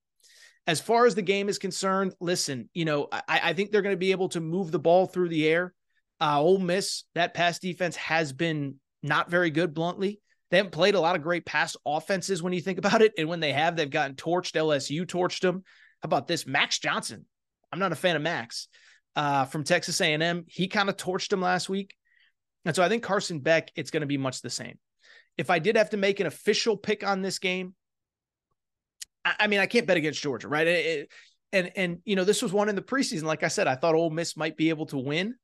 As 0.66 0.80
far 0.80 1.06
as 1.06 1.14
the 1.14 1.22
game 1.22 1.48
is 1.48 1.58
concerned, 1.58 2.14
listen, 2.20 2.68
you 2.74 2.84
know, 2.84 3.06
I, 3.12 3.22
I 3.44 3.52
think 3.52 3.70
they're 3.70 3.82
going 3.82 3.92
to 3.92 3.96
be 3.96 4.10
able 4.10 4.30
to 4.30 4.40
move 4.40 4.72
the 4.72 4.80
ball 4.80 5.06
through 5.06 5.28
the 5.28 5.46
air. 5.46 5.72
Uh, 6.20 6.40
Ole 6.40 6.58
Miss, 6.58 7.04
that 7.14 7.34
pass 7.34 7.60
defense 7.60 7.94
has 7.94 8.32
been 8.32 8.80
not 9.04 9.30
very 9.30 9.50
good, 9.50 9.72
bluntly. 9.72 10.20
They 10.56 10.60
haven't 10.60 10.72
played 10.72 10.94
a 10.94 11.00
lot 11.00 11.16
of 11.16 11.22
great 11.22 11.44
pass 11.44 11.76
offenses 11.84 12.42
when 12.42 12.54
you 12.54 12.62
think 12.62 12.78
about 12.78 13.02
it. 13.02 13.12
And 13.18 13.28
when 13.28 13.40
they 13.40 13.52
have, 13.52 13.76
they've 13.76 13.90
gotten 13.90 14.16
torched. 14.16 14.54
LSU 14.54 15.04
torched 15.04 15.40
them. 15.40 15.64
How 16.02 16.06
about 16.06 16.26
this? 16.26 16.46
Max 16.46 16.78
Johnson. 16.78 17.26
I'm 17.70 17.78
not 17.78 17.92
a 17.92 17.94
fan 17.94 18.16
of 18.16 18.22
Max 18.22 18.68
uh, 19.16 19.44
from 19.44 19.64
Texas 19.64 20.00
A&M. 20.00 20.46
He 20.48 20.68
kind 20.68 20.88
of 20.88 20.96
torched 20.96 21.28
them 21.28 21.42
last 21.42 21.68
week. 21.68 21.94
And 22.64 22.74
so 22.74 22.82
I 22.82 22.88
think 22.88 23.02
Carson 23.02 23.40
Beck, 23.40 23.70
it's 23.76 23.90
going 23.90 24.00
to 24.00 24.06
be 24.06 24.16
much 24.16 24.40
the 24.40 24.48
same. 24.48 24.78
If 25.36 25.50
I 25.50 25.58
did 25.58 25.76
have 25.76 25.90
to 25.90 25.98
make 25.98 26.20
an 26.20 26.26
official 26.26 26.78
pick 26.78 27.06
on 27.06 27.20
this 27.20 27.38
game, 27.38 27.74
I 29.26 29.48
mean, 29.48 29.60
I 29.60 29.66
can't 29.66 29.86
bet 29.86 29.98
against 29.98 30.22
Georgia, 30.22 30.48
right? 30.48 30.66
It, 30.66 31.12
and 31.52 31.70
and 31.76 31.98
you 32.06 32.16
know, 32.16 32.24
this 32.24 32.40
was 32.40 32.54
one 32.54 32.70
in 32.70 32.76
the 32.76 32.80
preseason. 32.80 33.24
Like 33.24 33.42
I 33.42 33.48
said, 33.48 33.66
I 33.66 33.74
thought 33.74 33.94
Ole 33.94 34.08
Miss 34.08 34.38
might 34.38 34.56
be 34.56 34.70
able 34.70 34.86
to 34.86 34.96
win. 34.96 35.34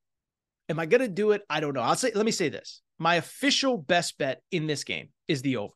Am 0.70 0.78
I 0.78 0.86
going 0.86 1.02
to 1.02 1.08
do 1.08 1.32
it? 1.32 1.42
I 1.50 1.60
don't 1.60 1.74
know. 1.74 1.82
I'll 1.82 1.96
say. 1.96 2.12
Let 2.14 2.24
me 2.24 2.32
say 2.32 2.48
this: 2.48 2.80
my 3.02 3.16
official 3.16 3.76
best 3.76 4.16
bet 4.16 4.42
in 4.52 4.68
this 4.68 4.84
game 4.84 5.08
is 5.26 5.42
the 5.42 5.56
over. 5.56 5.74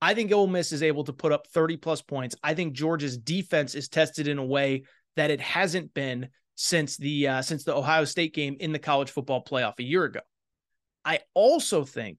I 0.00 0.14
think 0.14 0.32
Ole 0.32 0.46
Miss 0.46 0.70
is 0.70 0.84
able 0.84 1.02
to 1.04 1.12
put 1.12 1.32
up 1.32 1.48
30 1.48 1.76
plus 1.76 2.02
points. 2.02 2.36
I 2.42 2.54
think 2.54 2.72
Georgia's 2.72 3.18
defense 3.18 3.74
is 3.74 3.88
tested 3.88 4.28
in 4.28 4.38
a 4.38 4.44
way 4.44 4.84
that 5.16 5.32
it 5.32 5.40
hasn't 5.40 5.92
been 5.92 6.28
since 6.54 6.96
the 6.96 7.26
uh, 7.26 7.42
since 7.42 7.64
the 7.64 7.74
Ohio 7.74 8.04
State 8.04 8.32
game 8.32 8.56
in 8.60 8.70
the 8.70 8.78
college 8.78 9.10
football 9.10 9.42
playoff 9.44 9.80
a 9.80 9.82
year 9.82 10.04
ago. 10.04 10.20
I 11.04 11.20
also 11.34 11.84
think 11.84 12.18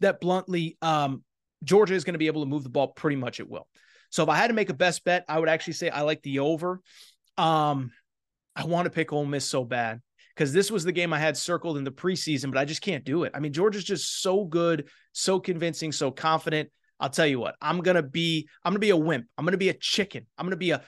that 0.00 0.22
bluntly, 0.22 0.78
um, 0.80 1.22
Georgia 1.62 1.94
is 1.94 2.04
going 2.04 2.14
to 2.14 2.18
be 2.18 2.28
able 2.28 2.42
to 2.42 2.48
move 2.48 2.64
the 2.64 2.70
ball 2.70 2.88
pretty 2.88 3.16
much 3.16 3.40
at 3.40 3.48
will. 3.48 3.68
So 4.10 4.22
if 4.22 4.30
I 4.30 4.36
had 4.36 4.48
to 4.48 4.54
make 4.54 4.70
a 4.70 4.74
best 4.74 5.04
bet, 5.04 5.26
I 5.28 5.38
would 5.38 5.50
actually 5.50 5.74
say 5.74 5.90
I 5.90 6.00
like 6.00 6.22
the 6.22 6.38
over. 6.38 6.80
Um, 7.36 7.90
I 8.56 8.64
want 8.64 8.86
to 8.86 8.90
pick 8.90 9.12
Ole 9.12 9.26
Miss 9.26 9.44
so 9.44 9.64
bad 9.64 10.00
because 10.38 10.52
this 10.52 10.70
was 10.70 10.84
the 10.84 10.92
game 10.92 11.12
I 11.12 11.18
had 11.18 11.36
circled 11.36 11.78
in 11.78 11.84
the 11.84 11.90
preseason, 11.90 12.52
but 12.52 12.58
I 12.58 12.64
just 12.64 12.80
can't 12.80 13.04
do 13.04 13.24
it. 13.24 13.32
I 13.34 13.40
mean, 13.40 13.52
Georgia's 13.52 13.82
just 13.82 14.22
so 14.22 14.44
good, 14.44 14.88
so 15.10 15.40
convincing, 15.40 15.90
so 15.90 16.12
confident. 16.12 16.70
I'll 17.00 17.10
tell 17.10 17.26
you 17.26 17.40
what, 17.40 17.56
I'm 17.60 17.80
gonna 17.80 18.04
be, 18.04 18.48
I'm 18.64 18.72
gonna 18.72 18.78
be 18.78 18.90
a 18.90 18.96
wimp. 18.96 19.26
I'm 19.36 19.44
gonna 19.44 19.56
be 19.56 19.68
a 19.68 19.74
chicken. 19.74 20.26
I'm 20.38 20.46
gonna 20.46 20.56
be 20.56 20.70
a. 20.70 20.80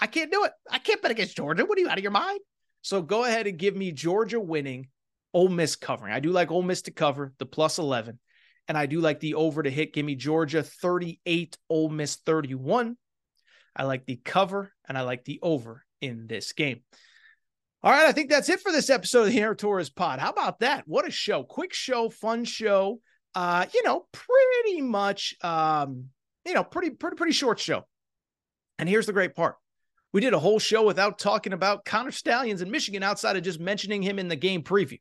I 0.00 0.06
can't 0.06 0.32
do 0.32 0.44
it. 0.44 0.52
I 0.70 0.78
can't 0.78 1.02
bet 1.02 1.10
against 1.10 1.36
Georgia. 1.36 1.66
What 1.66 1.76
are 1.76 1.80
you 1.82 1.90
out 1.90 1.98
of 1.98 2.02
your 2.02 2.10
mind? 2.10 2.40
So 2.80 3.02
go 3.02 3.24
ahead 3.24 3.46
and 3.46 3.58
give 3.58 3.76
me 3.76 3.92
Georgia 3.92 4.40
winning, 4.40 4.88
Ole 5.34 5.50
Miss 5.50 5.76
covering. 5.76 6.14
I 6.14 6.20
do 6.20 6.30
like 6.30 6.50
Ole 6.50 6.62
Miss 6.62 6.82
to 6.82 6.92
cover 6.92 7.34
the 7.38 7.46
plus 7.46 7.78
11. 7.78 8.18
And 8.68 8.78
I 8.78 8.86
do 8.86 9.00
like 9.00 9.20
the 9.20 9.34
over 9.34 9.62
to 9.62 9.70
hit. 9.70 9.92
Give 9.92 10.04
me 10.04 10.14
Georgia 10.14 10.62
38, 10.62 11.56
Ole 11.68 11.88
Miss 11.90 12.16
31. 12.16 12.96
I 13.74 13.84
like 13.84 14.06
the 14.06 14.16
cover 14.16 14.72
and 14.88 14.96
I 14.96 15.02
like 15.02 15.24
the 15.24 15.38
over 15.42 15.84
in 16.00 16.26
this 16.26 16.52
game. 16.52 16.80
All 17.86 17.92
right, 17.92 18.08
I 18.08 18.10
think 18.10 18.30
that's 18.30 18.48
it 18.48 18.58
for 18.58 18.72
this 18.72 18.90
episode 18.90 19.28
of 19.28 19.32
the 19.32 19.38
Aaron 19.38 19.56
Torres 19.56 19.90
Pod. 19.90 20.18
How 20.18 20.30
about 20.30 20.58
that? 20.58 20.82
What 20.88 21.06
a 21.06 21.10
show! 21.12 21.44
Quick 21.44 21.72
show, 21.72 22.08
fun 22.08 22.44
show. 22.44 22.98
Uh, 23.32 23.66
you 23.72 23.84
know, 23.84 24.08
pretty 24.10 24.80
much, 24.82 25.36
um, 25.40 26.06
you 26.44 26.52
know, 26.52 26.64
pretty 26.64 26.90
pretty 26.90 27.14
pretty 27.14 27.30
short 27.32 27.60
show. 27.60 27.86
And 28.80 28.88
here's 28.88 29.06
the 29.06 29.12
great 29.12 29.36
part: 29.36 29.54
we 30.12 30.20
did 30.20 30.34
a 30.34 30.38
whole 30.40 30.58
show 30.58 30.84
without 30.84 31.20
talking 31.20 31.52
about 31.52 31.84
Connor 31.84 32.10
Stalions 32.10 32.60
in 32.60 32.72
Michigan 32.72 33.04
outside 33.04 33.36
of 33.36 33.44
just 33.44 33.60
mentioning 33.60 34.02
him 34.02 34.18
in 34.18 34.26
the 34.26 34.34
game 34.34 34.64
preview. 34.64 34.98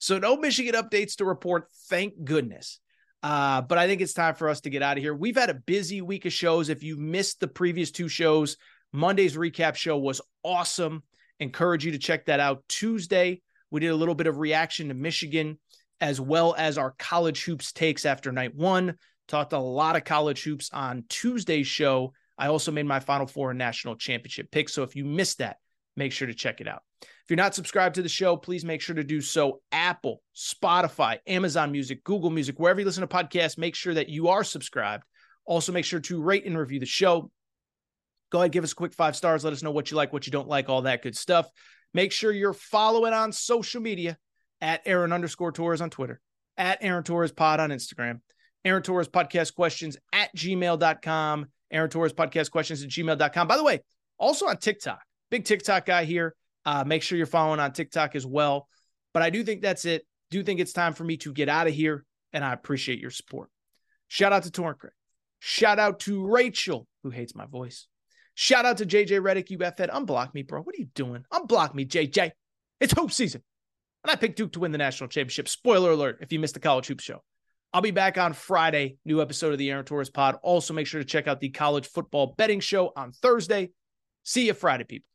So 0.00 0.18
no 0.18 0.36
Michigan 0.36 0.74
updates 0.74 1.14
to 1.18 1.24
report. 1.24 1.68
Thank 1.88 2.24
goodness. 2.24 2.80
Uh, 3.22 3.60
but 3.60 3.78
I 3.78 3.86
think 3.86 4.00
it's 4.00 4.12
time 4.12 4.34
for 4.34 4.48
us 4.48 4.62
to 4.62 4.70
get 4.70 4.82
out 4.82 4.96
of 4.96 5.04
here. 5.04 5.14
We've 5.14 5.36
had 5.36 5.50
a 5.50 5.54
busy 5.54 6.02
week 6.02 6.24
of 6.24 6.32
shows. 6.32 6.68
If 6.68 6.82
you 6.82 6.96
missed 6.96 7.38
the 7.38 7.46
previous 7.46 7.92
two 7.92 8.08
shows, 8.08 8.56
Monday's 8.92 9.36
recap 9.36 9.76
show 9.76 9.96
was 9.96 10.20
awesome. 10.42 11.04
Encourage 11.40 11.84
you 11.84 11.92
to 11.92 11.98
check 11.98 12.26
that 12.26 12.40
out. 12.40 12.62
Tuesday, 12.68 13.42
we 13.70 13.80
did 13.80 13.88
a 13.88 13.96
little 13.96 14.14
bit 14.14 14.26
of 14.26 14.38
reaction 14.38 14.88
to 14.88 14.94
Michigan, 14.94 15.58
as 16.00 16.20
well 16.20 16.54
as 16.56 16.78
our 16.78 16.94
college 16.98 17.44
hoops 17.44 17.72
takes 17.72 18.06
after 18.06 18.30
night 18.32 18.54
one. 18.54 18.96
Talked 19.26 19.52
a 19.52 19.58
lot 19.58 19.96
of 19.96 20.04
college 20.04 20.42
hoops 20.42 20.70
on 20.72 21.04
Tuesday's 21.08 21.66
show. 21.66 22.12
I 22.36 22.48
also 22.48 22.72
made 22.72 22.86
my 22.86 23.00
Final 23.00 23.26
Four 23.26 23.50
and 23.50 23.58
national 23.58 23.96
championship 23.96 24.50
pick. 24.50 24.68
So 24.68 24.82
if 24.82 24.94
you 24.94 25.04
missed 25.04 25.38
that, 25.38 25.56
make 25.96 26.12
sure 26.12 26.28
to 26.28 26.34
check 26.34 26.60
it 26.60 26.68
out. 26.68 26.82
If 27.02 27.30
you're 27.30 27.36
not 27.36 27.54
subscribed 27.54 27.94
to 27.94 28.02
the 28.02 28.08
show, 28.08 28.36
please 28.36 28.64
make 28.64 28.80
sure 28.80 28.96
to 28.96 29.04
do 29.04 29.20
so. 29.20 29.60
Apple, 29.72 30.20
Spotify, 30.36 31.18
Amazon 31.26 31.72
Music, 31.72 32.04
Google 32.04 32.30
Music, 32.30 32.58
wherever 32.58 32.80
you 32.80 32.86
listen 32.86 33.06
to 33.06 33.06
podcasts, 33.06 33.56
make 33.56 33.74
sure 33.74 33.94
that 33.94 34.08
you 34.08 34.28
are 34.28 34.44
subscribed. 34.44 35.04
Also, 35.46 35.72
make 35.72 35.84
sure 35.84 36.00
to 36.00 36.22
rate 36.22 36.44
and 36.44 36.58
review 36.58 36.80
the 36.80 36.86
show. 36.86 37.30
Go 38.34 38.40
ahead, 38.40 38.50
give 38.50 38.64
us 38.64 38.72
a 38.72 38.74
quick 38.74 38.92
five 38.92 39.14
stars. 39.14 39.44
Let 39.44 39.52
us 39.52 39.62
know 39.62 39.70
what 39.70 39.92
you 39.92 39.96
like, 39.96 40.12
what 40.12 40.26
you 40.26 40.32
don't 40.32 40.48
like, 40.48 40.68
all 40.68 40.82
that 40.82 41.04
good 41.04 41.16
stuff. 41.16 41.48
Make 41.92 42.10
sure 42.10 42.32
you're 42.32 42.52
following 42.52 43.12
on 43.12 43.30
social 43.30 43.80
media 43.80 44.18
at 44.60 44.82
Aaron 44.86 45.12
underscore 45.12 45.52
Torres 45.52 45.80
on 45.80 45.88
Twitter, 45.88 46.20
at 46.56 46.78
Aaron 46.80 47.04
Torres 47.04 47.30
Pod 47.30 47.60
on 47.60 47.70
Instagram, 47.70 48.22
Aaron 48.64 48.82
Torres 48.82 49.06
Podcast 49.06 49.54
Questions 49.54 49.96
at 50.12 50.34
gmail.com, 50.36 51.46
Aaron 51.70 51.90
Torres 51.90 52.12
Podcast 52.12 52.50
Questions 52.50 52.82
at 52.82 52.88
gmail.com. 52.88 53.46
By 53.46 53.56
the 53.56 53.62
way, 53.62 53.82
also 54.18 54.48
on 54.48 54.56
TikTok. 54.56 55.00
Big 55.30 55.44
TikTok 55.44 55.86
guy 55.86 56.04
here. 56.04 56.34
Uh, 56.66 56.82
make 56.84 57.04
sure 57.04 57.16
you're 57.16 57.28
following 57.28 57.60
on 57.60 57.72
TikTok 57.72 58.16
as 58.16 58.26
well. 58.26 58.66
But 59.12 59.22
I 59.22 59.30
do 59.30 59.44
think 59.44 59.62
that's 59.62 59.84
it. 59.84 60.04
Do 60.32 60.42
think 60.42 60.58
it's 60.58 60.72
time 60.72 60.94
for 60.94 61.04
me 61.04 61.18
to 61.18 61.32
get 61.32 61.48
out 61.48 61.68
of 61.68 61.72
here, 61.72 62.04
and 62.32 62.44
I 62.44 62.52
appreciate 62.52 62.98
your 62.98 63.12
support. 63.12 63.48
Shout 64.08 64.32
out 64.32 64.42
to 64.42 64.50
Torrent. 64.50 64.80
Shout 65.38 65.78
out 65.78 66.00
to 66.00 66.26
Rachel, 66.26 66.88
who 67.04 67.10
hates 67.10 67.36
my 67.36 67.46
voice. 67.46 67.86
Shout 68.34 68.64
out 68.64 68.78
to 68.78 68.86
JJ 68.86 69.20
Redick, 69.20 69.50
you 69.50 69.62
F 69.62 69.76
Unblock 69.76 70.34
me, 70.34 70.42
bro. 70.42 70.60
What 70.60 70.74
are 70.74 70.80
you 70.80 70.88
doing? 70.94 71.24
Unblock 71.32 71.74
me, 71.74 71.86
JJ. 71.86 72.32
It's 72.80 72.92
hoop 72.92 73.12
season. 73.12 73.42
And 74.02 74.10
I 74.10 74.16
picked 74.16 74.36
Duke 74.36 74.52
to 74.52 74.60
win 74.60 74.72
the 74.72 74.78
national 74.78 75.08
championship. 75.08 75.48
Spoiler 75.48 75.92
alert 75.92 76.18
if 76.20 76.32
you 76.32 76.38
missed 76.38 76.54
the 76.54 76.60
college 76.60 76.86
hoop 76.86 77.00
show. 77.00 77.22
I'll 77.72 77.80
be 77.80 77.90
back 77.90 78.18
on 78.18 78.34
Friday, 78.34 78.98
new 79.04 79.20
episode 79.22 79.52
of 79.52 79.58
the 79.58 79.70
Aaron 79.70 79.84
Torres 79.84 80.10
pod. 80.10 80.38
Also, 80.42 80.74
make 80.74 80.86
sure 80.86 81.00
to 81.00 81.06
check 81.06 81.26
out 81.26 81.40
the 81.40 81.48
college 81.48 81.88
football 81.88 82.34
betting 82.36 82.60
show 82.60 82.92
on 82.96 83.12
Thursday. 83.12 83.70
See 84.22 84.46
you 84.46 84.54
Friday, 84.54 84.84
people. 84.84 85.08